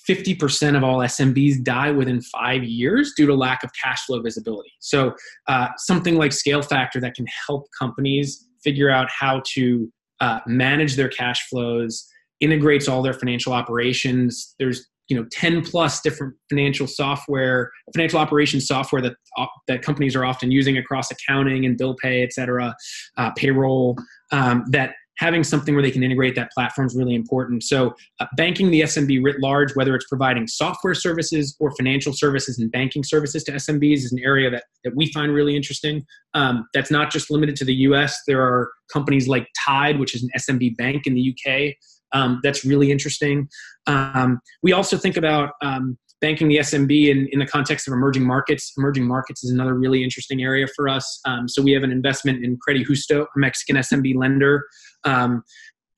50% 0.08 0.76
of 0.76 0.84
all 0.84 0.98
SMBs 0.98 1.64
die 1.64 1.90
within 1.90 2.20
five 2.20 2.62
years 2.62 3.12
due 3.16 3.26
to 3.26 3.34
lack 3.34 3.64
of 3.64 3.70
cash 3.82 4.04
flow 4.06 4.20
visibility. 4.20 4.72
So, 4.78 5.14
uh, 5.48 5.68
something 5.78 6.16
like 6.16 6.32
Scale 6.32 6.62
Factor 6.62 7.00
that 7.00 7.14
can 7.14 7.26
help 7.48 7.66
companies 7.76 8.45
figure 8.66 8.90
out 8.90 9.08
how 9.16 9.40
to 9.54 9.88
uh, 10.20 10.40
manage 10.46 10.96
their 10.96 11.08
cash 11.08 11.46
flows, 11.48 12.04
integrates 12.40 12.88
all 12.88 13.00
their 13.00 13.12
financial 13.12 13.52
operations. 13.52 14.54
There's 14.58 14.88
you 15.08 15.16
know 15.16 15.24
10 15.30 15.62
plus 15.62 16.00
different 16.00 16.34
financial 16.50 16.88
software 16.88 17.70
financial 17.94 18.18
operations 18.18 18.66
software 18.66 19.00
that 19.00 19.14
uh, 19.38 19.46
that 19.68 19.80
companies 19.80 20.16
are 20.16 20.24
often 20.24 20.50
using 20.50 20.78
across 20.78 21.12
accounting 21.12 21.64
and 21.64 21.78
bill 21.78 21.94
pay 22.02 22.24
et 22.24 22.32
cetera 22.32 22.74
uh, 23.16 23.30
payroll 23.36 23.96
um, 24.32 24.64
that 24.70 24.94
having 25.18 25.42
something 25.42 25.74
where 25.74 25.82
they 25.82 25.90
can 25.90 26.02
integrate 26.02 26.34
that 26.34 26.50
platform 26.52 26.86
is 26.86 26.96
really 26.96 27.14
important. 27.14 27.62
So, 27.62 27.94
uh, 28.20 28.26
banking 28.36 28.70
the 28.70 28.82
SMB 28.82 29.22
writ 29.22 29.40
large, 29.40 29.74
whether 29.74 29.94
it's 29.94 30.06
providing 30.06 30.46
software 30.46 30.94
services 30.94 31.56
or 31.58 31.74
financial 31.76 32.12
services 32.12 32.58
and 32.58 32.70
banking 32.70 33.02
services 33.02 33.44
to 33.44 33.52
SMBs, 33.52 33.98
is 33.98 34.12
an 34.12 34.18
area 34.22 34.50
that, 34.50 34.64
that 34.84 34.94
we 34.94 35.10
find 35.12 35.32
really 35.32 35.56
interesting. 35.56 36.04
Um, 36.34 36.66
that's 36.74 36.90
not 36.90 37.10
just 37.10 37.30
limited 37.30 37.56
to 37.56 37.64
the 37.64 37.74
US. 37.74 38.18
There 38.26 38.42
are 38.42 38.70
companies 38.92 39.26
like 39.28 39.48
Tide, 39.64 39.98
which 39.98 40.14
is 40.14 40.22
an 40.22 40.30
SMB 40.36 40.76
bank 40.76 41.06
in 41.06 41.14
the 41.14 41.34
UK. 41.34 41.74
Um, 42.12 42.40
that's 42.42 42.64
really 42.64 42.90
interesting. 42.90 43.48
Um, 43.86 44.40
we 44.62 44.72
also 44.72 44.96
think 44.96 45.16
about 45.16 45.52
um, 45.62 45.98
banking 46.20 46.48
the 46.48 46.56
SMB 46.58 47.08
in, 47.08 47.28
in 47.30 47.38
the 47.38 47.46
context 47.46 47.86
of 47.86 47.92
emerging 47.92 48.24
markets. 48.24 48.72
Emerging 48.78 49.06
markets 49.06 49.44
is 49.44 49.50
another 49.50 49.74
really 49.74 50.02
interesting 50.02 50.42
area 50.42 50.66
for 50.74 50.88
us. 50.88 51.20
Um, 51.24 51.48
so 51.48 51.62
we 51.62 51.72
have 51.72 51.82
an 51.82 51.92
investment 51.92 52.44
in 52.44 52.58
CrediJusto, 52.66 53.22
a 53.22 53.38
Mexican 53.38 53.76
SMB 53.76 54.16
lender. 54.16 54.66
Um, 55.06 55.42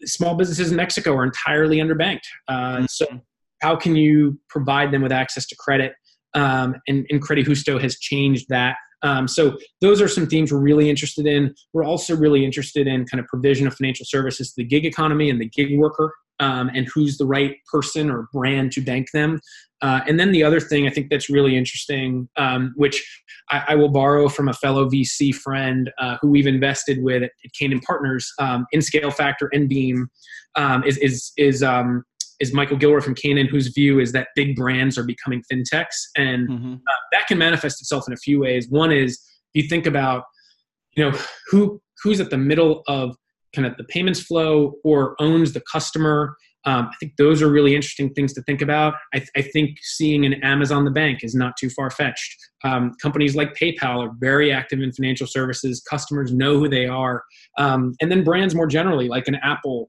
small 0.05 0.37
businesses 0.37 0.71
in 0.71 0.77
Mexico 0.77 1.15
are 1.15 1.25
entirely 1.25 1.79
underbanked. 1.79 2.27
Uh, 2.47 2.77
mm-hmm. 2.77 2.85
So 2.89 3.07
how 3.61 3.77
can 3.77 3.97
you 3.97 4.39
provide 4.49 4.93
them 4.93 5.03
with 5.03 5.13
access 5.13 5.47
to 5.47 5.57
credit? 5.59 5.95
Um, 6.35 6.77
and, 6.87 7.07
and 7.11 7.23
CrediJusto 7.23 7.81
has 7.81 7.99
changed 7.99 8.47
that. 8.51 8.77
Um, 9.03 9.29
so 9.29 9.57
those 9.81 10.03
are 10.03 10.09
some 10.09 10.27
themes 10.27 10.53
we're 10.53 10.59
really 10.59 10.91
interested 10.91 11.27
in. 11.27 11.55
We're 11.73 11.85
also 11.85 12.17
really 12.17 12.45
interested 12.45 12.87
in 12.87 13.07
kind 13.07 13.21
of 13.21 13.27
provision 13.27 13.67
of 13.67 13.75
financial 13.75 14.05
services 14.07 14.49
to 14.51 14.55
the 14.59 14.65
gig 14.65 14.85
economy 14.85 15.31
and 15.31 15.41
the 15.41 15.49
gig 15.49 15.79
worker 15.79 16.13
um, 16.41 16.71
and 16.75 16.89
who's 16.93 17.17
the 17.17 17.27
right 17.27 17.57
person 17.71 18.11
or 18.11 18.29
brand 18.33 18.73
to 18.73 18.81
bank 18.81 19.09
them. 19.13 19.41
Uh, 19.81 20.01
and 20.09 20.19
then 20.19 20.33
the 20.33 20.43
other 20.43 20.61
thing 20.61 20.87
I 20.87 20.91
think 20.91 21.09
that's 21.09 21.31
really 21.31 21.57
interesting, 21.57 22.29
um, 22.37 22.73
which 22.77 23.07
I, 23.51 23.65
I, 23.69 23.75
will 23.77 23.91
borrow 23.91 24.29
from 24.29 24.49
a 24.49 24.53
fellow 24.53 24.89
VC 24.91 25.33
friend 25.33 25.91
uh, 25.99 26.17
who 26.21 26.31
we've 26.31 26.49
invested 26.49 27.03
with 27.03 27.23
at, 27.23 27.31
Canaan 27.57 27.81
Partners 27.81 28.33
um, 28.41 28.67
in 28.73 28.83
Scale 28.83 29.13
Factor 29.13 29.49
and 29.53 29.69
Beam, 29.69 30.09
um, 30.57 30.83
is 30.83 30.97
is 30.99 31.33
is 31.37 31.63
um, 31.63 32.03
is 32.41 32.53
Michael 32.53 32.77
Gilroy 32.77 33.01
from 33.01 33.15
Canaan, 33.15 33.47
whose 33.47 33.69
view 33.69 34.01
is 34.01 34.11
that 34.13 34.29
big 34.35 34.57
brands 34.57 34.99
are 34.99 35.05
becoming 35.05 35.43
fintechs, 35.51 36.09
and 36.17 36.49
mm-hmm. 36.49 36.75
uh, 36.75 36.93
that 37.13 37.27
can 37.29 37.39
manifest 37.39 37.81
itself 37.81 38.05
in 38.09 38.13
a 38.13 38.19
few 38.19 38.41
ways. 38.41 38.69
One 38.69 38.91
is 38.91 39.13
if 39.55 39.63
you 39.63 39.69
think 39.69 39.87
about, 39.87 40.25
you 40.97 41.05
know, 41.05 41.17
who 41.51 41.81
who's 42.03 42.21
at 42.21 42.31
the 42.31 42.39
middle 42.39 42.83
of 42.89 43.17
kind 43.55 43.67
of 43.67 43.77
the 43.77 43.85
payments 43.85 44.21
flow 44.21 44.75
or 44.85 45.15
owns 45.21 45.53
the 45.53 45.63
customer. 45.73 46.37
Um, 46.65 46.89
I 46.93 46.95
think 47.01 47.13
those 47.17 47.41
are 47.41 47.49
really 47.49 47.75
interesting 47.75 48.13
things 48.15 48.33
to 48.35 48.43
think 48.43 48.63
about. 48.63 48.95
I, 49.15 49.19
th- 49.19 49.31
I 49.37 49.43
think 49.43 49.79
seeing 49.81 50.27
an 50.27 50.35
Amazon 50.43 50.85
the 50.85 50.91
bank 50.91 51.21
is 51.23 51.35
not 51.35 51.55
too 51.59 51.71
far 51.71 51.91
fetched. 51.91 52.35
Um, 52.65 52.93
companies 53.01 53.37
like 53.37 53.55
PayPal 53.55 54.07
are 54.07 54.13
very 54.19 54.53
active 54.53 54.81
in 54.81 54.93
financial 54.93 55.27
services. 55.27 55.83
Customers 55.89 56.33
know 56.33 56.59
who 56.59 56.69
they 56.69 56.87
are, 56.87 57.23
um, 57.59 57.95
and 58.01 58.11
then 58.11 58.25
brands 58.25 58.55
more 58.55 58.67
generally, 58.67 59.09
like 59.09 59.29
an 59.29 59.37
Apple, 59.37 59.89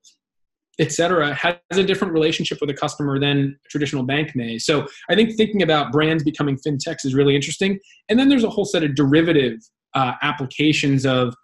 et 0.80 0.92
cetera, 0.92 1.34
has 1.34 1.56
a 1.72 1.84
different 1.84 2.14
relationship 2.14 2.60
with 2.62 2.70
a 2.70 2.74
customer 2.74 3.20
than 3.20 3.58
a 3.66 3.70
traditional 3.70 4.04
bank 4.04 4.36
may. 4.36 4.58
So 4.58 4.88
I 5.10 5.16
think 5.16 5.36
thinking 5.36 5.62
about 5.64 5.92
brands 5.92 6.24
becoming 6.24 6.58
fintechs 6.66 7.04
is 7.04 7.14
really 7.14 7.36
interesting. 7.36 7.80
And 8.08 8.18
then 8.18 8.30
there's 8.30 8.46
a 8.46 8.50
whole 8.50 8.66
set 8.66 8.84
of 8.84 8.96
derivative 8.96 9.58
uh, 9.96 10.14
applications 10.22 11.06
of 11.06 11.36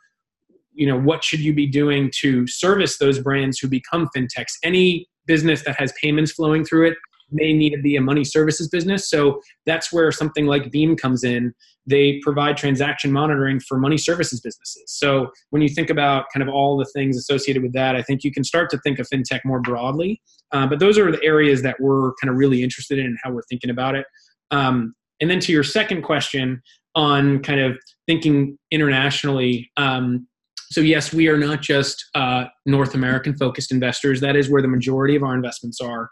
you 0.75 0.87
know 0.87 0.99
what 0.99 1.23
should 1.23 1.39
you 1.39 1.53
be 1.53 1.65
doing 1.65 2.11
to 2.21 2.45
service 2.47 2.97
those 2.97 3.19
brands 3.19 3.59
who 3.59 3.67
become 3.67 4.09
fintechs? 4.15 4.53
Any 4.63 5.07
business 5.25 5.63
that 5.63 5.75
has 5.79 5.93
payments 6.01 6.31
flowing 6.31 6.63
through 6.63 6.87
it 6.87 6.97
may 7.31 7.53
need 7.53 7.71
to 7.71 7.81
be 7.81 7.95
a 7.95 8.01
money 8.01 8.23
services 8.23 8.67
business. 8.69 9.09
So 9.09 9.41
that's 9.65 9.91
where 9.91 10.11
something 10.11 10.45
like 10.45 10.71
beam 10.71 10.95
comes 10.95 11.23
in. 11.23 11.53
They 11.87 12.19
provide 12.23 12.57
transaction 12.57 13.11
monitoring 13.11 13.59
for 13.59 13.77
money 13.77 13.97
services 13.97 14.41
businesses. 14.41 14.83
So 14.87 15.31
when 15.49 15.61
you 15.61 15.69
think 15.69 15.89
about 15.89 16.25
kind 16.33 16.47
of 16.47 16.53
all 16.53 16.77
the 16.77 16.85
things 16.93 17.17
associated 17.17 17.63
with 17.63 17.73
that 17.73 17.95
i 17.95 18.01
think 18.01 18.23
you 18.23 18.31
can 18.31 18.43
start 18.43 18.69
to 18.71 18.77
think 18.79 18.99
of 18.99 19.07
fintech 19.11 19.41
more 19.45 19.59
broadly. 19.59 20.21
Uh, 20.51 20.67
but 20.67 20.79
those 20.79 20.97
are 20.97 21.11
the 21.11 21.23
areas 21.23 21.61
that 21.63 21.75
we're 21.79 22.13
kind 22.21 22.29
of 22.29 22.35
really 22.35 22.63
interested 22.63 22.99
in 22.99 23.05
and 23.05 23.17
how 23.23 23.31
we're 23.31 23.43
thinking 23.49 23.69
about 23.69 23.95
it. 23.95 24.05
Um, 24.51 24.93
and 25.21 25.29
then 25.29 25.39
to 25.41 25.51
your 25.51 25.63
second 25.63 26.03
question 26.03 26.61
on 26.93 27.41
kind 27.41 27.59
of 27.59 27.77
thinking 28.07 28.57
internationally 28.71 29.69
um, 29.77 30.27
so 30.71 30.81
yes, 30.81 31.13
we 31.13 31.27
are 31.27 31.37
not 31.37 31.61
just 31.61 32.03
uh, 32.15 32.45
North 32.65 32.95
American 32.95 33.35
focused 33.37 33.71
investors. 33.71 34.21
That 34.21 34.35
is 34.35 34.49
where 34.49 34.61
the 34.61 34.67
majority 34.67 35.15
of 35.15 35.23
our 35.23 35.35
investments 35.35 35.79
are. 35.81 36.09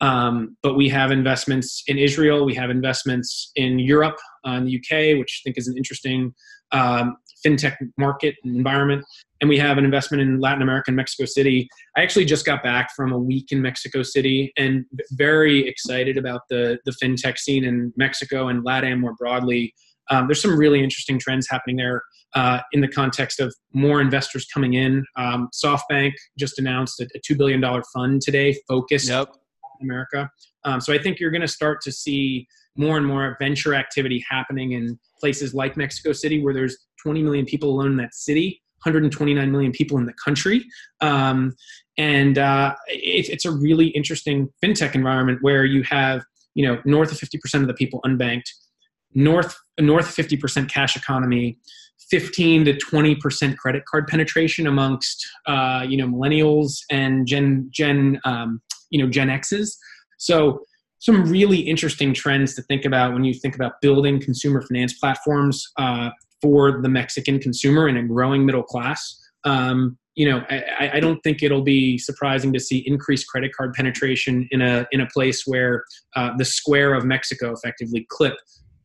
Um, 0.00 0.56
but 0.62 0.74
we 0.74 0.88
have 0.90 1.10
investments 1.10 1.82
in 1.88 1.98
Israel. 1.98 2.44
We 2.44 2.54
have 2.54 2.70
investments 2.70 3.50
in 3.56 3.78
Europe, 3.78 4.16
uh, 4.46 4.52
in 4.52 4.64
the 4.64 4.76
UK, 4.76 5.18
which 5.18 5.40
I 5.40 5.44
think 5.44 5.58
is 5.58 5.66
an 5.66 5.76
interesting 5.76 6.34
um, 6.70 7.16
fintech 7.44 7.76
market 7.96 8.36
and 8.44 8.56
environment. 8.56 9.04
And 9.40 9.48
we 9.48 9.58
have 9.58 9.78
an 9.78 9.84
investment 9.84 10.20
in 10.20 10.40
Latin 10.40 10.62
America 10.62 10.84
and 10.88 10.96
Mexico 10.96 11.24
City. 11.24 11.68
I 11.96 12.02
actually 12.02 12.24
just 12.24 12.44
got 12.44 12.62
back 12.62 12.90
from 12.94 13.12
a 13.12 13.18
week 13.18 13.50
in 13.50 13.62
Mexico 13.62 14.02
City 14.02 14.52
and 14.56 14.84
very 15.12 15.66
excited 15.66 16.16
about 16.16 16.42
the, 16.50 16.78
the 16.84 16.92
fintech 17.02 17.38
scene 17.38 17.64
in 17.64 17.92
Mexico 17.96 18.48
and 18.48 18.64
LATAM 18.64 19.00
more 19.00 19.14
broadly. 19.14 19.74
Um, 20.10 20.26
there's 20.26 20.42
some 20.42 20.58
really 20.58 20.82
interesting 20.82 21.18
trends 21.18 21.48
happening 21.48 21.76
there 21.76 22.02
uh, 22.34 22.60
in 22.72 22.80
the 22.80 22.88
context 22.88 23.40
of 23.40 23.54
more 23.72 24.00
investors 24.00 24.46
coming 24.52 24.74
in. 24.74 25.04
Um, 25.16 25.48
SoftBank 25.64 26.12
just 26.38 26.58
announced 26.58 27.00
a, 27.00 27.08
a, 27.14 27.20
$2 27.20 27.36
billion 27.36 27.62
fund 27.94 28.20
today 28.20 28.56
focused 28.68 29.08
yep. 29.08 29.28
in 29.80 29.86
America. 29.88 30.30
Um, 30.64 30.80
so 30.80 30.92
I 30.92 30.98
think 30.98 31.20
you're 31.20 31.30
going 31.30 31.42
to 31.42 31.48
start 31.48 31.80
to 31.82 31.92
see 31.92 32.46
more 32.76 32.96
and 32.96 33.06
more 33.06 33.36
venture 33.40 33.74
activity 33.74 34.24
happening 34.28 34.72
in 34.72 34.98
places 35.18 35.54
like 35.54 35.76
Mexico 35.76 36.12
City, 36.12 36.42
where 36.42 36.54
there's 36.54 36.76
20 37.02 37.22
million 37.22 37.44
people 37.44 37.70
alone 37.70 37.92
in 37.92 37.96
that 37.96 38.14
city. 38.14 38.62
129 38.84 39.50
million 39.50 39.72
people 39.72 39.98
in 39.98 40.06
the 40.06 40.14
country. 40.24 40.64
Um, 41.00 41.56
and 41.96 42.38
uh, 42.38 42.76
it, 42.86 43.28
it's 43.28 43.44
a 43.44 43.50
really 43.50 43.88
interesting 43.88 44.48
fintech 44.62 44.94
environment 44.94 45.38
where 45.40 45.64
you 45.64 45.82
have, 45.82 46.22
you 46.54 46.64
know, 46.64 46.80
north 46.84 47.10
of 47.10 47.18
50% 47.18 47.62
of 47.62 47.66
the 47.66 47.74
people 47.74 48.00
unbanked, 48.06 48.48
north 49.14 49.56
north 49.80 50.06
50% 50.14 50.68
cash 50.68 50.96
economy 50.96 51.58
15 52.10 52.64
to 52.66 52.72
20% 52.74 53.56
credit 53.56 53.84
card 53.86 54.06
penetration 54.06 54.66
amongst 54.66 55.26
uh, 55.46 55.84
you 55.88 55.96
know 55.96 56.06
millennials 56.06 56.78
and 56.90 57.26
gen 57.26 57.68
gen 57.70 58.20
um, 58.24 58.60
you 58.90 59.02
know 59.02 59.10
gen 59.10 59.30
x's 59.30 59.78
so 60.18 60.60
some 61.00 61.24
really 61.26 61.58
interesting 61.58 62.12
trends 62.12 62.54
to 62.54 62.62
think 62.62 62.84
about 62.84 63.12
when 63.12 63.24
you 63.24 63.32
think 63.32 63.54
about 63.54 63.80
building 63.80 64.20
consumer 64.20 64.60
finance 64.62 64.94
platforms 64.94 65.64
uh, 65.78 66.10
for 66.40 66.80
the 66.82 66.88
mexican 66.88 67.38
consumer 67.38 67.86
and 67.86 67.98
a 67.98 68.02
growing 68.02 68.46
middle 68.46 68.62
class. 68.62 69.16
Um, 69.44 69.98
you 70.18 70.28
know 70.28 70.42
I, 70.50 70.90
I, 70.94 71.00
don't 71.00 71.20
think 71.20 71.44
it'll 71.44 71.62
be 71.62 71.96
surprising 71.96 72.52
to 72.52 72.58
see 72.58 72.78
increased 72.86 73.28
credit 73.28 73.52
card 73.56 73.72
penetration 73.72 74.48
in 74.50 74.60
a 74.60 74.84
in 74.90 75.00
a 75.00 75.06
place 75.06 75.44
where 75.46 75.84
uh, 76.16 76.30
the 76.36 76.44
square 76.44 76.92
of 76.92 77.04
mexico 77.04 77.52
effectively 77.52 78.04
clip 78.10 78.34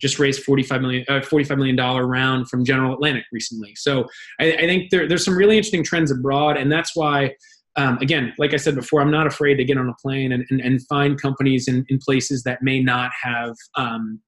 just 0.04 0.20
raised 0.20 0.44
45 0.44 0.82
million 0.82 1.06
uh, 1.08 1.22
45 1.22 1.58
million 1.58 1.78
dollar 1.78 2.06
round 2.06 2.50
from 2.50 2.66
General 2.66 2.94
Atlantic 2.94 3.24
recently. 3.32 3.74
So 3.76 4.06
I, 4.40 4.52
I 4.54 4.62
think 4.68 4.92
there, 4.92 5.08
there's 5.08 5.24
some 5.24 5.36
really 5.36 5.58
interesting 5.58 5.84
trends 5.84 6.12
abroad, 6.12 6.58
and 6.58 6.72
that's 6.72 6.96
why. 6.96 7.34
Um, 7.76 7.98
again, 8.02 8.36
like 8.38 8.54
I 8.54 8.58
said 8.58 8.76
before, 8.76 9.02
I'm 9.02 9.10
not 9.10 9.26
afraid 9.26 9.56
to 9.56 9.66
get 9.66 9.80
on 9.80 9.90
a 9.90 9.96
plane 10.00 10.32
and, 10.32 10.46
and, 10.52 10.62
and 10.62 10.80
find 10.86 11.20
companies 11.20 11.68
in, 11.68 11.84
in 11.90 11.98
places 11.98 12.44
that 12.44 12.62
may 12.62 12.80
not 12.80 13.10
have 13.20 13.56
um, 13.76 14.22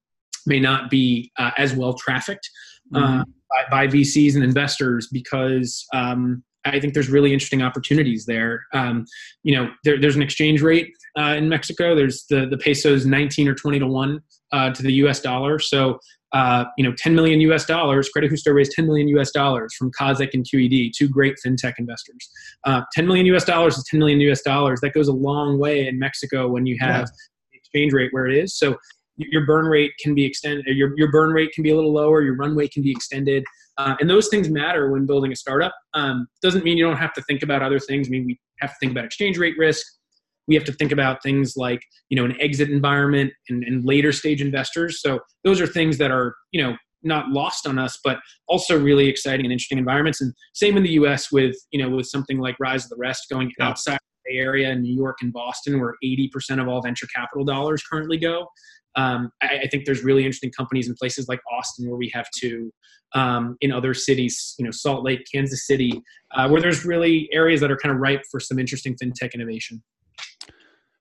may 0.46 0.58
not 0.58 0.90
be 0.90 1.30
uh, 1.38 1.52
as 1.56 1.72
well 1.72 1.94
trafficked 1.94 2.50
uh, 2.92 2.98
mm-hmm. 2.98 3.20
by, 3.70 3.86
by, 3.86 3.86
VCs 3.86 4.34
and 4.34 4.42
investors 4.42 5.08
because 5.12 5.86
um, 5.94 6.42
I 6.64 6.80
think 6.80 6.92
there's 6.92 7.08
really 7.08 7.32
interesting 7.32 7.62
opportunities 7.62 8.26
there. 8.26 8.64
Um, 8.72 9.04
you 9.44 9.54
know, 9.54 9.70
there, 9.84 10.00
there's 10.00 10.16
an 10.16 10.22
exchange 10.22 10.60
rate 10.60 10.90
uh, 11.18 11.34
in 11.36 11.48
Mexico. 11.48 11.94
There's 11.94 12.26
the 12.28 12.46
the 12.46 12.58
peso 12.58 12.92
is 12.92 13.06
19 13.06 13.48
or 13.48 13.54
20 13.54 13.78
to 13.80 13.86
one 13.86 14.20
uh, 14.52 14.70
to 14.70 14.82
the 14.82 14.92
U.S. 14.94 15.20
dollar. 15.20 15.58
So, 15.58 15.98
uh, 16.32 16.64
you 16.76 16.84
know, 16.84 16.94
10 16.96 17.14
million 17.14 17.40
U.S. 17.42 17.64
dollars. 17.64 18.10
CrediJusto 18.16 18.54
raised 18.54 18.72
10 18.72 18.86
million 18.86 19.08
U.S. 19.08 19.30
dollars 19.30 19.74
from 19.74 19.90
Kaszek 19.92 20.30
and 20.34 20.44
QED, 20.44 20.92
two 20.96 21.08
great 21.08 21.36
fintech 21.44 21.74
investors. 21.78 22.30
Uh, 22.64 22.82
10 22.94 23.06
million 23.06 23.26
U.S. 23.26 23.44
dollars 23.44 23.76
is 23.76 23.84
10 23.90 23.98
million 23.98 24.20
U.S. 24.20 24.42
dollars. 24.42 24.80
That 24.80 24.92
goes 24.92 25.08
a 25.08 25.12
long 25.12 25.58
way 25.58 25.86
in 25.86 25.98
Mexico 25.98 26.48
when 26.48 26.66
you 26.66 26.76
have 26.80 27.00
yeah. 27.00 27.04
the 27.52 27.58
exchange 27.58 27.92
rate 27.92 28.12
where 28.12 28.26
it 28.26 28.36
is. 28.36 28.56
So 28.56 28.76
your 29.16 29.46
burn 29.46 29.66
rate 29.66 29.92
can 29.98 30.14
be 30.14 30.24
extended. 30.24 30.64
Your 30.76 30.92
your 30.96 31.10
burn 31.10 31.32
rate 31.32 31.52
can 31.52 31.62
be 31.62 31.70
a 31.70 31.74
little 31.74 31.92
lower. 31.92 32.22
Your 32.22 32.36
runway 32.36 32.68
can 32.68 32.82
be 32.82 32.90
extended. 32.90 33.44
Uh, 33.78 33.94
and 34.00 34.08
those 34.08 34.28
things 34.28 34.48
matter 34.48 34.90
when 34.90 35.06
building 35.06 35.32
a 35.32 35.36
startup. 35.36 35.74
Um, 35.94 36.26
doesn't 36.42 36.64
mean 36.64 36.78
you 36.78 36.84
don't 36.84 36.96
have 36.96 37.12
to 37.14 37.22
think 37.22 37.42
about 37.42 37.62
other 37.62 37.78
things. 37.78 38.08
I 38.08 38.10
mean, 38.10 38.24
we 38.24 38.38
have 38.60 38.70
to 38.70 38.76
think 38.80 38.92
about 38.92 39.04
exchange 39.04 39.38
rate 39.38 39.54
risk 39.58 39.86
we 40.48 40.54
have 40.54 40.64
to 40.64 40.72
think 40.72 40.92
about 40.92 41.22
things 41.22 41.54
like 41.56 41.82
you 42.08 42.16
know 42.16 42.24
an 42.24 42.40
exit 42.40 42.70
environment 42.70 43.32
and, 43.48 43.64
and 43.64 43.84
later 43.84 44.12
stage 44.12 44.40
investors. 44.40 45.00
So 45.00 45.20
those 45.44 45.60
are 45.60 45.66
things 45.66 45.98
that 45.98 46.10
are 46.10 46.34
you 46.52 46.62
know 46.62 46.76
not 47.02 47.28
lost 47.28 47.66
on 47.66 47.78
us 47.78 47.98
but 48.02 48.18
also 48.48 48.78
really 48.78 49.08
exciting 49.08 49.46
and 49.46 49.52
interesting 49.52 49.78
environments. 49.78 50.20
And 50.20 50.34
same 50.54 50.76
in 50.76 50.82
the 50.82 50.90
us 50.90 51.32
with 51.32 51.56
you 51.70 51.82
know 51.82 51.88
with 51.88 52.06
something 52.06 52.38
like 52.38 52.56
rise 52.60 52.84
of 52.84 52.90
the 52.90 52.96
rest 52.96 53.26
going 53.30 53.52
yeah. 53.58 53.68
outside 53.68 53.98
the 54.24 54.32
bay 54.32 54.38
area 54.38 54.70
in 54.70 54.82
new 54.82 54.94
york 54.94 55.18
and 55.22 55.32
boston 55.32 55.80
where 55.80 55.94
80% 56.04 56.60
of 56.60 56.68
all 56.68 56.82
venture 56.82 57.06
capital 57.14 57.44
dollars 57.44 57.82
currently 57.82 58.18
go. 58.18 58.48
Um, 58.96 59.30
I, 59.42 59.60
I, 59.64 59.68
think 59.68 59.84
there's 59.84 60.02
really 60.02 60.22
interesting 60.22 60.50
companies 60.50 60.88
in 60.88 60.94
places 60.94 61.28
like 61.28 61.40
austin 61.52 61.86
where 61.86 61.98
we 61.98 62.10
have 62.14 62.26
two 62.34 62.72
um, 63.14 63.56
in 63.60 63.70
other 63.70 63.92
cities 63.92 64.54
you 64.58 64.64
know 64.64 64.70
salt 64.70 65.04
lake 65.04 65.20
kansas 65.30 65.66
city 65.66 66.02
uh, 66.34 66.48
where 66.48 66.62
there's 66.62 66.84
really 66.84 67.28
areas 67.30 67.60
that 67.60 67.70
are 67.70 67.76
kind 67.76 67.94
of 67.94 68.00
ripe 68.00 68.22
for 68.30 68.40
some 68.40 68.58
interesting 68.58 68.96
fintech 68.96 69.34
innovation 69.34 69.82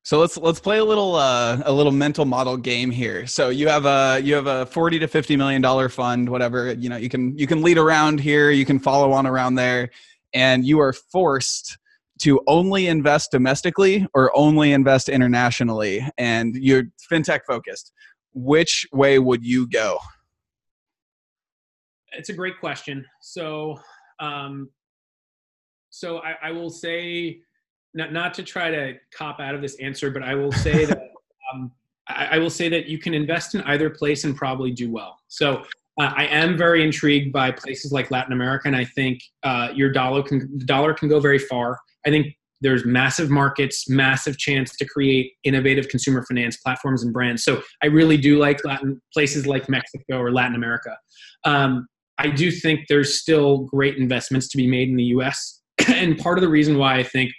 so 0.06 0.20
let's 0.20 0.38
let's 0.38 0.60
play 0.60 0.78
a 0.78 0.86
little 0.86 1.16
uh, 1.16 1.64
a 1.66 1.74
little 1.74 1.92
mental 1.92 2.26
model 2.26 2.58
game 2.58 2.92
here. 2.92 3.26
So 3.26 3.50
you 3.50 3.68
have 3.68 3.88
a 3.88 4.22
you 4.24 4.36
have 4.36 4.46
a 4.46 4.68
forty 4.68 5.00
to 5.00 5.08
fifty 5.08 5.36
million 5.36 5.64
dollar 5.64 5.90
fund, 5.90 6.30
whatever 6.30 6.74
you 6.74 6.90
know. 6.90 6.96
You 6.96 7.10
can 7.10 7.36
you 7.36 7.48
can 7.48 7.64
lead 7.64 7.80
around 7.80 8.20
here. 8.20 8.52
You 8.52 8.66
can 8.66 8.78
follow 8.78 9.12
on 9.12 9.26
around 9.26 9.56
there, 9.56 9.90
and 10.32 10.64
you 10.64 10.80
are 10.80 10.94
forced 10.94 11.80
to 12.20 12.40
only 12.46 12.86
invest 12.86 13.32
domestically 13.32 14.06
or 14.14 14.32
only 14.38 14.74
invest 14.74 15.10
internationally, 15.10 16.08
and 16.20 16.56
you're 16.56 16.84
fintech 17.12 17.40
focused, 17.48 17.92
which 18.36 18.86
way 18.94 19.18
would 19.18 19.44
you 19.44 19.68
go? 19.68 19.98
It's 22.12 22.30
a 22.30 22.34
great 22.34 22.60
question. 22.60 23.04
So, 23.22 23.80
um, 24.20 24.70
so 25.90 26.20
I, 26.20 26.50
I, 26.50 26.52
will 26.52 26.70
say, 26.70 27.40
not 27.96 28.14
not 28.14 28.34
to 28.36 28.44
try 28.44 28.70
to 28.70 28.94
cop 29.16 29.40
out 29.40 29.56
of 29.56 29.62
this 29.62 29.76
answer, 29.80 30.12
but 30.12 30.22
I 30.22 30.36
will 30.36 30.52
say 30.52 30.86
that 30.86 31.00
um, 31.54 31.72
I, 32.08 32.28
I, 32.34 32.38
will 32.38 32.50
say 32.50 32.70
that 32.70 32.88
you 32.88 33.00
can 33.00 33.14
invest 33.14 33.56
in 33.56 33.62
either 33.62 33.90
place 33.90 34.24
and 34.24 34.36
probably 34.36 34.72
do 34.72 34.92
well. 34.92 35.20
So. 35.28 35.64
Uh, 35.98 36.12
I 36.14 36.26
am 36.26 36.58
very 36.58 36.84
intrigued 36.84 37.32
by 37.32 37.52
places 37.52 37.94
like 37.94 38.12
Latin 38.12 38.34
America, 38.34 38.68
and 38.68 38.76
I 38.76 38.84
think 38.84 39.22
uh, 39.44 39.70
your 39.74 39.94
dollar 39.94 40.24
can 40.24 40.60
dollar 40.66 40.94
can 40.94 41.08
go 41.08 41.22
very 41.22 41.40
far. 41.40 41.80
I 42.06 42.10
think 42.10 42.36
there's 42.62 42.86
massive 42.86 43.30
markets, 43.30 43.88
massive 43.90 44.38
chance 44.38 44.76
to 44.78 44.86
create 44.86 45.34
innovative 45.44 45.88
consumer 45.88 46.24
finance 46.24 46.58
platforms 46.58 47.04
and 47.04 47.14
brands. 47.14 47.44
So 47.44 47.62
I 47.84 47.88
really 47.88 48.18
do 48.18 48.38
like 48.38 48.66
Latin 48.66 49.02
places 49.14 49.46
like 49.46 49.70
Mexico 49.70 50.18
or 50.18 50.32
Latin 50.32 50.56
America. 50.56 50.98
Um, 51.44 51.88
I 52.18 52.30
do 52.30 52.50
think 52.50 52.88
there's 52.88 53.20
still 53.20 53.60
great 53.60 53.98
investments 53.98 54.48
to 54.50 54.58
be 54.58 54.68
made 54.68 54.90
in 54.90 54.96
the 54.96 55.04
U.S. 55.04 55.62
and 55.88 56.18
part 56.18 56.38
of 56.38 56.42
the 56.42 56.50
reason 56.50 56.78
why 56.78 56.96
I 56.96 57.04
think 57.04 57.32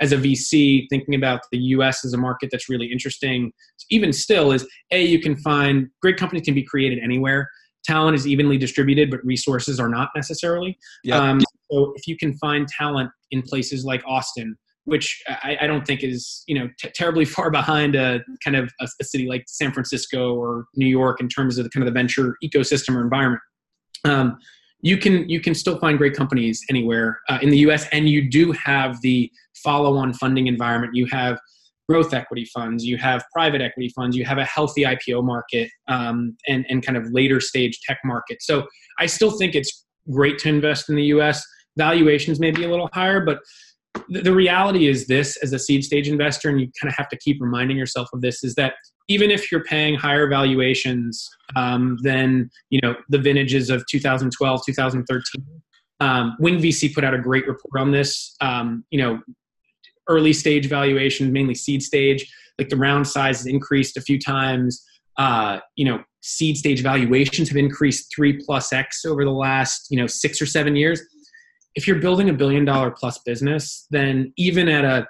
as 0.00 0.12
a 0.12 0.16
VC 0.16 0.86
thinking 0.88 1.14
about 1.14 1.40
the 1.52 1.58
US 1.58 2.04
as 2.04 2.12
a 2.14 2.18
market 2.18 2.48
that's 2.50 2.68
really 2.68 2.90
interesting, 2.90 3.52
even 3.90 4.12
still, 4.12 4.52
is 4.52 4.66
A, 4.90 5.04
you 5.04 5.20
can 5.20 5.36
find 5.36 5.88
great 6.00 6.16
companies 6.16 6.44
can 6.44 6.54
be 6.54 6.62
created 6.62 6.98
anywhere. 7.02 7.48
Talent 7.84 8.14
is 8.14 8.26
evenly 8.26 8.58
distributed, 8.58 9.10
but 9.10 9.24
resources 9.24 9.80
are 9.80 9.88
not 9.88 10.10
necessarily. 10.14 10.78
Yep. 11.04 11.20
Um, 11.20 11.40
so 11.70 11.92
if 11.96 12.06
you 12.06 12.16
can 12.16 12.36
find 12.38 12.66
talent 12.68 13.10
in 13.30 13.42
places 13.42 13.84
like 13.84 14.02
Austin, 14.06 14.56
which 14.84 15.22
I, 15.28 15.58
I 15.62 15.66
don't 15.66 15.86
think 15.86 16.02
is 16.02 16.42
you 16.46 16.58
know 16.58 16.68
t- 16.78 16.90
terribly 16.94 17.24
far 17.36 17.50
behind 17.50 17.94
a 17.94 18.20
kind 18.44 18.56
of 18.56 18.70
a, 18.80 18.88
a, 19.00 19.04
city 19.04 19.26
like 19.26 19.44
San 19.46 19.72
Francisco 19.72 20.34
or 20.34 20.66
New 20.74 20.86
York 20.86 21.20
in 21.20 21.28
terms 21.28 21.58
of 21.58 21.64
the 21.64 21.70
kind 21.70 21.86
of 21.86 21.92
the 21.92 21.98
venture 21.98 22.36
ecosystem 22.42 22.96
or 22.96 23.02
environment. 23.02 23.42
Um, 24.04 24.38
you 24.82 24.96
can 24.96 25.28
you 25.28 25.40
can 25.40 25.54
still 25.54 25.78
find 25.78 25.98
great 25.98 26.14
companies 26.14 26.64
anywhere 26.70 27.20
uh, 27.28 27.38
in 27.42 27.50
the 27.50 27.58
U.S. 27.58 27.86
and 27.92 28.08
you 28.08 28.30
do 28.30 28.52
have 28.52 29.00
the 29.02 29.30
follow-on 29.62 30.14
funding 30.14 30.46
environment. 30.46 30.94
You 30.94 31.06
have 31.06 31.38
growth 31.88 32.14
equity 32.14 32.44
funds, 32.54 32.84
you 32.84 32.96
have 32.98 33.24
private 33.32 33.60
equity 33.60 33.90
funds, 33.96 34.16
you 34.16 34.24
have 34.24 34.38
a 34.38 34.44
healthy 34.44 34.82
IPO 34.82 35.24
market, 35.24 35.68
um, 35.88 36.36
and 36.46 36.64
and 36.68 36.84
kind 36.84 36.96
of 36.96 37.04
later 37.12 37.40
stage 37.40 37.78
tech 37.86 37.98
market. 38.04 38.42
So 38.42 38.66
I 38.98 39.06
still 39.06 39.32
think 39.32 39.54
it's 39.54 39.84
great 40.10 40.38
to 40.40 40.48
invest 40.48 40.88
in 40.88 40.94
the 40.94 41.04
U.S. 41.04 41.44
Valuations 41.76 42.40
may 42.40 42.50
be 42.50 42.64
a 42.64 42.68
little 42.68 42.88
higher, 42.92 43.24
but 43.24 43.40
the 44.08 44.32
reality 44.32 44.86
is 44.86 45.06
this 45.06 45.36
as 45.42 45.52
a 45.52 45.58
seed 45.58 45.84
stage 45.84 46.08
investor 46.08 46.48
and 46.48 46.60
you 46.60 46.70
kind 46.80 46.90
of 46.90 46.96
have 46.96 47.08
to 47.08 47.18
keep 47.18 47.40
reminding 47.40 47.76
yourself 47.76 48.08
of 48.12 48.20
this 48.20 48.44
is 48.44 48.54
that 48.54 48.74
even 49.08 49.30
if 49.30 49.50
you're 49.50 49.64
paying 49.64 49.96
higher 49.96 50.28
valuations 50.28 51.28
um, 51.56 51.98
than 52.02 52.50
you 52.70 52.80
know 52.82 52.94
the 53.08 53.18
vintages 53.18 53.68
of 53.68 53.84
2012 53.90 54.64
2013 54.64 55.44
um, 55.98 56.36
wing 56.38 56.58
vc 56.58 56.94
put 56.94 57.02
out 57.02 57.14
a 57.14 57.18
great 57.18 57.46
report 57.48 57.80
on 57.80 57.90
this 57.90 58.36
um, 58.40 58.84
you 58.90 59.00
know 59.00 59.20
early 60.10 60.32
stage 60.32 60.68
valuation 60.68 61.32
mainly 61.32 61.54
seed 61.54 61.82
stage 61.82 62.30
like 62.58 62.68
the 62.68 62.76
round 62.76 63.06
size 63.06 63.38
has 63.38 63.46
increased 63.46 63.96
a 63.96 64.00
few 64.02 64.18
times 64.18 64.84
uh, 65.16 65.58
you 65.76 65.84
know 65.84 66.02
seed 66.22 66.56
stage 66.56 66.82
valuations 66.82 67.48
have 67.48 67.56
increased 67.56 68.12
three 68.14 68.38
plus 68.44 68.72
x 68.72 69.04
over 69.06 69.24
the 69.24 69.30
last 69.30 69.86
you 69.90 69.96
know 69.96 70.06
six 70.06 70.42
or 70.42 70.46
seven 70.46 70.76
years 70.76 71.00
if 71.74 71.86
you're 71.86 72.00
building 72.00 72.30
a 72.30 72.32
billion 72.32 72.64
dollar 72.64 72.90
plus 72.90 73.18
business, 73.18 73.86
then 73.90 74.32
even 74.36 74.68
at 74.68 74.84
a 74.84 75.06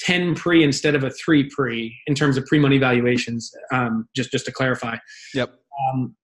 10 0.00 0.34
pre 0.34 0.62
instead 0.64 0.94
of 0.94 1.04
a 1.04 1.10
3 1.10 1.48
pre 1.50 1.96
in 2.06 2.14
terms 2.14 2.36
of 2.36 2.44
pre-money 2.46 2.78
valuations, 2.78 3.52
um, 3.72 4.08
just, 4.14 4.30
just 4.30 4.44
to 4.46 4.52
clarify. 4.52 4.96
Yep. 5.34 5.54
Um, 5.92 6.16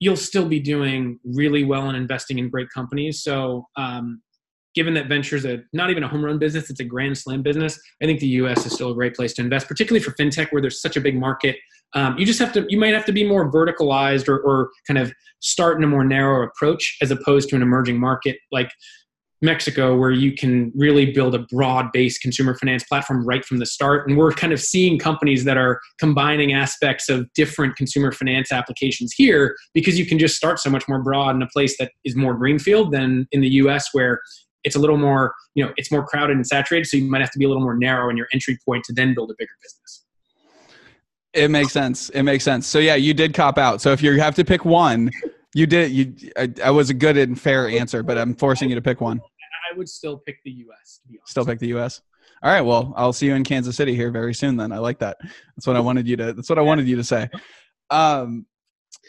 you'll 0.00 0.16
still 0.16 0.46
be 0.46 0.60
doing 0.60 1.18
really 1.24 1.64
well 1.64 1.88
in 1.88 1.94
investing 1.94 2.38
in 2.38 2.50
great 2.50 2.68
companies. 2.70 3.22
So, 3.22 3.68
um, 3.76 4.20
given 4.74 4.94
that 4.94 5.08
ventures 5.08 5.44
a 5.44 5.62
not 5.72 5.90
even 5.90 6.02
a 6.02 6.08
home 6.08 6.24
run 6.24 6.38
business, 6.38 6.70
it's 6.70 6.80
a 6.80 6.84
grand 6.84 7.16
slam 7.16 7.42
business. 7.42 7.78
I 8.02 8.06
think 8.06 8.20
the 8.20 8.28
U.S. 8.28 8.64
is 8.66 8.72
still 8.72 8.90
a 8.90 8.94
great 8.94 9.14
place 9.14 9.32
to 9.34 9.42
invest, 9.42 9.68
particularly 9.68 10.02
for 10.02 10.12
fintech, 10.12 10.52
where 10.52 10.62
there's 10.62 10.80
such 10.80 10.96
a 10.96 11.00
big 11.00 11.18
market. 11.18 11.56
Um, 11.94 12.16
you 12.18 12.24
just 12.24 12.38
have 12.38 12.52
to, 12.54 12.64
you 12.68 12.78
might 12.78 12.94
have 12.94 13.04
to 13.04 13.12
be 13.12 13.26
more 13.26 13.50
verticalized 13.50 14.28
or, 14.28 14.38
or 14.38 14.70
kind 14.86 14.98
of 14.98 15.12
start 15.40 15.76
in 15.76 15.84
a 15.84 15.86
more 15.86 16.04
narrow 16.04 16.46
approach 16.46 16.96
as 17.02 17.10
opposed 17.10 17.48
to 17.50 17.56
an 17.56 17.62
emerging 17.62 17.98
market 17.98 18.38
like 18.50 18.70
Mexico, 19.42 19.96
where 19.96 20.12
you 20.12 20.32
can 20.32 20.72
really 20.74 21.12
build 21.12 21.34
a 21.34 21.40
broad 21.40 21.90
based 21.92 22.22
consumer 22.22 22.54
finance 22.54 22.84
platform 22.84 23.26
right 23.26 23.44
from 23.44 23.58
the 23.58 23.66
start. 23.66 24.08
And 24.08 24.16
we're 24.16 24.30
kind 24.32 24.52
of 24.52 24.60
seeing 24.60 24.98
companies 24.98 25.44
that 25.44 25.56
are 25.56 25.80
combining 25.98 26.52
aspects 26.52 27.08
of 27.08 27.28
different 27.34 27.76
consumer 27.76 28.12
finance 28.12 28.52
applications 28.52 29.12
here 29.12 29.56
because 29.74 29.98
you 29.98 30.06
can 30.06 30.18
just 30.18 30.36
start 30.36 30.60
so 30.60 30.70
much 30.70 30.86
more 30.88 31.02
broad 31.02 31.34
in 31.34 31.42
a 31.42 31.48
place 31.48 31.76
that 31.78 31.90
is 32.04 32.14
more 32.14 32.34
greenfield 32.34 32.92
than 32.92 33.26
in 33.32 33.40
the 33.40 33.48
US, 33.48 33.88
where 33.92 34.20
it's 34.64 34.76
a 34.76 34.78
little 34.78 34.96
more, 34.96 35.34
you 35.54 35.64
know, 35.64 35.72
it's 35.76 35.90
more 35.90 36.06
crowded 36.06 36.36
and 36.36 36.46
saturated. 36.46 36.86
So 36.86 36.96
you 36.96 37.10
might 37.10 37.20
have 37.20 37.30
to 37.32 37.38
be 37.38 37.44
a 37.44 37.48
little 37.48 37.62
more 37.62 37.76
narrow 37.76 38.10
in 38.10 38.16
your 38.16 38.28
entry 38.32 38.58
point 38.64 38.84
to 38.84 38.92
then 38.92 39.14
build 39.14 39.30
a 39.30 39.34
bigger 39.38 39.52
business. 39.62 40.04
It 41.32 41.50
makes 41.50 41.72
sense. 41.72 42.10
It 42.10 42.22
makes 42.22 42.44
sense. 42.44 42.66
So 42.66 42.78
yeah, 42.78 42.94
you 42.94 43.14
did 43.14 43.32
cop 43.34 43.58
out. 43.58 43.80
So 43.80 43.92
if 43.92 44.02
you 44.02 44.18
have 44.20 44.34
to 44.34 44.44
pick 44.44 44.64
one, 44.64 45.10
you 45.54 45.66
did. 45.66 45.90
You, 45.90 46.14
I, 46.36 46.52
I 46.64 46.70
was 46.70 46.90
a 46.90 46.94
good 46.94 47.16
and 47.16 47.40
fair 47.40 47.68
answer, 47.68 48.02
but 48.02 48.18
I'm 48.18 48.34
forcing 48.34 48.68
you 48.68 48.74
to 48.74 48.82
pick 48.82 49.00
one. 49.00 49.20
I 49.72 49.76
would 49.76 49.88
still 49.88 50.18
pick 50.18 50.38
the 50.44 50.50
U.S. 50.50 51.00
Still 51.26 51.46
pick 51.46 51.58
the 51.58 51.68
U.S. 51.68 52.02
All 52.42 52.50
right. 52.50 52.60
Well, 52.60 52.92
I'll 52.96 53.12
see 53.12 53.26
you 53.26 53.34
in 53.34 53.44
Kansas 53.44 53.76
City 53.76 53.94
here 53.94 54.10
very 54.10 54.34
soon. 54.34 54.56
Then 54.56 54.72
I 54.72 54.78
like 54.78 54.98
that. 54.98 55.16
That's 55.56 55.66
what 55.66 55.76
I 55.76 55.80
wanted 55.80 56.06
you 56.06 56.16
to. 56.16 56.32
That's 56.32 56.50
what 56.50 56.58
I 56.58 56.62
wanted 56.62 56.86
you 56.88 56.96
to 56.96 57.04
say. 57.04 57.28
Um, 57.90 58.46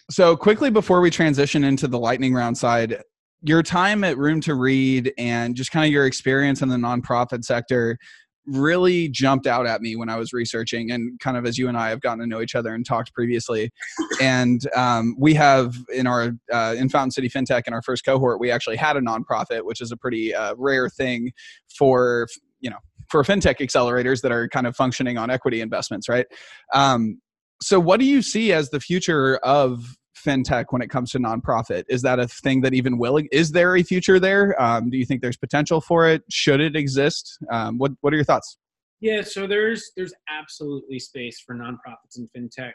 so 0.10 0.36
quickly 0.38 0.70
before 0.70 1.02
we 1.02 1.10
transition 1.10 1.64
into 1.64 1.88
the 1.88 2.00
lightning 2.00 2.34
round 2.34 2.58
side, 2.58 3.02
your 3.44 3.62
time 3.62 4.04
at 4.04 4.18
Room 4.18 4.42
to 4.42 4.56
Read 4.56 5.14
and 5.18 5.56
just 5.56 5.72
kind 5.72 5.86
of 5.86 5.92
your 5.92 6.06
experience 6.06 6.62
in 6.62 6.70
the 6.70 6.78
nonprofit 6.78 7.44
sector 7.44 7.98
really 8.46 9.08
jumped 9.08 9.48
out 9.48 9.66
at 9.66 9.82
me 9.82 9.96
when 9.96 10.10
I 10.10 10.18
was 10.18 10.34
researching 10.34 10.92
and 10.92 11.18
kind 11.20 11.38
of 11.38 11.46
as 11.46 11.58
you 11.58 11.70
and 11.70 11.78
I 11.78 11.90
have 11.90 12.02
gotten 12.02 12.20
to 12.20 12.28
know 12.28 12.42
each 12.42 12.56
other 12.56 12.74
and 12.74 12.86
talked 12.86 13.14
previously. 13.14 13.72
And 14.22 14.68
um, 14.76 15.16
we 15.18 15.34
have 15.34 15.76
in 15.94 16.08
our 16.08 16.32
uh, 16.52 16.76
in 16.78 16.88
Fountain 16.88 17.12
City 17.12 17.30
FinTech 17.30 17.64
in 17.68 17.74
our 17.74 17.82
first 17.82 18.06
cohort, 18.06 18.40
we 18.40 18.52
actually 18.52 18.78
had 18.78 18.96
a 18.96 19.02
nonprofit, 19.02 19.64
which 19.64 19.82
is 19.82 19.92
a 19.92 19.98
pretty 19.98 20.34
uh, 20.34 20.54
rare 20.58 20.88
thing 20.88 21.32
for 21.78 22.28
you 22.62 22.70
know 22.70 22.78
for 23.10 23.24
fintech 23.24 23.58
accelerators 23.58 24.22
that 24.22 24.32
are 24.32 24.48
kind 24.48 24.66
of 24.66 24.76
functioning 24.76 25.18
on 25.18 25.30
equity 25.30 25.62
investments, 25.62 26.08
right? 26.08 26.26
Um, 26.74 27.20
so, 27.62 27.80
what 27.80 28.00
do 28.00 28.06
you 28.06 28.22
see 28.22 28.54
as 28.54 28.70
the 28.70 28.80
future 28.80 29.38
of 29.38 29.98
fintech 30.24 30.66
when 30.70 30.82
it 30.82 30.90
comes 30.90 31.12
to 31.12 31.20
nonprofit? 31.20 31.84
Is 31.90 32.02
that 32.04 32.20
a 32.20 32.28
thing 32.28 32.62
that 32.62 32.74
even 32.74 32.98
will? 32.98 33.20
Is 33.32 33.52
there 33.52 33.76
a 33.76 33.84
future 33.84 34.20
there? 34.20 34.60
Um, 34.62 34.90
do 34.90 34.98
you 34.98 35.06
think 35.06 35.22
there's 35.22 35.38
potential 35.38 35.82
for 35.82 36.08
it? 36.08 36.24
Should 36.30 36.62
it 36.62 36.76
exist? 36.76 37.38
Um, 37.52 37.78
what 37.78 37.92
What 38.02 38.14
are 38.14 38.16
your 38.16 38.26
thoughts? 38.26 38.58
Yeah, 39.02 39.22
so 39.22 39.48
there's 39.48 39.92
there's 39.98 40.14
absolutely 40.30 41.00
space 41.00 41.42
for 41.46 41.56
nonprofits 41.56 42.18
in 42.18 42.30
fintech. 42.36 42.72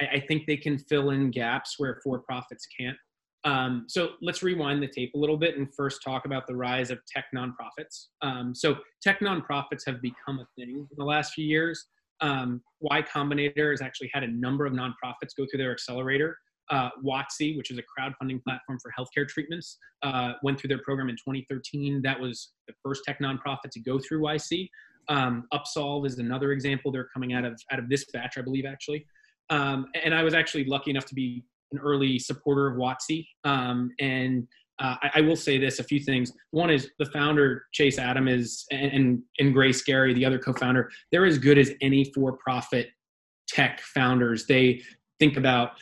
I, 0.00 0.06
I 0.16 0.20
think 0.26 0.46
they 0.46 0.56
can 0.56 0.76
fill 0.76 1.10
in 1.10 1.30
gaps 1.30 1.74
where 1.78 2.00
for 2.02 2.18
profits 2.20 2.66
can't. 2.78 2.96
Um, 3.44 3.84
so 3.88 4.10
let's 4.20 4.42
rewind 4.42 4.82
the 4.82 4.88
tape 4.88 5.14
a 5.14 5.18
little 5.18 5.36
bit 5.36 5.56
and 5.56 5.72
first 5.74 6.02
talk 6.04 6.24
about 6.24 6.46
the 6.48 6.56
rise 6.56 6.90
of 6.90 6.98
tech 7.06 7.26
nonprofits. 7.34 8.06
Um, 8.20 8.54
so 8.54 8.78
tech 9.00 9.20
nonprofits 9.20 9.86
have 9.86 10.02
become 10.02 10.40
a 10.40 10.46
thing 10.56 10.88
in 10.90 10.96
the 10.96 11.04
last 11.04 11.34
few 11.34 11.46
years. 11.46 11.86
Um, 12.20 12.60
y 12.80 13.00
Combinator 13.02 13.70
has 13.70 13.80
actually 13.80 14.10
had 14.12 14.24
a 14.24 14.28
number 14.28 14.66
of 14.66 14.72
nonprofits 14.72 15.36
go 15.36 15.46
through 15.48 15.58
their 15.58 15.70
accelerator 15.70 16.36
uh, 16.70 16.90
which 17.02 17.70
is 17.70 17.78
a 17.78 17.82
crowdfunding 17.82 18.42
platform 18.42 18.78
for 18.80 18.92
healthcare 18.98 19.26
treatments, 19.26 19.78
uh, 20.02 20.32
went 20.42 20.58
through 20.58 20.68
their 20.68 20.82
program 20.84 21.08
in 21.08 21.16
2013. 21.16 22.02
That 22.02 22.18
was 22.18 22.52
the 22.66 22.74
first 22.84 23.02
tech 23.04 23.18
nonprofit 23.20 23.70
to 23.72 23.80
go 23.80 23.98
through 23.98 24.20
YC. 24.20 24.68
Um, 25.08 25.44
Upsolve 25.52 26.06
is 26.06 26.18
another 26.18 26.52
example. 26.52 26.92
They're 26.92 27.08
coming 27.12 27.32
out 27.32 27.44
of 27.44 27.60
out 27.72 27.78
of 27.78 27.88
this 27.88 28.04
batch, 28.12 28.36
I 28.36 28.42
believe, 28.42 28.66
actually. 28.66 29.06
Um, 29.50 29.86
and 30.02 30.14
I 30.14 30.22
was 30.22 30.34
actually 30.34 30.64
lucky 30.64 30.90
enough 30.90 31.06
to 31.06 31.14
be 31.14 31.44
an 31.72 31.78
early 31.78 32.18
supporter 32.18 32.66
of 32.66 32.76
Watsi. 32.76 33.26
Um, 33.44 33.90
and 33.98 34.46
uh, 34.78 34.96
I, 35.02 35.10
I, 35.16 35.20
will 35.22 35.36
say 35.36 35.58
this: 35.58 35.78
a 35.78 35.84
few 35.84 36.00
things. 36.00 36.32
One 36.50 36.70
is 36.70 36.90
the 36.98 37.06
founder 37.06 37.64
Chase 37.72 37.98
Adam 37.98 38.28
is, 38.28 38.64
and 38.70 38.92
and, 38.92 39.22
and 39.38 39.54
Grace 39.54 39.82
Garey, 39.82 40.14
the 40.14 40.24
other 40.24 40.38
co-founder. 40.38 40.90
They're 41.10 41.26
as 41.26 41.38
good 41.38 41.58
as 41.58 41.72
any 41.80 42.04
for-profit 42.14 42.90
tech 43.48 43.80
founders. 43.80 44.46
They 44.46 44.82
think 45.18 45.36
about 45.36 45.72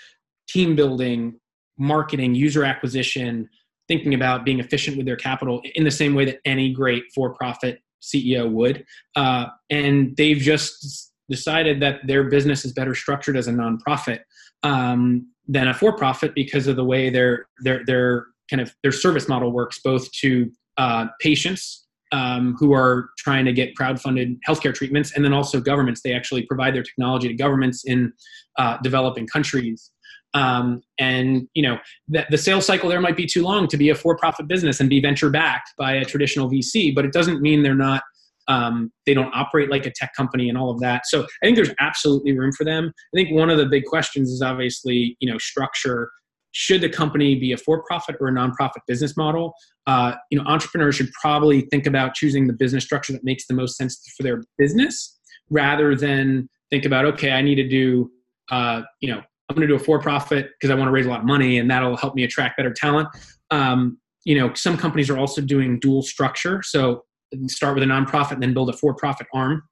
team 0.49 0.77
building, 0.77 1.39
marketing, 1.79 2.35
user 2.35 2.65
acquisition, 2.65 3.49
thinking 3.89 4.15
about 4.15 4.45
being 4.45 4.61
efficient 4.61 4.97
with 4.97 5.07
their 5.07 5.17
capital 5.17 5.61
in 5.75 5.85
the 5.85 5.91
same 5.91 6.15
way 6.15 6.25
that 6.25 6.39
any 6.45 6.73
great 6.73 7.05
for 7.15 7.35
profit 7.35 7.81
CEO 8.03 8.51
would. 8.51 8.85
Uh, 9.15 9.47
and 9.71 10.17
they've 10.17 10.39
just 10.39 11.13
decided 11.29 11.81
that 11.81 12.01
their 12.07 12.25
business 12.25 12.65
is 12.65 12.73
better 12.73 12.95
structured 12.95 13.37
as 13.37 13.49
a 13.49 13.53
nonprofit 13.53 14.21
um, 14.63 15.29
than 15.47 15.69
a 15.69 15.75
for 15.75 15.97
profit 15.97 16.35
because 16.35 16.67
of 16.67 16.77
the 16.77 16.85
way 16.85 17.11
their, 17.11 17.47
their, 17.63 17.85
their 17.85 18.27
kind 18.51 18.61
of 18.61 18.75
their 18.83 18.93
service 18.93 19.29
model 19.29 19.51
works 19.51 19.81
both 19.83 20.11
to 20.13 20.51
uh, 20.77 21.07
patients 21.21 21.87
um, 22.13 22.55
who 22.59 22.73
are 22.73 23.11
trying 23.19 23.45
to 23.45 23.53
get 23.53 23.75
crowd-funded 23.77 24.39
healthcare 24.49 24.75
treatments, 24.75 25.13
and 25.15 25.25
then 25.25 25.33
also 25.33 25.61
governments. 25.61 26.03
They 26.03 26.13
actually 26.13 26.43
provide 26.43 26.75
their 26.75 26.83
technology 26.83 27.29
to 27.29 27.35
governments 27.35 27.85
in 27.85 28.13
uh, 28.59 28.79
developing 28.83 29.27
countries. 29.27 29.91
Um, 30.37 30.83
and 30.99 31.49
you 31.55 31.63
know 31.63 31.79
the, 32.09 32.27
the 32.29 32.37
sales 32.37 32.67
cycle 32.67 32.91
there 32.91 33.01
might 33.01 33.17
be 33.17 33.27
too 33.27 33.43
long 33.43 33.69
to 33.69 33.77
be 33.79 33.89
a 33.89 33.95
for-profit 33.95 34.47
business 34.47 34.81
and 34.81 34.91
be 34.91 35.01
venture-backed 35.01 35.71
by 35.79 35.95
a 35.95 36.05
traditional 36.05 36.51
VC, 36.51 36.95
but 36.95 37.07
it 37.07 37.13
doesn't 37.13 37.41
mean 37.41 37.63
they're 37.63 37.75
not. 37.75 38.03
Um, 38.49 38.93
they 39.07 39.15
don't 39.15 39.35
operate 39.35 39.71
like 39.71 39.87
a 39.87 39.91
tech 39.91 40.15
company 40.15 40.49
and 40.49 40.57
all 40.57 40.71
of 40.71 40.79
that. 40.79 41.07
So 41.07 41.23
I 41.23 41.47
think 41.47 41.57
there's 41.57 41.75
absolutely 41.81 42.39
room 42.39 42.53
for 42.53 42.63
them. 42.63 42.93
I 43.13 43.17
think 43.17 43.33
one 43.33 43.51
of 43.51 43.59
the 43.59 43.67
big 43.67 43.87
questions 43.87 44.31
is 44.31 44.43
obviously 44.43 45.17
you 45.21 45.31
know 45.31 45.39
structure 45.39 46.11
should 46.53 46.81
the 46.81 46.89
company 46.89 47.35
be 47.35 47.53
a 47.53 47.57
for-profit 47.57 48.17
or 48.21 48.29
a 48.29 48.33
nonprofit 48.33 48.81
business 48.87 49.17
model 49.17 49.55
uh, 49.87 50.15
you 50.31 50.39
know 50.39 50.45
entrepreneurs 50.47 50.97
should 50.97 51.11
probably 51.21 51.63
think 51.71 51.87
about 51.87 52.15
choosing 52.15 52.47
the 52.47 52.53
business 52.53 52.85
structure 52.85 53.13
that 53.13 53.25
makes 53.25 53.47
the 53.47 53.55
most 53.55 53.77
sense 53.77 54.03
for 54.17 54.23
their 54.23 54.43
business 54.59 55.19
rather 55.51 55.95
than 55.95 56.49
think 56.71 56.85
about 56.85 57.05
okay 57.05 57.33
i 57.33 57.43
need 57.43 57.57
to 57.57 57.69
do 57.69 58.11
uh, 58.51 58.83
you 59.01 59.11
know 59.13 59.21
i'm 59.49 59.57
going 59.57 59.67
to 59.67 59.73
do 59.73 59.81
a 59.81 59.85
for-profit 59.85 60.51
because 60.59 60.71
i 60.71 60.75
want 60.75 60.89
to 60.89 60.93
raise 60.93 61.07
a 61.07 61.09
lot 61.09 61.21
of 61.21 61.27
money 61.27 61.59
and 61.59 61.71
that'll 61.71 61.97
help 61.97 62.15
me 62.15 62.25
attract 62.25 62.57
better 62.57 62.73
talent. 62.73 63.09
Um, 63.51 63.99
you 64.25 64.39
know 64.39 64.53
some 64.55 64.77
companies 64.77 65.09
are 65.09 65.17
also 65.17 65.41
doing 65.41 65.79
dual 65.79 66.03
structure. 66.03 66.61
So 66.63 67.05
start 67.47 67.75
with 67.75 67.85
a 67.85 67.87
nonprofit 67.87 68.33
and 68.33 68.43
then 68.43 68.53
build 68.53 68.69
a 68.69 68.73
for-profit 68.73 69.27
arm. 69.33 69.63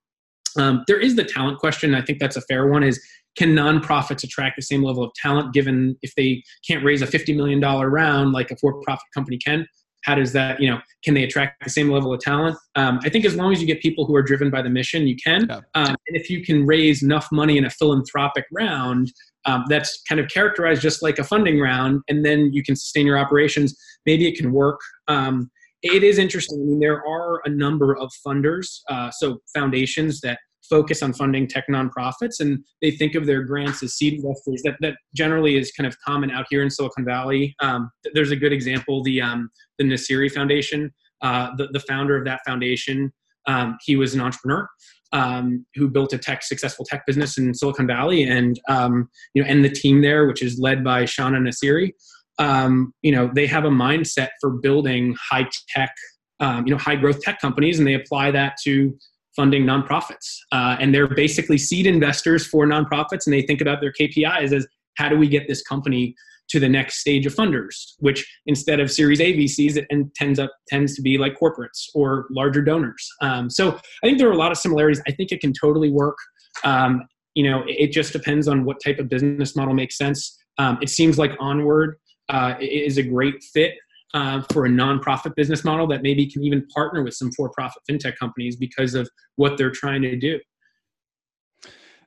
Um, 0.57 0.85
there 0.87 0.99
is 0.99 1.17
the 1.17 1.25
talent 1.25 1.59
question. 1.59 1.95
I 1.95 2.01
think 2.01 2.21
that's 2.21 2.37
a 2.37 2.41
fair 2.43 2.69
one 2.69 2.83
is 2.83 3.05
can 3.37 3.55
nonprofits 3.55 4.23
attract 4.23 4.57
the 4.57 4.63
same 4.63 4.83
level 4.83 5.03
of 5.03 5.13
talent 5.15 5.53
given 5.53 5.97
if 6.03 6.15
they 6.15 6.43
can't 6.67 6.85
raise 6.85 7.03
a 7.03 7.07
$50 7.07 7.35
million 7.37 7.61
round 7.61 8.33
like 8.33 8.53
a 8.53 8.57
for-profit 8.57 9.07
company 9.13 9.39
can 9.39 9.67
how 10.05 10.15
does 10.15 10.33
that 10.33 10.61
you 10.61 10.71
know 10.71 10.81
can 11.03 11.15
they 11.15 11.25
attract 11.25 11.63
the 11.65 11.71
same 11.71 11.91
level 11.91 12.13
of 12.13 12.21
talent? 12.21 12.57
Um, 12.77 13.01
i 13.05 13.09
think 13.09 13.25
as 13.25 13.35
long 13.35 13.53
as 13.53 13.61
you 13.61 13.67
get 13.67 13.81
people 13.81 14.07
who 14.07 14.15
are 14.15 14.23
driven 14.23 14.51
by 14.51 14.63
the 14.63 14.71
mission 14.71 15.07
you 15.07 15.17
can. 15.17 15.47
Yeah. 15.49 15.61
um, 15.75 15.97
and 16.07 16.17
if 16.17 16.31
you 16.31 16.45
can 16.45 16.67
raise 16.67 17.03
enough 17.03 17.29
money 17.33 17.59
in 17.59 17.65
a 17.65 17.71
philanthropic 17.71 18.45
round 18.53 19.13
um, 19.47 19.65
that's 19.69 20.03
kind 20.09 20.21
of 20.21 20.29
characterized 20.29 20.81
just 20.81 21.03
like 21.03 21.19
a 21.19 21.25
funding 21.25 21.61
round 21.61 22.01
and 22.09 22.25
then 22.25 22.51
you 22.53 22.63
can 22.63 22.77
sustain 22.77 23.05
your 23.07 23.19
operations. 23.19 23.77
Maybe 24.07 24.27
it 24.27 24.37
can 24.37 24.53
work. 24.53 24.81
Um, 25.09 25.51
it 25.83 26.03
is 26.03 26.19
interesting. 26.19 26.61
I 26.63 26.65
mean 26.65 26.81
there 26.81 27.07
are 27.07 27.43
a 27.45 27.51
number 27.51 27.97
of 27.97 28.11
funders 28.27 28.79
uh, 28.89 29.11
so 29.11 29.39
foundations 29.53 30.21
that 30.21 30.39
focus 30.69 31.03
on 31.03 31.13
funding 31.13 31.47
tech 31.47 31.65
nonprofits 31.69 32.41
and 32.41 32.65
they 32.81 32.91
think 32.91 33.15
of 33.15 33.27
their 33.27 33.43
grants 33.43 33.83
as 33.83 33.95
seed 33.95 34.15
investors. 34.15 34.63
That, 34.65 34.77
that 34.81 34.97
generally 35.15 35.57
is 35.57 35.71
kind 35.73 35.87
of 35.87 35.97
common 36.01 36.31
out 36.31 36.47
here 36.51 36.63
in 36.63 36.71
silicon 36.71 37.05
valley. 37.05 37.55
Um, 37.61 37.91
there's 38.15 38.31
a 38.31 38.37
good 38.37 38.53
example 38.53 39.03
the, 39.03 39.21
um, 39.21 39.51
the 39.79 39.85
nassiri 39.85 40.31
foundation. 40.31 40.93
Uh, 41.23 41.55
the, 41.57 41.69
the 41.69 41.81
founder 41.81 42.17
of 42.19 42.25
that 42.27 42.41
foundation 42.47 43.11
um, 43.47 43.79
he 43.85 43.97
was 43.97 44.15
an 44.15 44.21
entrepreneur 44.21 44.69
um, 45.13 45.65
who 45.75 45.89
built 45.89 46.13
a 46.13 46.19
tech 46.19 46.43
successful 46.43 46.85
tech 46.85 47.07
business 47.07 47.39
in 47.39 47.55
silicon 47.55 47.87
valley 47.87 48.25
and 48.25 48.61
um, 48.69 49.09
you 49.33 49.43
know 49.43 49.49
and 49.49 49.65
the 49.65 49.71
team 49.71 50.03
there 50.03 50.27
which 50.27 50.43
is 50.43 50.59
led 50.59 50.85
by 50.85 51.05
shana 51.05 51.39
nassiri 51.39 51.93
um, 52.39 52.93
you 53.03 53.13
know 53.13 53.31
they 53.35 53.47
have 53.47 53.65
a 53.65 53.71
mindset 53.71 54.31
for 54.41 54.51
building 54.51 55.15
high 55.31 55.49
tech 55.69 55.95
you 56.41 56.71
know 56.71 56.77
high 56.77 56.97
growth 56.97 57.21
tech 57.23 57.41
companies 57.41 57.79
and 57.79 57.89
they 57.89 57.95
apply 57.95 58.31
that 58.31 58.55
to 58.63 58.95
funding 59.37 59.65
nonprofits. 59.65 60.39
Uh, 60.53 60.77
and 60.79 60.95
they're 60.95 61.09
basically 61.09 61.59
seed 61.59 61.87
investors 61.87 62.47
for 62.47 62.67
nonprofits, 62.67 63.27
and 63.27 63.33
they 63.33 63.43
think 63.43 63.61
about 63.61 63.81
their 63.81 63.93
KPIs 63.93 64.53
as 64.53 64.67
how 64.97 65.09
do 65.09 65.17
we 65.17 65.29
get 65.29 65.49
this 65.49 65.63
company 65.63 66.15
to 66.49 66.61
the 66.61 66.69
next 66.69 66.99
stage 66.99 67.27
of 67.27 67.35
funders, 67.35 67.95
which 67.99 68.27
instead 68.47 68.79
of 68.79 68.91
Series 68.91 69.21
A 69.21 69.33
VCs, 69.33 69.77
it 69.77 69.87
tends 70.15 70.39
up 70.39 70.51
tends 70.69 70.95
to 70.95 71.03
be 71.03 71.17
like 71.17 71.39
corporates 71.39 71.87
or 71.95 72.27
larger 72.31 72.63
donors. 72.63 73.09
Um, 73.23 73.49
so 73.49 73.77
I 74.03 74.07
think 74.07 74.19
there 74.19 74.29
are 74.29 74.33
a 74.33 74.37
lot 74.37 74.53
of 74.53 74.59
similarities. 74.59 75.03
I 75.09 75.13
think 75.13 75.33
it 75.33 75.41
can 75.41 75.53
totally 75.53 75.91
work. 75.91 76.17
Um, 76.63 77.03
you 77.35 77.51
know, 77.51 77.65
it, 77.67 77.91
just 77.91 78.13
depends 78.13 78.47
on 78.47 78.65
what 78.65 78.77
type 78.85 78.99
of 79.01 79.09
business 79.09 79.57
model 79.57 79.75
makes 79.75 79.99
sense. 79.99 80.39
Um, 80.59 80.79
it 80.81 80.89
seems 80.89 81.19
like 81.19 81.33
Onward 81.41 81.97
uh, 82.29 82.55
is 82.61 82.97
a 82.97 83.03
great 83.03 83.43
fit 83.53 83.75
uh, 84.15 84.41
for 84.53 84.65
a 84.67 84.69
nonprofit 84.69 85.35
business 85.35 85.65
model 85.65 85.87
that 85.89 86.03
maybe 86.03 86.31
can 86.31 86.43
even 86.45 86.67
partner 86.69 87.03
with 87.03 87.15
some 87.15 87.31
for-profit 87.33 87.83
fintech 87.91 88.17
companies 88.17 88.57
because 88.57 88.95
of 88.95 89.09
what 89.37 89.59
they're 89.59 89.71
trying 89.71 90.03
to 90.03 90.17
do. 90.17 90.39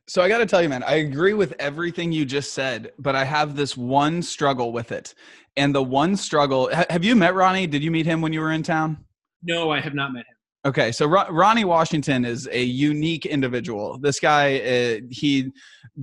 So 0.07 0.21
I 0.21 0.29
got 0.29 0.37
to 0.37 0.45
tell 0.45 0.61
you, 0.61 0.69
man, 0.69 0.83
I 0.83 0.95
agree 0.95 1.33
with 1.33 1.53
everything 1.59 2.13
you 2.13 2.23
just 2.23 2.53
said, 2.53 2.93
but 2.97 3.13
I 3.13 3.25
have 3.25 3.57
this 3.57 3.75
one 3.75 4.21
struggle 4.21 4.71
with 4.71 4.93
it. 4.93 5.13
And 5.57 5.75
the 5.75 5.83
one 5.83 6.15
struggle, 6.15 6.69
have 6.89 7.03
you 7.03 7.13
met 7.13 7.35
Ronnie? 7.35 7.67
Did 7.67 7.83
you 7.83 7.91
meet 7.91 8.05
him 8.05 8.21
when 8.21 8.31
you 8.31 8.39
were 8.39 8.53
in 8.53 8.63
town? 8.63 9.03
No, 9.43 9.69
I 9.69 9.81
have 9.81 9.93
not 9.93 10.13
met 10.13 10.19
him. 10.19 10.36
Okay, 10.65 10.91
so 10.91 11.05
Ronnie 11.05 11.65
Washington 11.65 12.25
is 12.25 12.49
a 12.51 12.63
unique 12.63 13.25
individual. 13.25 13.97
This 13.99 14.19
guy, 14.19 14.59
uh, 14.59 14.99
he 15.11 15.51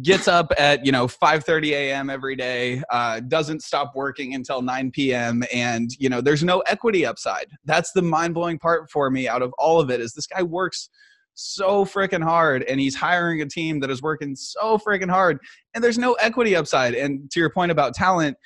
gets 0.00 0.26
up 0.28 0.52
at 0.56 0.86
you 0.86 0.92
know 0.92 1.06
5:30 1.06 1.72
a.m. 1.72 2.08
every 2.08 2.36
day, 2.36 2.82
uh, 2.90 3.20
doesn't 3.20 3.62
stop 3.62 3.92
working 3.94 4.34
until 4.34 4.62
9 4.62 4.90
p.m. 4.92 5.42
And 5.52 5.90
you 5.98 6.08
know, 6.08 6.20
there's 6.20 6.44
no 6.44 6.60
equity 6.60 7.04
upside. 7.04 7.48
That's 7.64 7.92
the 7.92 8.02
mind-blowing 8.02 8.58
part 8.58 8.90
for 8.90 9.10
me. 9.10 9.28
Out 9.28 9.42
of 9.42 9.52
all 9.58 9.80
of 9.80 9.90
it, 9.90 10.00
is 10.00 10.14
this 10.14 10.26
guy 10.26 10.42
works 10.42 10.88
so 11.34 11.84
freaking 11.84 12.22
hard, 12.22 12.62
and 12.62 12.80
he's 12.80 12.94
hiring 12.94 13.42
a 13.42 13.46
team 13.46 13.80
that 13.80 13.90
is 13.90 14.00
working 14.02 14.36
so 14.36 14.78
freaking 14.78 15.10
hard, 15.10 15.40
and 15.74 15.82
there's 15.82 15.98
no 15.98 16.14
equity 16.14 16.54
upside. 16.54 16.94
And 16.94 17.30
to 17.32 17.40
your 17.40 17.50
point 17.50 17.72
about 17.72 17.94
talent, 17.94 18.36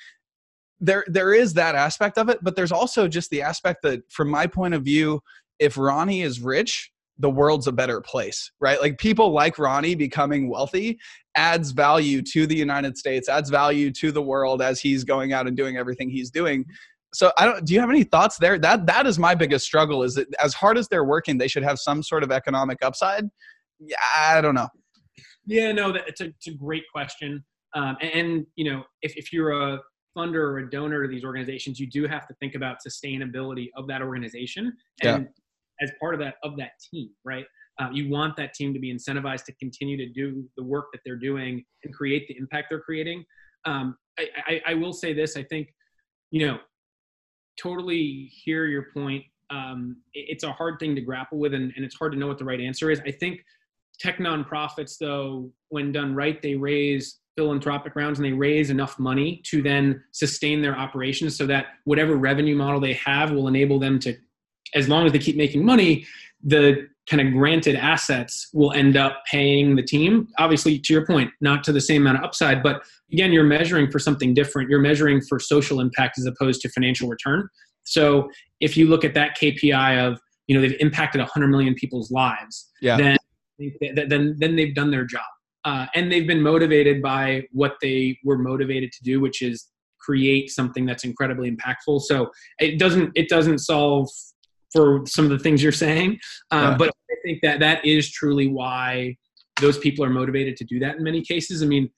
there 0.81 1.05
there 1.07 1.33
is 1.33 1.53
that 1.53 1.75
aspect 1.75 2.17
of 2.17 2.29
it, 2.29 2.39
but 2.41 2.55
there's 2.55 2.71
also 2.71 3.07
just 3.07 3.29
the 3.29 3.43
aspect 3.43 3.83
that, 3.83 4.01
from 4.11 4.27
my 4.27 4.47
point 4.47 4.73
of 4.73 4.83
view 4.83 5.21
if 5.59 5.77
Ronnie 5.77 6.21
is 6.21 6.41
rich, 6.41 6.91
the 7.19 7.29
world's 7.29 7.67
a 7.67 7.71
better 7.71 7.99
place, 7.99 8.51
right? 8.61 8.79
Like 8.81 8.97
people 8.97 9.31
like 9.31 9.59
Ronnie 9.59 9.93
becoming 9.93 10.49
wealthy 10.49 10.97
adds 11.35 11.71
value 11.71 12.21
to 12.21 12.47
the 12.47 12.55
United 12.55 12.97
States, 12.97 13.27
adds 13.27 13.49
value 13.49 13.91
to 13.91 14.11
the 14.11 14.21
world 14.21 14.61
as 14.61 14.79
he's 14.79 15.03
going 15.03 15.33
out 15.33 15.45
and 15.45 15.55
doing 15.55 15.75
everything 15.75 16.09
he's 16.09 16.31
doing. 16.31 16.65
So 17.13 17.31
I 17.37 17.45
don't 17.45 17.65
do 17.65 17.73
you 17.73 17.79
have 17.81 17.89
any 17.89 18.03
thoughts 18.03 18.37
there? 18.37 18.57
That 18.57 18.85
that 18.85 19.05
is 19.05 19.19
my 19.19 19.35
biggest 19.35 19.65
struggle 19.65 20.01
is 20.03 20.15
that 20.15 20.27
as 20.41 20.53
hard 20.53 20.77
as 20.77 20.87
they're 20.87 21.03
working, 21.03 21.37
they 21.37 21.47
should 21.47 21.63
have 21.63 21.77
some 21.77 22.01
sort 22.01 22.23
of 22.23 22.31
economic 22.31 22.77
upside. 22.81 23.25
Yeah, 23.79 23.95
I 24.17 24.41
don't 24.41 24.55
know. 24.55 24.69
Yeah, 25.45 25.71
no, 25.71 25.91
that, 25.91 26.07
it's, 26.07 26.21
a, 26.21 26.25
it's 26.25 26.47
a 26.47 26.53
great 26.53 26.83
question. 26.93 27.43
Um, 27.73 27.97
and, 28.01 28.11
and, 28.11 28.45
you 28.55 28.71
know, 28.71 28.83
if, 29.01 29.15
if 29.17 29.33
you're 29.33 29.51
a 29.51 29.79
funder 30.15 30.35
or 30.35 30.59
a 30.59 30.69
donor 30.69 31.01
to 31.01 31.07
these 31.07 31.23
organizations, 31.23 31.79
you 31.79 31.87
do 31.87 32.05
have 32.07 32.27
to 32.27 32.35
think 32.35 32.53
about 32.53 32.77
sustainability 32.87 33.69
of 33.75 33.87
that 33.87 34.01
organization. 34.03 34.73
And 35.01 35.23
yeah 35.23 35.29
as 35.81 35.91
part 35.99 36.13
of 36.13 36.19
that 36.19 36.35
of 36.43 36.57
that 36.57 36.71
team, 36.91 37.09
right? 37.23 37.45
Uh, 37.79 37.89
you 37.93 38.09
want 38.09 38.35
that 38.35 38.53
team 38.53 38.73
to 38.73 38.79
be 38.79 38.93
incentivized 38.93 39.45
to 39.45 39.53
continue 39.53 39.95
to 39.95 40.09
do 40.09 40.43
the 40.57 40.63
work 40.63 40.87
that 40.91 40.99
they're 41.05 41.15
doing 41.15 41.63
and 41.83 41.93
create 41.93 42.27
the 42.27 42.37
impact 42.37 42.67
they're 42.69 42.81
creating. 42.81 43.23
Um, 43.65 43.97
I, 44.17 44.27
I, 44.47 44.61
I, 44.67 44.73
will 44.73 44.91
say 44.91 45.13
this: 45.13 45.37
I 45.37 45.43
think, 45.43 45.73
you 46.31 46.45
know, 46.45 46.57
totally 47.61 48.29
hear 48.31 48.65
your 48.65 48.87
point. 48.93 49.23
Um, 49.49 49.97
it, 50.13 50.25
it's 50.29 50.43
a 50.43 50.51
hard 50.51 50.79
thing 50.79 50.93
to 50.95 51.01
grapple 51.01 51.37
with, 51.37 51.53
and, 51.53 51.71
and 51.75 51.85
it's 51.85 51.95
hard 51.95 52.11
to 52.11 52.17
know 52.17 52.27
what 52.27 52.37
the 52.37 52.45
right 52.45 52.59
answer 52.59 52.91
is. 52.91 53.01
I 53.05 53.11
think 53.11 53.39
tech 53.99 54.17
nonprofits, 54.17 54.97
though, 54.97 55.51
when 55.69 55.91
done 55.91 56.13
right, 56.15 56.41
they 56.41 56.55
raise 56.55 57.19
philanthropic 57.37 57.95
rounds 57.95 58.19
and 58.19 58.25
they 58.25 58.33
raise 58.33 58.69
enough 58.69 58.99
money 58.99 59.41
to 59.45 59.61
then 59.61 60.03
sustain 60.11 60.61
their 60.61 60.77
operations 60.77 61.37
so 61.37 61.45
that 61.47 61.67
whatever 61.85 62.17
revenue 62.17 62.55
model 62.55 62.81
they 62.81 62.93
have 62.93 63.31
will 63.31 63.47
enable 63.47 63.79
them 63.79 63.97
to 63.97 64.17
as 64.75 64.87
long 64.87 65.05
as 65.05 65.11
they 65.11 65.19
keep 65.19 65.35
making 65.35 65.65
money, 65.65 66.05
the 66.43 66.87
kind 67.09 67.27
of 67.27 67.33
granted 67.33 67.75
assets 67.75 68.49
will 68.53 68.71
end 68.73 68.95
up 68.95 69.23
paying 69.29 69.75
the 69.75 69.83
team. 69.83 70.27
Obviously, 70.37 70.77
to 70.77 70.93
your 70.93 71.05
point, 71.05 71.31
not 71.41 71.63
to 71.63 71.71
the 71.71 71.81
same 71.81 72.03
amount 72.03 72.19
of 72.19 72.23
upside, 72.23 72.61
but 72.61 72.83
again, 73.11 73.31
you're 73.31 73.43
measuring 73.43 73.89
for 73.89 73.99
something 73.99 74.33
different. 74.33 74.69
You're 74.69 74.79
measuring 74.79 75.21
for 75.21 75.39
social 75.39 75.79
impact 75.79 76.19
as 76.19 76.25
opposed 76.25 76.61
to 76.61 76.69
financial 76.69 77.09
return. 77.09 77.49
So 77.83 78.29
if 78.59 78.77
you 78.77 78.87
look 78.87 79.03
at 79.03 79.15
that 79.15 79.35
KPI 79.37 80.07
of, 80.07 80.19
you 80.47 80.55
know, 80.55 80.61
they've 80.61 80.79
impacted 80.79 81.19
100 81.19 81.47
million 81.47 81.73
people's 81.73 82.11
lives, 82.11 82.69
yeah. 82.81 82.97
then, 82.97 83.17
then, 83.95 84.35
then 84.37 84.55
they've 84.55 84.75
done 84.75 84.91
their 84.91 85.05
job. 85.05 85.21
Uh, 85.65 85.87
and 85.95 86.11
they've 86.11 86.27
been 86.27 86.41
motivated 86.41 87.01
by 87.01 87.43
what 87.51 87.75
they 87.81 88.17
were 88.23 88.37
motivated 88.37 88.91
to 88.91 89.03
do, 89.03 89.19
which 89.19 89.41
is 89.41 89.67
create 89.99 90.49
something 90.49 90.85
that's 90.85 91.03
incredibly 91.03 91.51
impactful. 91.51 92.01
So 92.01 92.29
it 92.59 92.79
doesn't 92.79 93.11
it 93.15 93.27
doesn't 93.27 93.59
solve 93.59 94.09
for 94.71 95.01
some 95.05 95.25
of 95.25 95.31
the 95.31 95.39
things 95.39 95.61
you're 95.63 95.71
saying. 95.71 96.19
Um, 96.51 96.63
yeah. 96.63 96.77
But 96.77 96.89
I 96.89 97.15
think 97.23 97.39
that 97.41 97.59
that 97.59 97.85
is 97.85 98.11
truly 98.11 98.47
why 98.47 99.15
those 99.61 99.77
people 99.77 100.05
are 100.05 100.09
motivated 100.09 100.55
to 100.57 100.63
do 100.63 100.79
that 100.79 100.97
in 100.97 101.03
many 101.03 101.21
cases. 101.21 101.61
I 101.61 101.65
mean, 101.65 101.89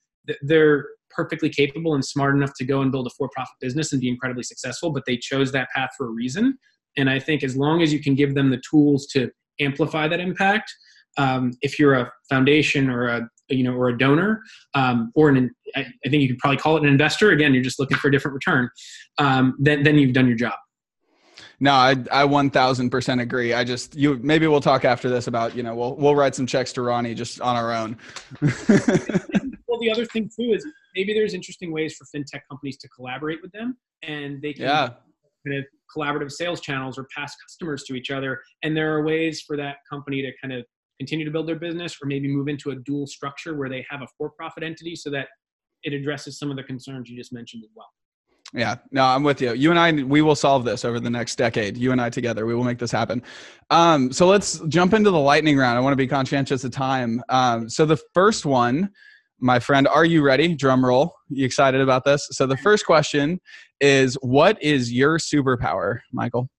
they're 0.42 0.86
perfectly 1.10 1.50
capable 1.50 1.94
and 1.94 2.04
smart 2.04 2.34
enough 2.34 2.52
to 2.56 2.64
go 2.64 2.80
and 2.80 2.90
build 2.90 3.06
a 3.06 3.10
for-profit 3.10 3.54
business 3.60 3.92
and 3.92 4.00
be 4.00 4.08
incredibly 4.08 4.42
successful, 4.42 4.90
but 4.90 5.02
they 5.06 5.16
chose 5.16 5.52
that 5.52 5.68
path 5.74 5.90
for 5.96 6.06
a 6.06 6.10
reason. 6.10 6.56
And 6.96 7.08
I 7.08 7.18
think 7.18 7.42
as 7.42 7.56
long 7.56 7.82
as 7.82 7.92
you 7.92 8.02
can 8.02 8.14
give 8.14 8.34
them 8.34 8.50
the 8.50 8.60
tools 8.68 9.06
to 9.08 9.30
amplify 9.60 10.08
that 10.08 10.20
impact, 10.20 10.72
um, 11.18 11.52
if 11.60 11.78
you're 11.78 11.94
a 11.94 12.10
foundation 12.28 12.88
or 12.88 13.08
a 13.08 13.28
you 13.48 13.62
know 13.62 13.74
or 13.74 13.88
a 13.88 13.98
donor 13.98 14.40
um, 14.74 15.12
or 15.14 15.28
an 15.28 15.50
I 15.76 15.84
think 16.04 16.22
you 16.22 16.28
could 16.28 16.38
probably 16.38 16.58
call 16.58 16.76
it 16.76 16.82
an 16.82 16.88
investor. 16.88 17.30
Again, 17.30 17.54
you're 17.54 17.62
just 17.62 17.78
looking 17.78 17.98
for 17.98 18.08
a 18.08 18.12
different 18.12 18.34
return. 18.34 18.68
Um, 19.18 19.54
then 19.58 19.82
then 19.82 19.98
you've 19.98 20.14
done 20.14 20.26
your 20.26 20.36
job. 20.36 20.54
No, 21.62 21.74
I 21.74 21.94
I 22.10 22.24
one 22.24 22.50
thousand 22.50 22.90
percent 22.90 23.20
agree. 23.20 23.54
I 23.54 23.62
just 23.62 23.94
you 23.94 24.18
maybe 24.20 24.48
we'll 24.48 24.60
talk 24.60 24.84
after 24.84 25.08
this 25.08 25.28
about 25.28 25.54
you 25.54 25.62
know 25.62 25.76
we'll 25.76 25.94
we'll 25.94 26.16
write 26.16 26.34
some 26.34 26.44
checks 26.44 26.72
to 26.72 26.82
Ronnie 26.82 27.14
just 27.14 27.40
on 27.40 27.54
our 27.54 27.72
own. 27.72 27.96
well, 28.42 29.78
the 29.80 29.88
other 29.88 30.04
thing 30.06 30.24
too 30.24 30.54
is 30.54 30.66
maybe 30.96 31.14
there's 31.14 31.34
interesting 31.34 31.70
ways 31.70 31.94
for 31.94 32.04
fintech 32.04 32.40
companies 32.50 32.78
to 32.78 32.88
collaborate 32.88 33.40
with 33.42 33.52
them, 33.52 33.76
and 34.02 34.42
they 34.42 34.52
can 34.52 34.64
yeah. 34.64 34.88
kind 35.46 35.56
of 35.56 35.64
collaborative 35.96 36.32
sales 36.32 36.60
channels 36.60 36.98
or 36.98 37.06
pass 37.16 37.32
customers 37.46 37.84
to 37.84 37.94
each 37.94 38.10
other. 38.10 38.42
And 38.64 38.76
there 38.76 38.92
are 38.96 39.04
ways 39.04 39.40
for 39.42 39.56
that 39.56 39.76
company 39.88 40.20
to 40.20 40.32
kind 40.42 40.52
of 40.52 40.64
continue 40.98 41.24
to 41.24 41.30
build 41.30 41.46
their 41.46 41.60
business, 41.60 41.96
or 42.02 42.06
maybe 42.06 42.26
move 42.26 42.48
into 42.48 42.72
a 42.72 42.74
dual 42.74 43.06
structure 43.06 43.56
where 43.56 43.68
they 43.68 43.86
have 43.88 44.02
a 44.02 44.08
for-profit 44.18 44.64
entity, 44.64 44.96
so 44.96 45.10
that 45.10 45.28
it 45.84 45.92
addresses 45.92 46.40
some 46.40 46.50
of 46.50 46.56
the 46.56 46.64
concerns 46.64 47.08
you 47.08 47.16
just 47.16 47.32
mentioned 47.32 47.62
as 47.64 47.70
well. 47.76 47.90
Yeah, 48.54 48.76
no, 48.90 49.04
I'm 49.04 49.22
with 49.22 49.40
you. 49.40 49.54
You 49.54 49.70
and 49.70 49.78
I, 49.78 49.92
we 49.92 50.20
will 50.20 50.34
solve 50.34 50.64
this 50.64 50.84
over 50.84 51.00
the 51.00 51.08
next 51.08 51.36
decade. 51.36 51.76
You 51.76 51.92
and 51.92 52.00
I 52.00 52.10
together, 52.10 52.44
we 52.44 52.54
will 52.54 52.64
make 52.64 52.78
this 52.78 52.90
happen. 52.90 53.22
Um, 53.70 54.12
so 54.12 54.26
let's 54.26 54.58
jump 54.68 54.92
into 54.92 55.10
the 55.10 55.18
lightning 55.18 55.56
round. 55.56 55.78
I 55.78 55.80
want 55.80 55.92
to 55.92 55.96
be 55.96 56.06
conscientious 56.06 56.62
of 56.62 56.70
time. 56.70 57.22
Um, 57.30 57.70
so 57.70 57.86
the 57.86 57.96
first 58.12 58.44
one, 58.44 58.90
my 59.40 59.58
friend, 59.58 59.88
are 59.88 60.04
you 60.04 60.22
ready? 60.22 60.54
Drum 60.54 60.84
roll. 60.84 61.14
You 61.30 61.46
excited 61.46 61.80
about 61.80 62.04
this? 62.04 62.28
So 62.32 62.46
the 62.46 62.58
first 62.58 62.84
question 62.84 63.40
is, 63.80 64.18
what 64.20 64.62
is 64.62 64.92
your 64.92 65.18
superpower, 65.18 66.00
Michael? 66.12 66.50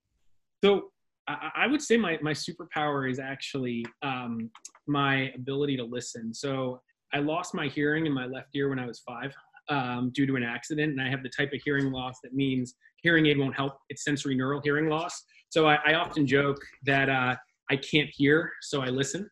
So 0.63 0.89
I 1.27 1.67
would 1.67 1.81
say 1.81 1.95
my, 1.95 2.17
my 2.21 2.33
superpower 2.33 3.09
is 3.09 3.19
actually 3.19 3.85
um, 4.01 4.49
my 4.87 5.31
ability 5.35 5.77
to 5.77 5.83
listen. 5.83 6.33
So 6.33 6.81
I 7.13 7.19
lost 7.19 7.53
my 7.53 7.67
hearing 7.67 8.07
in 8.07 8.13
my 8.13 8.25
left 8.25 8.49
ear 8.55 8.69
when 8.69 8.79
I 8.79 8.87
was 8.87 8.99
five 8.99 9.31
um, 9.69 10.11
due 10.13 10.25
to 10.25 10.35
an 10.35 10.43
accident, 10.43 10.91
and 10.91 11.01
I 11.01 11.09
have 11.09 11.23
the 11.23 11.29
type 11.29 11.51
of 11.53 11.61
hearing 11.63 11.91
loss 11.91 12.15
that 12.23 12.33
means 12.33 12.75
hearing 13.01 13.25
aid 13.25 13.37
won't 13.37 13.55
help. 13.55 13.77
It's 13.89 14.07
sensorineural 14.07 14.61
hearing 14.63 14.87
loss. 14.87 15.23
So 15.49 15.67
I, 15.67 15.77
I 15.85 15.93
often 15.95 16.25
joke 16.25 16.59
that 16.85 17.09
uh, 17.09 17.35
I 17.69 17.75
can't 17.77 18.09
hear, 18.11 18.51
so 18.61 18.81
I 18.81 18.87
listen. 18.87 19.29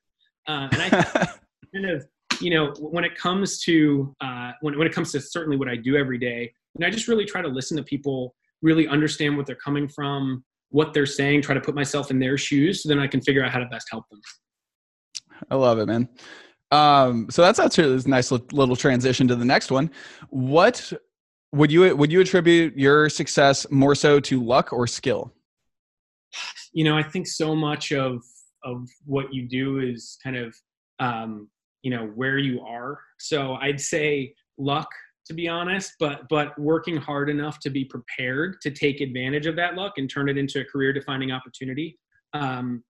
Uh, 0.48 0.68
and 0.72 0.82
I 0.82 0.90
kind 1.74 1.90
of, 1.90 2.06
you 2.40 2.52
know, 2.52 2.74
when 2.80 3.04
it 3.04 3.16
comes 3.16 3.60
to 3.62 4.16
uh, 4.22 4.52
when 4.62 4.78
when 4.78 4.88
it 4.88 4.94
comes 4.94 5.12
to 5.14 5.22
certainly 5.22 5.58
what 5.58 5.68
I 5.68 5.76
do 5.76 5.96
every 5.96 6.18
day, 6.18 6.52
and 6.76 6.86
I 6.86 6.90
just 6.90 7.08
really 7.08 7.26
try 7.26 7.42
to 7.42 7.48
listen 7.48 7.78
to 7.78 7.84
people, 7.84 8.36
really 8.62 8.88
understand 8.88 9.38
what 9.38 9.46
they're 9.46 9.56
coming 9.56 9.88
from, 9.88 10.44
what 10.70 10.94
they're 10.94 11.06
saying, 11.06 11.42
try 11.42 11.54
to 11.54 11.62
put 11.62 11.76
myself 11.76 12.12
in 12.12 12.20
their 12.20 12.38
shoes, 12.38 12.84
so 12.84 12.90
then 12.90 13.00
I 13.00 13.08
can 13.08 13.22
figure 13.22 13.44
out 13.44 13.52
how 13.52 13.60
to 13.60 13.66
best 13.66 13.88
help 13.92 14.06
them. 14.10 14.22
I 15.50 15.56
love 15.56 15.80
it, 15.80 15.88
man. 15.88 16.08
Um, 16.72 17.30
so 17.30 17.42
that's 17.42 17.60
actually 17.60 17.94
a 17.94 18.08
nice 18.08 18.32
little 18.32 18.76
transition 18.76 19.28
to 19.28 19.36
the 19.36 19.46
next 19.46 19.72
one. 19.72 19.92
What 20.30 20.94
would 21.52 21.72
you 21.72 21.96
would 21.96 22.12
you 22.12 22.22
attribute 22.22 22.78
your 22.78 23.10
success 23.10 23.70
more 23.70 23.94
so 23.94 24.20
to 24.22 24.44
luck 24.44 24.72
or 24.72 24.88
skill? 24.88 25.34
You 26.74 26.86
know, 26.86 26.98
I 26.98 27.04
think 27.04 27.28
so 27.28 27.56
much 27.56 27.92
of 27.92 28.24
of 28.64 28.88
what 29.06 29.34
you 29.34 29.48
do 29.48 29.80
is 29.80 30.18
kind 30.24 30.38
of 30.38 30.56
um, 31.00 31.50
you 31.82 31.92
know 31.92 32.06
where 32.16 32.38
you 32.38 32.62
are. 32.62 33.00
So 33.20 33.56
I'd 33.56 33.82
say 33.82 34.34
luck 34.58 34.88
to 35.26 35.34
be 35.34 35.48
honest, 35.48 35.94
but 36.00 36.28
but 36.30 36.58
working 36.60 36.98
hard 36.98 37.30
enough 37.30 37.60
to 37.60 37.70
be 37.70 37.86
prepared 37.86 38.62
to 38.62 38.72
take 38.72 39.02
advantage 39.02 39.46
of 39.46 39.56
that 39.56 39.76
luck 39.76 39.94
and 39.98 40.10
turn 40.10 40.30
it 40.30 40.38
into 40.38 40.62
a 40.62 40.66
career 40.66 40.94
defining 40.94 41.32
opportunity. 41.32 41.98
Um, 42.34 42.84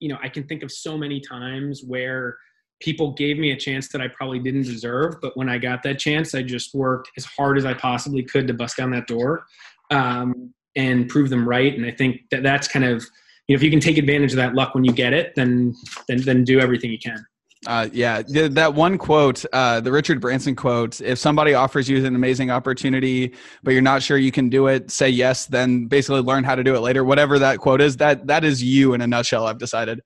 you 0.00 0.08
know, 0.08 0.18
I 0.22 0.28
can 0.28 0.44
think 0.44 0.62
of 0.62 0.70
so 0.70 0.96
many 0.96 1.20
times 1.20 1.82
where 1.84 2.36
people 2.80 3.12
gave 3.12 3.38
me 3.38 3.50
a 3.50 3.56
chance 3.56 3.88
that 3.88 4.00
I 4.00 4.08
probably 4.08 4.38
didn't 4.38 4.62
deserve. 4.62 5.20
But 5.20 5.36
when 5.36 5.48
I 5.48 5.58
got 5.58 5.82
that 5.82 5.98
chance, 5.98 6.34
I 6.34 6.42
just 6.42 6.74
worked 6.74 7.10
as 7.16 7.24
hard 7.24 7.58
as 7.58 7.64
I 7.64 7.74
possibly 7.74 8.22
could 8.22 8.46
to 8.48 8.54
bust 8.54 8.76
down 8.76 8.90
that 8.92 9.06
door 9.06 9.46
um, 9.90 10.52
and 10.76 11.08
prove 11.08 11.30
them 11.30 11.48
right. 11.48 11.74
And 11.74 11.84
I 11.84 11.90
think 11.90 12.22
that 12.30 12.42
that's 12.42 12.68
kind 12.68 12.84
of, 12.84 13.04
you 13.46 13.54
know, 13.54 13.56
if 13.56 13.62
you 13.62 13.70
can 13.70 13.80
take 13.80 13.98
advantage 13.98 14.32
of 14.32 14.36
that 14.36 14.54
luck 14.54 14.74
when 14.74 14.84
you 14.84 14.92
get 14.92 15.12
it, 15.12 15.34
then 15.34 15.74
then 16.06 16.22
then 16.22 16.44
do 16.44 16.60
everything 16.60 16.90
you 16.90 16.98
can. 16.98 17.24
Uh, 17.66 17.88
yeah, 17.92 18.22
that 18.28 18.74
one 18.74 18.96
quote, 18.96 19.44
uh, 19.52 19.80
the 19.80 19.90
Richard 19.90 20.20
Branson 20.20 20.54
quote: 20.54 21.00
"If 21.00 21.18
somebody 21.18 21.54
offers 21.54 21.88
you 21.88 22.04
an 22.06 22.14
amazing 22.14 22.50
opportunity, 22.50 23.34
but 23.64 23.72
you're 23.72 23.82
not 23.82 24.02
sure 24.02 24.16
you 24.16 24.30
can 24.30 24.48
do 24.48 24.68
it, 24.68 24.92
say 24.92 25.08
yes. 25.08 25.46
Then 25.46 25.86
basically 25.86 26.20
learn 26.20 26.44
how 26.44 26.54
to 26.54 26.62
do 26.62 26.76
it 26.76 26.80
later." 26.80 27.04
Whatever 27.04 27.38
that 27.40 27.58
quote 27.58 27.80
is, 27.80 27.96
that 27.96 28.28
that 28.28 28.44
is 28.44 28.62
you 28.62 28.94
in 28.94 29.00
a 29.00 29.06
nutshell. 29.06 29.46
I've 29.46 29.58
decided. 29.58 30.00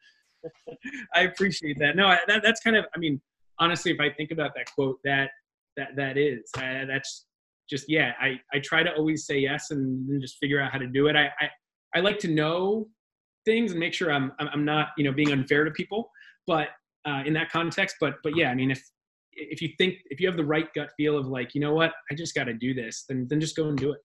I 1.15 1.23
appreciate 1.23 1.79
that. 1.79 1.97
No, 1.97 2.15
that, 2.27 2.43
that's 2.43 2.61
kind 2.61 2.77
of. 2.77 2.85
I 2.95 2.99
mean, 2.99 3.21
honestly, 3.59 3.93
if 3.93 4.01
I 4.01 4.11
think 4.11 4.31
about 4.31 4.53
that 4.55 4.67
quote, 4.75 4.99
that 5.05 5.31
that 5.77 5.97
that 5.97 6.17
is 6.17 6.51
that's 6.55 7.27
just 7.69 7.87
yeah. 7.89 8.13
I 8.21 8.41
I 8.53 8.59
try 8.61 8.83
to 8.83 8.95
always 8.95 9.27
say 9.27 9.39
yes 9.39 9.71
and 9.71 10.09
then 10.09 10.21
just 10.21 10.39
figure 10.39 10.61
out 10.61 10.73
how 10.73 10.79
to 10.79 10.87
do 10.87 11.07
it. 11.07 11.17
I 11.17 11.27
I, 11.41 11.51
I 11.97 12.01
like 12.01 12.19
to 12.21 12.29
know 12.29 12.89
things 13.45 13.73
and 13.73 13.81
make 13.81 13.95
sure 13.95 14.13
I'm 14.13 14.33
I'm 14.39 14.65
not 14.65 14.89
you 14.97 15.05
know 15.05 15.13
being 15.13 15.33
unfair 15.33 15.65
to 15.65 15.71
people, 15.71 16.11
but 16.47 16.69
uh, 17.07 17.23
in 17.27 17.33
that 17.35 17.51
context. 17.51 17.97
But 18.01 18.15
but 18.23 18.37
yeah, 18.37 18.51
I 18.51 18.55
mean 18.55 18.71
if 18.71 18.83
if 19.33 19.63
you 19.63 19.71
think 19.79 19.97
if 20.11 20.21
you 20.21 20.27
have 20.27 20.37
the 20.37 20.45
right 20.45 20.69
gut 20.75 20.91
feel 20.97 21.17
of 21.17 21.27
like 21.27 21.55
you 21.55 21.61
know 21.61 21.75
what 21.75 21.93
I 22.11 22.15
just 22.15 22.35
got 22.35 22.45
to 22.45 22.55
do 22.55 22.75
this, 22.75 23.05
then 23.09 23.27
then 23.29 23.41
just 23.41 23.57
go 23.57 23.69
and 23.69 23.79
do 23.79 23.93
it. 23.93 24.01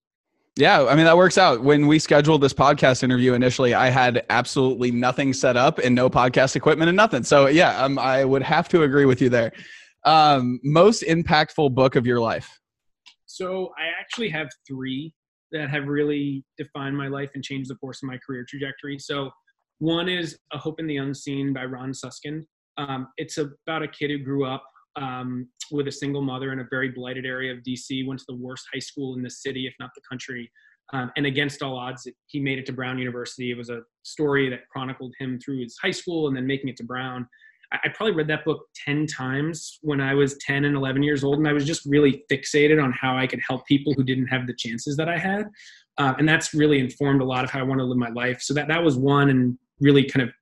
Yeah, 0.58 0.86
I 0.86 0.96
mean 0.96 1.04
that 1.04 1.16
works 1.16 1.38
out. 1.38 1.62
When 1.62 1.86
we 1.86 2.00
scheduled 2.00 2.40
this 2.40 2.52
podcast 2.52 3.04
interview 3.04 3.34
initially, 3.34 3.74
I 3.74 3.90
had 3.90 4.26
absolutely 4.28 4.90
nothing 4.90 5.32
set 5.32 5.56
up 5.56 5.78
and 5.78 5.94
no 5.94 6.10
podcast 6.10 6.56
equipment 6.56 6.88
and 6.88 6.96
nothing. 6.96 7.22
So 7.22 7.46
yeah, 7.46 7.80
um, 7.80 7.96
I 7.96 8.24
would 8.24 8.42
have 8.42 8.68
to 8.70 8.82
agree 8.82 9.04
with 9.04 9.22
you 9.22 9.28
there. 9.28 9.52
Um, 10.04 10.58
most 10.64 11.04
impactful 11.04 11.76
book 11.76 11.94
of 11.94 12.06
your 12.06 12.18
life? 12.18 12.58
So 13.26 13.70
I 13.78 13.84
actually 14.00 14.30
have 14.30 14.48
three 14.66 15.14
that 15.52 15.70
have 15.70 15.86
really 15.86 16.44
defined 16.56 16.98
my 16.98 17.06
life 17.06 17.30
and 17.36 17.44
changed 17.44 17.70
the 17.70 17.76
course 17.76 18.02
of 18.02 18.08
my 18.08 18.18
career 18.26 18.44
trajectory. 18.48 18.98
So 18.98 19.30
one 19.78 20.08
is 20.08 20.36
A 20.52 20.58
Hope 20.58 20.80
in 20.80 20.88
the 20.88 20.96
Unseen 20.96 21.52
by 21.52 21.66
Ron 21.66 21.92
Suskind. 21.92 22.42
Um, 22.78 23.06
it's 23.16 23.38
about 23.38 23.84
a 23.84 23.88
kid 23.88 24.10
who 24.10 24.18
grew 24.18 24.44
up 24.44 24.64
um, 24.96 25.48
with 25.70 25.88
a 25.88 25.92
single 25.92 26.22
mother 26.22 26.52
in 26.52 26.60
a 26.60 26.66
very 26.70 26.90
blighted 26.90 27.26
area 27.26 27.52
of 27.52 27.58
DC, 27.58 28.06
went 28.06 28.20
to 28.20 28.26
the 28.28 28.36
worst 28.36 28.64
high 28.72 28.80
school 28.80 29.14
in 29.14 29.22
the 29.22 29.30
city, 29.30 29.66
if 29.66 29.74
not 29.78 29.90
the 29.94 30.02
country. 30.08 30.50
Um, 30.92 31.12
and 31.16 31.26
against 31.26 31.62
all 31.62 31.76
odds, 31.76 32.08
he 32.26 32.40
made 32.40 32.58
it 32.58 32.66
to 32.66 32.72
Brown 32.72 32.98
University. 32.98 33.50
It 33.50 33.58
was 33.58 33.68
a 33.68 33.82
story 34.02 34.48
that 34.50 34.60
chronicled 34.72 35.14
him 35.18 35.38
through 35.38 35.62
his 35.62 35.76
high 35.82 35.90
school 35.90 36.28
and 36.28 36.36
then 36.36 36.46
making 36.46 36.68
it 36.68 36.76
to 36.78 36.84
Brown. 36.84 37.28
I, 37.72 37.78
I 37.84 37.88
probably 37.94 38.14
read 38.14 38.28
that 38.28 38.44
book 38.44 38.64
10 38.86 39.06
times 39.06 39.78
when 39.82 40.00
I 40.00 40.14
was 40.14 40.38
10 40.38 40.64
and 40.64 40.74
11 40.74 41.02
years 41.02 41.24
old, 41.24 41.38
and 41.38 41.46
I 41.46 41.52
was 41.52 41.66
just 41.66 41.84
really 41.84 42.24
fixated 42.30 42.82
on 42.82 42.92
how 42.92 43.16
I 43.16 43.26
could 43.26 43.40
help 43.46 43.66
people 43.66 43.92
who 43.94 44.02
didn't 44.02 44.28
have 44.28 44.46
the 44.46 44.54
chances 44.54 44.96
that 44.96 45.08
I 45.08 45.18
had. 45.18 45.46
Uh, 45.98 46.14
and 46.18 46.28
that's 46.28 46.54
really 46.54 46.78
informed 46.78 47.20
a 47.20 47.24
lot 47.24 47.44
of 47.44 47.50
how 47.50 47.58
I 47.58 47.64
want 47.64 47.80
to 47.80 47.84
live 47.84 47.98
my 47.98 48.10
life. 48.10 48.40
So 48.40 48.54
that, 48.54 48.68
that 48.68 48.82
was 48.82 48.96
one 48.96 49.30
and 49.30 49.58
really 49.80 50.04
kind 50.04 50.26
of 50.26 50.34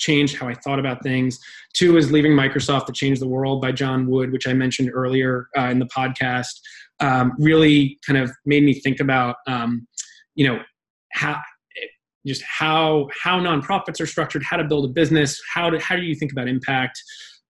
changed 0.00 0.36
how 0.36 0.48
I 0.48 0.54
thought 0.54 0.80
about 0.80 1.02
things. 1.02 1.38
Two 1.74 1.96
is 1.96 2.10
Leaving 2.10 2.32
Microsoft 2.32 2.86
to 2.86 2.92
Change 2.92 3.20
the 3.20 3.28
World 3.28 3.60
by 3.60 3.70
John 3.70 4.08
Wood, 4.08 4.32
which 4.32 4.48
I 4.48 4.52
mentioned 4.52 4.90
earlier 4.92 5.48
uh, 5.56 5.66
in 5.66 5.78
the 5.78 5.86
podcast. 5.86 6.60
Um, 6.98 7.32
really 7.38 7.98
kind 8.04 8.18
of 8.18 8.30
made 8.44 8.64
me 8.64 8.74
think 8.74 9.00
about, 9.00 9.36
um, 9.46 9.86
you 10.34 10.46
know, 10.46 10.60
how 11.12 11.40
just 12.26 12.42
how 12.42 13.08
how 13.18 13.38
nonprofits 13.40 14.00
are 14.00 14.06
structured, 14.06 14.42
how 14.42 14.56
to 14.56 14.64
build 14.64 14.84
a 14.84 14.88
business, 14.88 15.40
how 15.54 15.70
to 15.70 15.78
how 15.78 15.96
do 15.96 16.02
you 16.02 16.14
think 16.14 16.32
about 16.32 16.48
impact. 16.48 17.00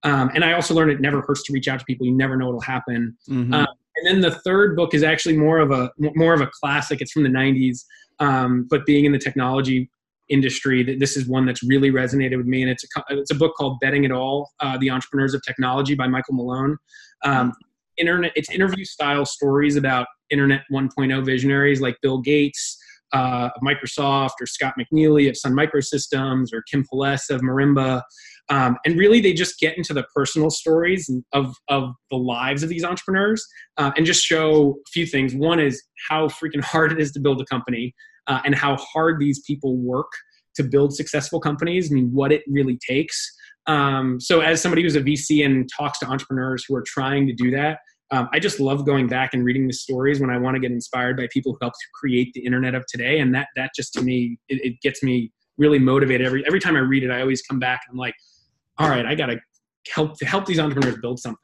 Um, 0.03 0.30
and 0.34 0.44
I 0.44 0.53
also 0.53 0.74
learned 0.74 0.92
it 0.92 1.01
never 1.01 1.20
hurts 1.20 1.42
to 1.44 1.53
reach 1.53 1.68
out 1.68 1.78
to 1.78 1.84
people. 1.84 2.07
You 2.07 2.16
never 2.16 2.36
know 2.36 2.46
what'll 2.46 2.61
happen. 2.61 3.16
Mm-hmm. 3.28 3.53
Um, 3.53 3.66
and 3.96 4.07
then 4.07 4.20
the 4.20 4.38
third 4.40 4.76
book 4.76 4.94
is 4.94 5.03
actually 5.03 5.36
more 5.36 5.59
of 5.59 5.72
a 5.72 5.90
more 5.98 6.32
of 6.32 6.40
a 6.40 6.51
classic. 6.61 7.01
It's 7.01 7.12
from 7.12 7.24
the 7.24 7.28
'90s, 7.28 7.84
um, 8.20 8.66
but 8.70 8.86
being 8.86 9.05
in 9.05 9.12
the 9.12 9.18
technology 9.18 9.90
industry. 10.31 10.83
That 10.83 10.99
this 11.01 11.16
is 11.16 11.26
one 11.26 11.47
that's 11.47 11.62
really 11.62 11.91
resonated 11.91 12.37
with 12.37 12.47
me, 12.47 12.62
and 12.62 12.70
it's 12.70 12.85
a 12.85 13.03
it's 13.11 13.31
a 13.31 13.35
book 13.35 13.55
called 13.57 13.78
"Betting 13.81 14.05
It 14.05 14.12
All: 14.12 14.51
uh, 14.61 14.78
The 14.78 14.91
Entrepreneurs 14.91 15.35
of 15.35 15.43
Technology" 15.43 15.95
by 15.95 16.07
Michael 16.07 16.35
Malone. 16.35 16.76
Um, 17.24 17.53
internet, 17.99 18.33
it's 18.35 18.51
interview 18.51 18.85
style 18.85 19.26
stories 19.26 19.76
about 19.76 20.07
internet 20.31 20.62
1.0 20.72 21.24
visionaries 21.24 21.81
like 21.81 21.97
Bill 22.03 22.18
Gates 22.18 22.78
uh, 23.12 23.51
of 23.55 23.62
Microsoft, 23.62 24.33
or 24.41 24.47
Scott 24.47 24.74
McNealy 24.78 25.28
of 25.28 25.37
Sun 25.37 25.53
Microsystems, 25.53 26.53
or 26.53 26.62
Kim 26.70 26.85
Polese 26.89 27.31
of 27.31 27.41
Marimba. 27.41 28.03
Um, 28.49 28.76
and 28.85 28.99
really, 28.99 29.20
they 29.20 29.33
just 29.33 29.61
get 29.61 29.76
into 29.76 29.95
the 29.95 30.05
personal 30.14 30.51
stories 30.51 31.11
of, 31.33 31.55
of 31.68 31.93
the 32.11 32.16
lives 32.16 32.62
of 32.62 32.68
these 32.68 32.85
entrepreneurs 32.85 33.47
uh, 33.76 33.93
and 33.97 34.05
just 34.05 34.24
show 34.24 34.76
a 34.87 34.91
few 34.91 35.07
things. 35.07 35.35
One 35.35 35.61
is 35.61 35.83
how 36.09 36.28
freaking 36.28 36.62
hard 36.62 36.93
it 36.93 37.01
is 37.01 37.12
to 37.12 37.20
build 37.20 37.41
a 37.41 37.45
company 37.45 37.95
uh, 38.27 38.41
and 38.45 38.55
how 38.55 38.77
hard 38.77 39.21
these 39.21 39.41
people 39.47 39.77
work 39.77 40.11
to 40.57 40.62
build 40.62 40.95
successful 40.95 41.41
companies. 41.41 41.91
I 41.91 41.95
mean, 41.95 42.11
what 42.12 42.33
it 42.33 42.43
really 42.49 42.79
takes. 42.87 43.37
Um, 43.66 44.21
so, 44.21 44.41
as 44.41 44.61
somebody 44.61 44.83
who's 44.83 44.97
a 44.97 45.01
VC 45.01 45.45
and 45.45 45.68
talks 45.77 45.99
to 46.01 46.07
entrepreneurs 46.07 46.64
who 46.66 46.75
are 46.75 46.85
trying 46.87 47.27
to 47.27 47.33
do 47.33 47.51
that, 47.53 47.79
um, 48.11 48.29
I 48.33 48.39
just 48.39 48.59
love 48.59 48.85
going 48.85 49.07
back 49.07 49.35
and 49.35 49.45
reading 49.45 49.66
the 49.66 49.73
stories 49.73 50.21
when 50.21 50.31
I 50.31 50.39
want 50.39 50.57
to 50.57 50.61
get 50.61 50.73
inspired 50.73 51.16
by 51.16 51.29
people 51.33 51.53
who 51.53 51.59
helped 51.61 51.77
create 51.95 52.33
the 52.35 52.45
internet 52.45 52.75
of 52.75 52.85
today. 52.87 53.21
And 53.21 53.35
that 53.35 53.49
that 53.57 53.71
just 53.77 53.93
to 53.95 54.03
me, 54.03 54.39
it, 54.49 54.64
it 54.64 54.81
gets 54.83 55.03
me 55.03 55.31
really 55.59 55.79
motivated. 55.79 56.27
Every 56.27 56.45
every 56.47 56.61
time 56.61 56.77
I 56.77 56.81
read 56.81 57.05
it, 57.05 57.11
I 57.11 57.21
always 57.21 57.43
come 57.43 57.59
back 57.59 57.83
and 57.87 57.95
I'm 57.95 57.99
like, 57.99 58.14
all 58.79 58.89
right, 58.89 59.07
I 59.07 59.14
got 59.14 59.27
to 59.27 59.39
help 59.95 60.18
to 60.18 60.27
help 60.27 60.47
these 60.47 60.59
entrepreneurs 60.59 60.99
build 61.01 61.21
something. 61.21 61.39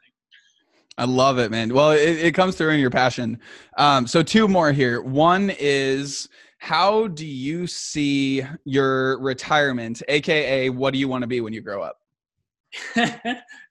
I 0.99 1.05
love 1.05 1.39
it, 1.39 1.51
man. 1.51 1.75
Well, 1.75 1.91
it, 1.91 2.01
it 2.01 2.35
comes 2.35 2.57
through 2.57 2.71
in 2.71 2.81
your 2.81 2.91
passion. 2.91 3.39
Um, 3.77 4.07
so 4.07 4.23
two 4.23 4.49
more 4.49 4.73
here. 4.73 5.03
One 5.03 5.51
is 5.59 6.27
how 6.59 7.09
do 7.09 7.27
you 7.27 7.67
see 7.67 8.43
your 8.65 9.21
retirement, 9.21 10.03
aka 10.09 10.71
what 10.71 10.93
do 10.93 10.99
you 10.99 11.09
want 11.09 11.23
to 11.23 11.29
be 11.29 11.41
when 11.41 11.53
you 11.53 11.61
grow 11.61 11.83
up? 11.83 11.99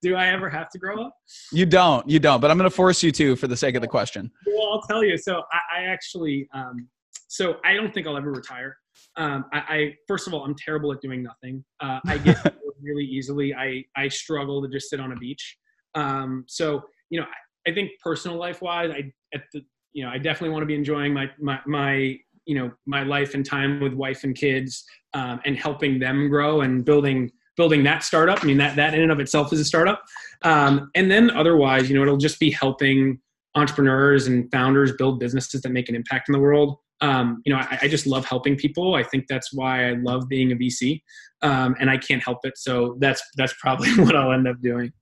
do 0.01 0.15
I 0.15 0.27
ever 0.27 0.49
have 0.49 0.69
to 0.69 0.79
grow 0.79 1.03
up? 1.03 1.15
You 1.51 1.65
don't. 1.65 2.07
You 2.09 2.19
don't. 2.19 2.39
But 2.39 2.51
I'm 2.51 2.57
going 2.57 2.69
to 2.69 2.75
force 2.75 3.03
you 3.03 3.11
to 3.13 3.35
for 3.35 3.47
the 3.47 3.57
sake 3.57 3.75
of 3.75 3.81
the 3.81 3.87
question. 3.87 4.31
Well, 4.47 4.73
I'll 4.73 4.81
tell 4.81 5.03
you. 5.03 5.17
So 5.17 5.43
I, 5.51 5.81
I 5.81 5.83
actually, 5.85 6.47
um, 6.53 6.87
so 7.27 7.57
I 7.63 7.73
don't 7.73 7.93
think 7.93 8.07
I'll 8.07 8.17
ever 8.17 8.31
retire. 8.31 8.77
Um, 9.17 9.45
I, 9.53 9.57
I, 9.57 9.93
first 10.07 10.27
of 10.27 10.33
all, 10.33 10.43
I'm 10.43 10.55
terrible 10.55 10.91
at 10.91 11.01
doing 11.01 11.23
nothing. 11.23 11.63
Uh, 11.81 11.99
I 12.07 12.17
get 12.17 12.37
really 12.81 13.05
easily. 13.05 13.53
I 13.53 13.83
I 13.95 14.07
struggle 14.07 14.61
to 14.61 14.69
just 14.69 14.89
sit 14.89 14.99
on 14.99 15.11
a 15.11 15.15
beach. 15.15 15.57
Um, 15.95 16.45
so 16.47 16.83
you 17.09 17.19
know, 17.19 17.25
I, 17.25 17.71
I 17.71 17.73
think 17.73 17.91
personal 18.03 18.37
life 18.37 18.61
wise, 18.61 18.91
I 18.91 19.11
at 19.33 19.43
the 19.53 19.61
you 19.93 20.03
know, 20.03 20.11
I 20.11 20.17
definitely 20.17 20.49
want 20.49 20.63
to 20.63 20.67
be 20.67 20.75
enjoying 20.75 21.13
my 21.13 21.29
my 21.39 21.59
my 21.65 22.17
you 22.45 22.55
know 22.55 22.71
my 22.85 23.03
life 23.03 23.33
and 23.33 23.45
time 23.45 23.79
with 23.79 23.93
wife 23.93 24.23
and 24.23 24.35
kids 24.35 24.83
um, 25.13 25.39
and 25.45 25.57
helping 25.57 25.99
them 25.99 26.29
grow 26.29 26.61
and 26.61 26.85
building 26.85 27.31
building 27.55 27.83
that 27.83 28.03
startup. 28.03 28.43
I 28.43 28.47
mean, 28.47 28.57
that 28.57 28.75
that 28.75 28.93
in 28.93 29.01
and 29.01 29.11
of 29.11 29.19
itself 29.19 29.53
is 29.53 29.59
a 29.59 29.65
startup. 29.65 30.03
Um, 30.43 30.91
and 30.95 31.09
then 31.09 31.31
otherwise, 31.31 31.89
you 31.89 31.95
know, 31.95 32.01
it'll 32.01 32.17
just 32.17 32.39
be 32.39 32.51
helping 32.51 33.19
entrepreneurs 33.55 34.27
and 34.27 34.51
founders 34.51 34.91
build 34.93 35.19
businesses 35.19 35.61
that 35.61 35.69
make 35.69 35.87
an 35.89 35.95
impact 35.95 36.27
in 36.27 36.33
the 36.33 36.39
world. 36.39 36.77
Um, 37.01 37.41
you 37.45 37.53
know, 37.53 37.59
I, 37.59 37.79
I, 37.83 37.87
just 37.89 38.07
love 38.07 38.25
helping 38.25 38.55
people. 38.55 38.95
I 38.95 39.03
think 39.03 39.27
that's 39.27 39.53
why 39.53 39.89
I 39.89 39.93
love 39.93 40.29
being 40.29 40.53
a 40.53 40.55
VC, 40.55 41.01
um, 41.41 41.75
and 41.79 41.89
I 41.89 41.97
can't 41.97 42.23
help 42.23 42.39
it. 42.43 42.57
So 42.57 42.95
that's 42.99 43.21
that's 43.35 43.53
probably 43.59 43.89
what 43.97 44.15
I'll 44.15 44.31
end 44.31 44.47
up 44.47 44.61
doing. 44.61 44.93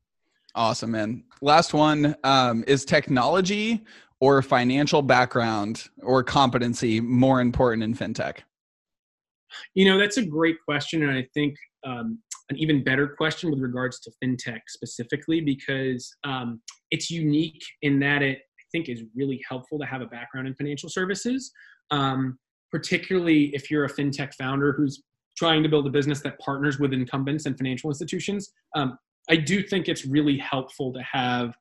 Awesome, 0.56 0.91
man. 0.91 1.24
Last 1.41 1.74
one 1.74 2.16
um, 2.24 2.64
is 2.68 2.84
technology 2.86 3.84
or 4.24 4.41
financial 4.41 5.01
background 5.01 5.89
or 6.01 6.24
competency 6.24 7.01
more 7.01 7.41
important 7.41 7.84
in 7.84 7.93
fintech? 7.93 8.38
You 9.76 9.84
know, 9.84 9.97
that's 9.99 10.15
a 10.15 10.26
great 10.26 10.55
question, 10.63 11.03
and 11.03 11.11
I 11.11 11.28
think 11.34 11.55
um, 11.86 12.19
an 12.49 12.57
even 12.57 12.86
better 12.86 13.05
question 13.05 13.51
with 13.51 13.59
regards 13.59 13.99
to 13.99 14.11
fintech 14.24 14.61
specifically 14.69 15.41
because 15.41 16.15
um, 16.24 16.61
it's 16.89 17.11
unique 17.11 17.61
in 17.82 17.99
that 17.99 18.21
it 18.21 18.38
I 18.38 18.63
think 18.71 18.88
is 18.88 19.03
really 19.13 19.43
helpful 19.47 19.78
to 19.80 19.86
have 19.86 19.99
a 19.99 20.05
background 20.05 20.47
in 20.47 20.55
financial 20.55 20.88
services, 20.88 21.51
um, 21.91 22.39
particularly 22.71 23.53
if 23.53 23.69
you're 23.69 23.84
a 23.84 23.93
fintech 23.93 24.36
founder 24.36 24.71
who's 24.71 25.03
trying 25.38 25.63
to 25.63 25.69
build 25.69 25.86
a 25.86 25.89
business 25.89 26.21
that 26.21 26.39
partners 26.39 26.80
with 26.80 26.93
incumbents 26.93 27.45
and 27.45 27.57
financial 27.57 27.89
institutions. 27.89 28.53
Um, 28.74 28.97
I 29.30 29.36
do 29.36 29.61
think 29.61 29.89
it's 29.89 30.05
really 30.05 30.38
helpful 30.38 30.93
to 30.93 31.01
have 31.01 31.55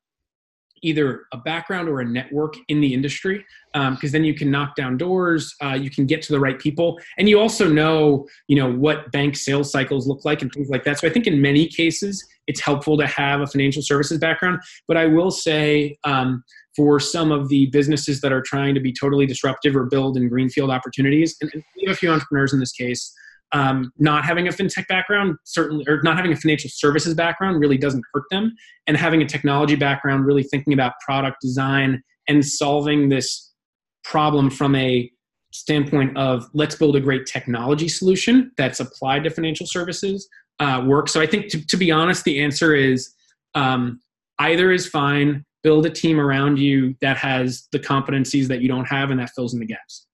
either 0.82 1.26
a 1.32 1.36
background 1.38 1.88
or 1.88 2.00
a 2.00 2.04
network 2.04 2.54
in 2.68 2.80
the 2.80 2.92
industry 2.92 3.44
because 3.72 4.04
um, 4.04 4.10
then 4.10 4.24
you 4.24 4.34
can 4.34 4.50
knock 4.50 4.74
down 4.74 4.96
doors 4.96 5.54
uh, 5.62 5.74
you 5.74 5.90
can 5.90 6.06
get 6.06 6.20
to 6.22 6.32
the 6.32 6.40
right 6.40 6.58
people 6.58 6.98
and 7.18 7.28
you 7.28 7.40
also 7.40 7.68
know 7.68 8.26
you 8.48 8.56
know 8.56 8.70
what 8.70 9.10
bank 9.12 9.36
sales 9.36 9.70
cycles 9.70 10.06
look 10.06 10.24
like 10.24 10.42
and 10.42 10.52
things 10.52 10.68
like 10.68 10.84
that. 10.84 10.98
So 10.98 11.06
i 11.06 11.10
think 11.10 11.26
in 11.26 11.40
many 11.40 11.66
cases 11.66 12.24
it's 12.48 12.60
helpful 12.60 12.98
to 12.98 13.06
have 13.06 13.40
a 13.40 13.46
financial 13.46 13.82
services 13.82 14.18
background 14.18 14.60
but 14.88 14.96
i 14.96 15.06
will 15.06 15.30
say 15.30 15.96
um, 16.04 16.42
for 16.76 16.98
some 16.98 17.30
of 17.30 17.48
the 17.48 17.66
businesses 17.66 18.20
that 18.20 18.32
are 18.32 18.42
trying 18.42 18.74
to 18.74 18.80
be 18.80 18.92
totally 18.92 19.26
disruptive 19.26 19.76
or 19.76 19.84
build 19.84 20.16
in 20.16 20.28
greenfield 20.28 20.70
opportunities 20.70 21.36
and, 21.40 21.50
and 21.54 21.62
we 21.76 21.84
have 21.86 21.94
a 21.94 21.98
few 21.98 22.10
entrepreneurs 22.10 22.52
in 22.52 22.60
this 22.60 22.72
case 22.72 23.12
um, 23.52 23.92
not 23.98 24.24
having 24.24 24.48
a 24.48 24.50
fintech 24.50 24.86
background 24.88 25.36
certainly 25.44 25.84
or 25.86 26.00
not 26.02 26.16
having 26.16 26.32
a 26.32 26.36
financial 26.36 26.70
services 26.72 27.14
background 27.14 27.60
really 27.60 27.76
doesn't 27.76 28.02
hurt 28.12 28.24
them. 28.30 28.54
And 28.86 28.96
having 28.96 29.22
a 29.22 29.26
technology 29.26 29.76
background 29.76 30.26
really 30.26 30.42
thinking 30.42 30.72
about 30.72 30.94
product 31.04 31.38
design 31.40 32.02
and 32.28 32.44
solving 32.44 33.08
this 33.08 33.52
problem 34.04 34.50
from 34.50 34.74
a 34.74 35.10
standpoint 35.52 36.16
of 36.16 36.48
let's 36.54 36.74
build 36.74 36.96
a 36.96 37.00
great 37.00 37.26
technology 37.26 37.88
solution 37.88 38.50
that's 38.56 38.80
applied 38.80 39.22
to 39.24 39.30
financial 39.30 39.66
services 39.66 40.28
uh, 40.60 40.82
work. 40.86 41.08
So 41.08 41.20
i 41.20 41.26
think 41.26 41.48
to, 41.50 41.66
to, 41.66 41.76
be 41.76 41.90
honest 41.90 42.24
the 42.24 42.42
answer 42.42 42.74
is 42.74 43.14
um, 43.54 44.00
either 44.38 44.72
is 44.72 44.86
fine 44.86 45.44
build 45.62 45.86
a 45.86 45.90
team 45.90 46.18
around 46.18 46.58
you 46.58 46.94
that 47.00 47.16
has 47.18 47.68
the 47.70 47.78
competencies 47.78 48.48
that 48.48 48.62
you 48.62 48.68
don't 48.68 48.86
have 48.86 49.10
and 49.10 49.20
that 49.20 49.30
fills 49.36 49.52
in 49.52 49.60
the 49.60 49.66
gaps 49.66 50.06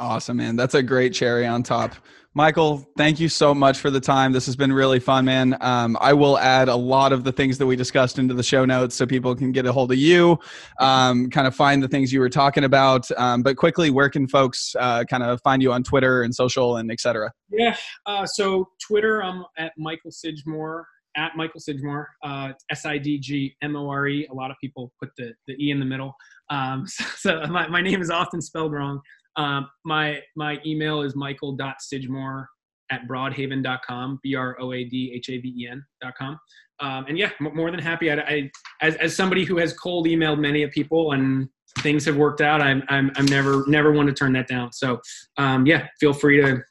Awesome, 0.00 0.38
man. 0.38 0.56
That's 0.56 0.74
a 0.74 0.82
great 0.82 1.12
cherry 1.12 1.46
on 1.46 1.62
top. 1.62 1.94
Michael, 2.32 2.88
thank 2.96 3.20
you 3.20 3.28
so 3.28 3.52
much 3.52 3.78
for 3.80 3.90
the 3.90 4.00
time. 4.00 4.32
This 4.32 4.46
has 4.46 4.56
been 4.56 4.72
really 4.72 4.98
fun, 4.98 5.26
man. 5.26 5.58
Um, 5.60 5.94
I 6.00 6.14
will 6.14 6.38
add 6.38 6.68
a 6.68 6.74
lot 6.74 7.12
of 7.12 7.22
the 7.22 7.32
things 7.32 7.58
that 7.58 7.66
we 7.66 7.76
discussed 7.76 8.18
into 8.18 8.32
the 8.32 8.42
show 8.42 8.64
notes 8.64 8.96
so 8.96 9.04
people 9.04 9.34
can 9.34 9.52
get 9.52 9.66
a 9.66 9.72
hold 9.72 9.92
of 9.92 9.98
you, 9.98 10.38
um, 10.78 11.28
kind 11.28 11.46
of 11.46 11.54
find 11.54 11.82
the 11.82 11.88
things 11.88 12.14
you 12.14 12.20
were 12.20 12.30
talking 12.30 12.64
about. 12.64 13.10
Um, 13.18 13.42
but 13.42 13.58
quickly, 13.58 13.90
where 13.90 14.08
can 14.08 14.26
folks 14.26 14.74
uh, 14.78 15.04
kind 15.04 15.22
of 15.22 15.38
find 15.42 15.60
you 15.60 15.70
on 15.70 15.82
Twitter 15.82 16.22
and 16.22 16.34
social 16.34 16.76
and 16.76 16.90
etc.? 16.90 17.30
Yeah, 17.50 17.76
uh, 18.06 18.24
so 18.24 18.70
Twitter, 18.80 19.22
I'm 19.22 19.44
at 19.58 19.72
Michael 19.76 20.12
Sidgmore, 20.12 20.84
at 21.16 21.32
Michael 21.36 21.60
Sidgmore, 21.60 22.06
uh, 22.24 22.52
S 22.70 22.86
I 22.86 22.96
D 22.96 23.18
G 23.18 23.54
M 23.60 23.76
O 23.76 23.90
R 23.90 24.06
E. 24.06 24.26
A 24.30 24.34
lot 24.34 24.50
of 24.50 24.56
people 24.62 24.92
put 24.98 25.10
the, 25.18 25.34
the 25.46 25.62
E 25.62 25.70
in 25.70 25.78
the 25.78 25.84
middle. 25.84 26.14
Um, 26.48 26.84
so, 26.86 27.04
so 27.16 27.46
my, 27.48 27.68
my 27.68 27.82
name 27.82 28.00
is 28.00 28.08
often 28.08 28.40
spelled 28.40 28.72
wrong. 28.72 29.00
Um, 29.36 29.70
my 29.84 30.20
my 30.36 30.58
email 30.66 31.02
is 31.02 31.14
michael.sidgmore 31.14 32.46
at 32.90 33.06
broadhaven.com, 33.08 34.20
B-R-O-A-D-H-A-V-E-N.com. 34.22 36.38
Um, 36.80 37.06
and 37.08 37.16
yeah, 37.16 37.30
m- 37.40 37.54
more 37.54 37.70
than 37.70 37.80
happy. 37.80 38.10
I, 38.10 38.16
I, 38.16 38.50
as, 38.80 38.96
as 38.96 39.14
somebody 39.14 39.44
who 39.44 39.58
has 39.58 39.72
cold 39.72 40.06
emailed 40.06 40.40
many 40.40 40.66
people 40.66 41.12
and 41.12 41.48
things 41.80 42.04
have 42.06 42.16
worked 42.16 42.40
out, 42.40 42.60
I'm, 42.60 42.82
I'm, 42.88 43.12
I'm 43.16 43.26
never, 43.26 43.64
never 43.68 43.92
want 43.92 44.08
to 44.08 44.14
turn 44.14 44.32
that 44.32 44.48
down. 44.48 44.72
So 44.72 45.00
um, 45.36 45.66
yeah, 45.66 45.86
feel 46.00 46.12
free 46.12 46.40
to 46.40 46.62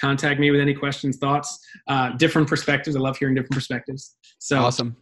contact 0.00 0.40
me 0.40 0.50
with 0.50 0.60
any 0.60 0.74
questions, 0.74 1.18
thoughts, 1.18 1.58
uh, 1.88 2.12
different 2.16 2.48
perspectives. 2.48 2.96
I 2.96 3.00
love 3.00 3.18
hearing 3.18 3.34
different 3.34 3.52
perspectives. 3.52 4.16
So 4.38 4.60
awesome 4.60 4.96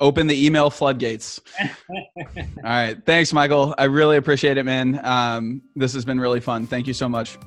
open 0.00 0.26
the 0.26 0.46
email 0.46 0.70
floodgates. 0.70 1.40
All 1.60 1.66
right. 2.64 2.96
Thanks, 3.04 3.32
Michael. 3.32 3.74
I 3.78 3.84
really 3.84 4.16
appreciate 4.16 4.58
it, 4.58 4.64
man. 4.64 5.00
Um, 5.04 5.62
this 5.76 5.92
has 5.94 6.04
been 6.04 6.20
really 6.20 6.40
fun. 6.40 6.66
Thank 6.66 6.86
you 6.86 6.94
so 6.94 7.08
much. 7.08 7.38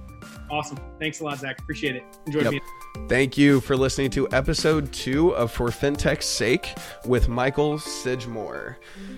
Awesome. 0.54 0.78
Thanks 1.00 1.20
a 1.20 1.24
lot, 1.24 1.40
Zach. 1.40 1.60
Appreciate 1.60 1.96
it. 1.96 2.04
Enjoy 2.28 2.42
yep. 2.42 2.52
being. 2.52 2.62
Thank 3.10 3.40
you 3.40 3.60
for 3.60 3.76
listening 3.76 4.12
to 4.12 4.32
episode 4.32 4.94
two 4.94 5.36
of 5.36 5.52
For 5.52 5.70
FinTech's 5.70 6.26
Sake 6.26 6.76
with 7.06 7.28
Michael 7.28 7.80
Sidgmore. 7.80 8.76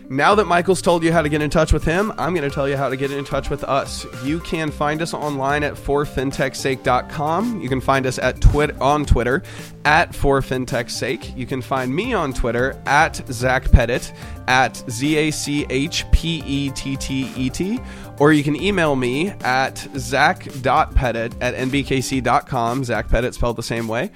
Now 0.10 0.34
that 0.36 0.46
Michael's 0.46 0.82
told 0.82 1.04
you 1.04 1.12
how 1.12 1.22
to 1.22 1.28
get 1.28 1.42
in 1.42 1.50
touch 1.50 1.74
with 1.74 1.84
him, 1.84 2.14
I'm 2.18 2.34
going 2.34 2.50
to 2.50 2.54
tell 2.54 2.70
you 2.70 2.78
how 2.78 2.88
to 2.88 2.96
get 2.96 3.12
in 3.12 3.26
touch 3.26 3.50
with 3.50 3.66
us. 3.66 4.06
You 4.24 4.40
can 4.40 4.72
find 4.72 5.02
us 5.02 5.14
online 5.14 5.64
at 5.64 5.74
forfintechsake.com. 5.74 7.62
You 7.62 7.68
can 7.68 7.82
find 7.82 8.06
us 8.06 8.18
at 8.18 8.40
twit- 8.40 8.80
on 8.80 9.06
Twitter 9.06 9.44
at 9.84 10.12
forfintechsake. 10.12 11.36
You 11.38 11.46
can 11.46 11.62
find 11.62 11.94
me 11.94 12.14
on 12.14 12.32
Twitter 12.32 12.82
at 12.86 13.22
Zach 13.30 13.70
Pettit 13.72 14.14
at 14.48 14.84
Z 14.90 15.16
A 15.18 15.32
C 15.32 15.66
H 15.70 16.06
P 16.12 16.42
E 16.46 16.70
T 16.72 16.96
T 16.96 17.32
E 17.36 17.50
T 17.50 17.80
or 18.20 18.34
you 18.34 18.44
can 18.44 18.56
email 18.56 18.96
me 18.96 19.30
at 19.42 19.78
zach.pettit 19.98 21.36
at 21.42 21.56
nbkc.com. 21.56 22.84
Zach 22.84 23.10
Pettit 23.10 23.34
spelled 23.34 23.56
the 23.56 23.64
same 23.64 23.88
way. 23.88 24.12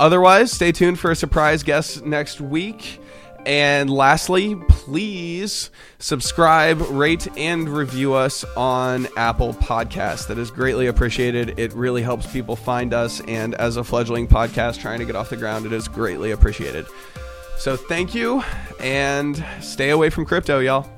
Otherwise, 0.00 0.50
stay 0.50 0.72
tuned 0.72 0.98
for 0.98 1.10
a 1.10 1.16
surprise 1.16 1.62
guest 1.62 2.04
next 2.04 2.40
week. 2.40 3.00
And 3.46 3.90
lastly, 3.90 4.56
please 4.68 5.70
subscribe, 5.98 6.80
rate, 6.90 7.28
and 7.36 7.68
review 7.68 8.14
us 8.14 8.42
on 8.56 9.06
Apple 9.16 9.52
Podcasts. 9.52 10.28
That 10.28 10.38
is 10.38 10.50
greatly 10.50 10.86
appreciated. 10.86 11.58
It 11.58 11.74
really 11.74 12.02
helps 12.02 12.26
people 12.26 12.56
find 12.56 12.94
us. 12.94 13.20
And 13.28 13.54
as 13.56 13.76
a 13.76 13.84
fledgling 13.84 14.28
podcast 14.28 14.80
trying 14.80 15.00
to 15.00 15.04
get 15.04 15.14
off 15.14 15.28
the 15.28 15.36
ground, 15.36 15.66
it 15.66 15.72
is 15.72 15.88
greatly 15.88 16.30
appreciated. 16.30 16.86
So 17.58 17.76
thank 17.76 18.14
you 18.14 18.42
and 18.80 19.44
stay 19.60 19.90
away 19.90 20.10
from 20.10 20.24
crypto, 20.24 20.60
y'all. 20.60 20.88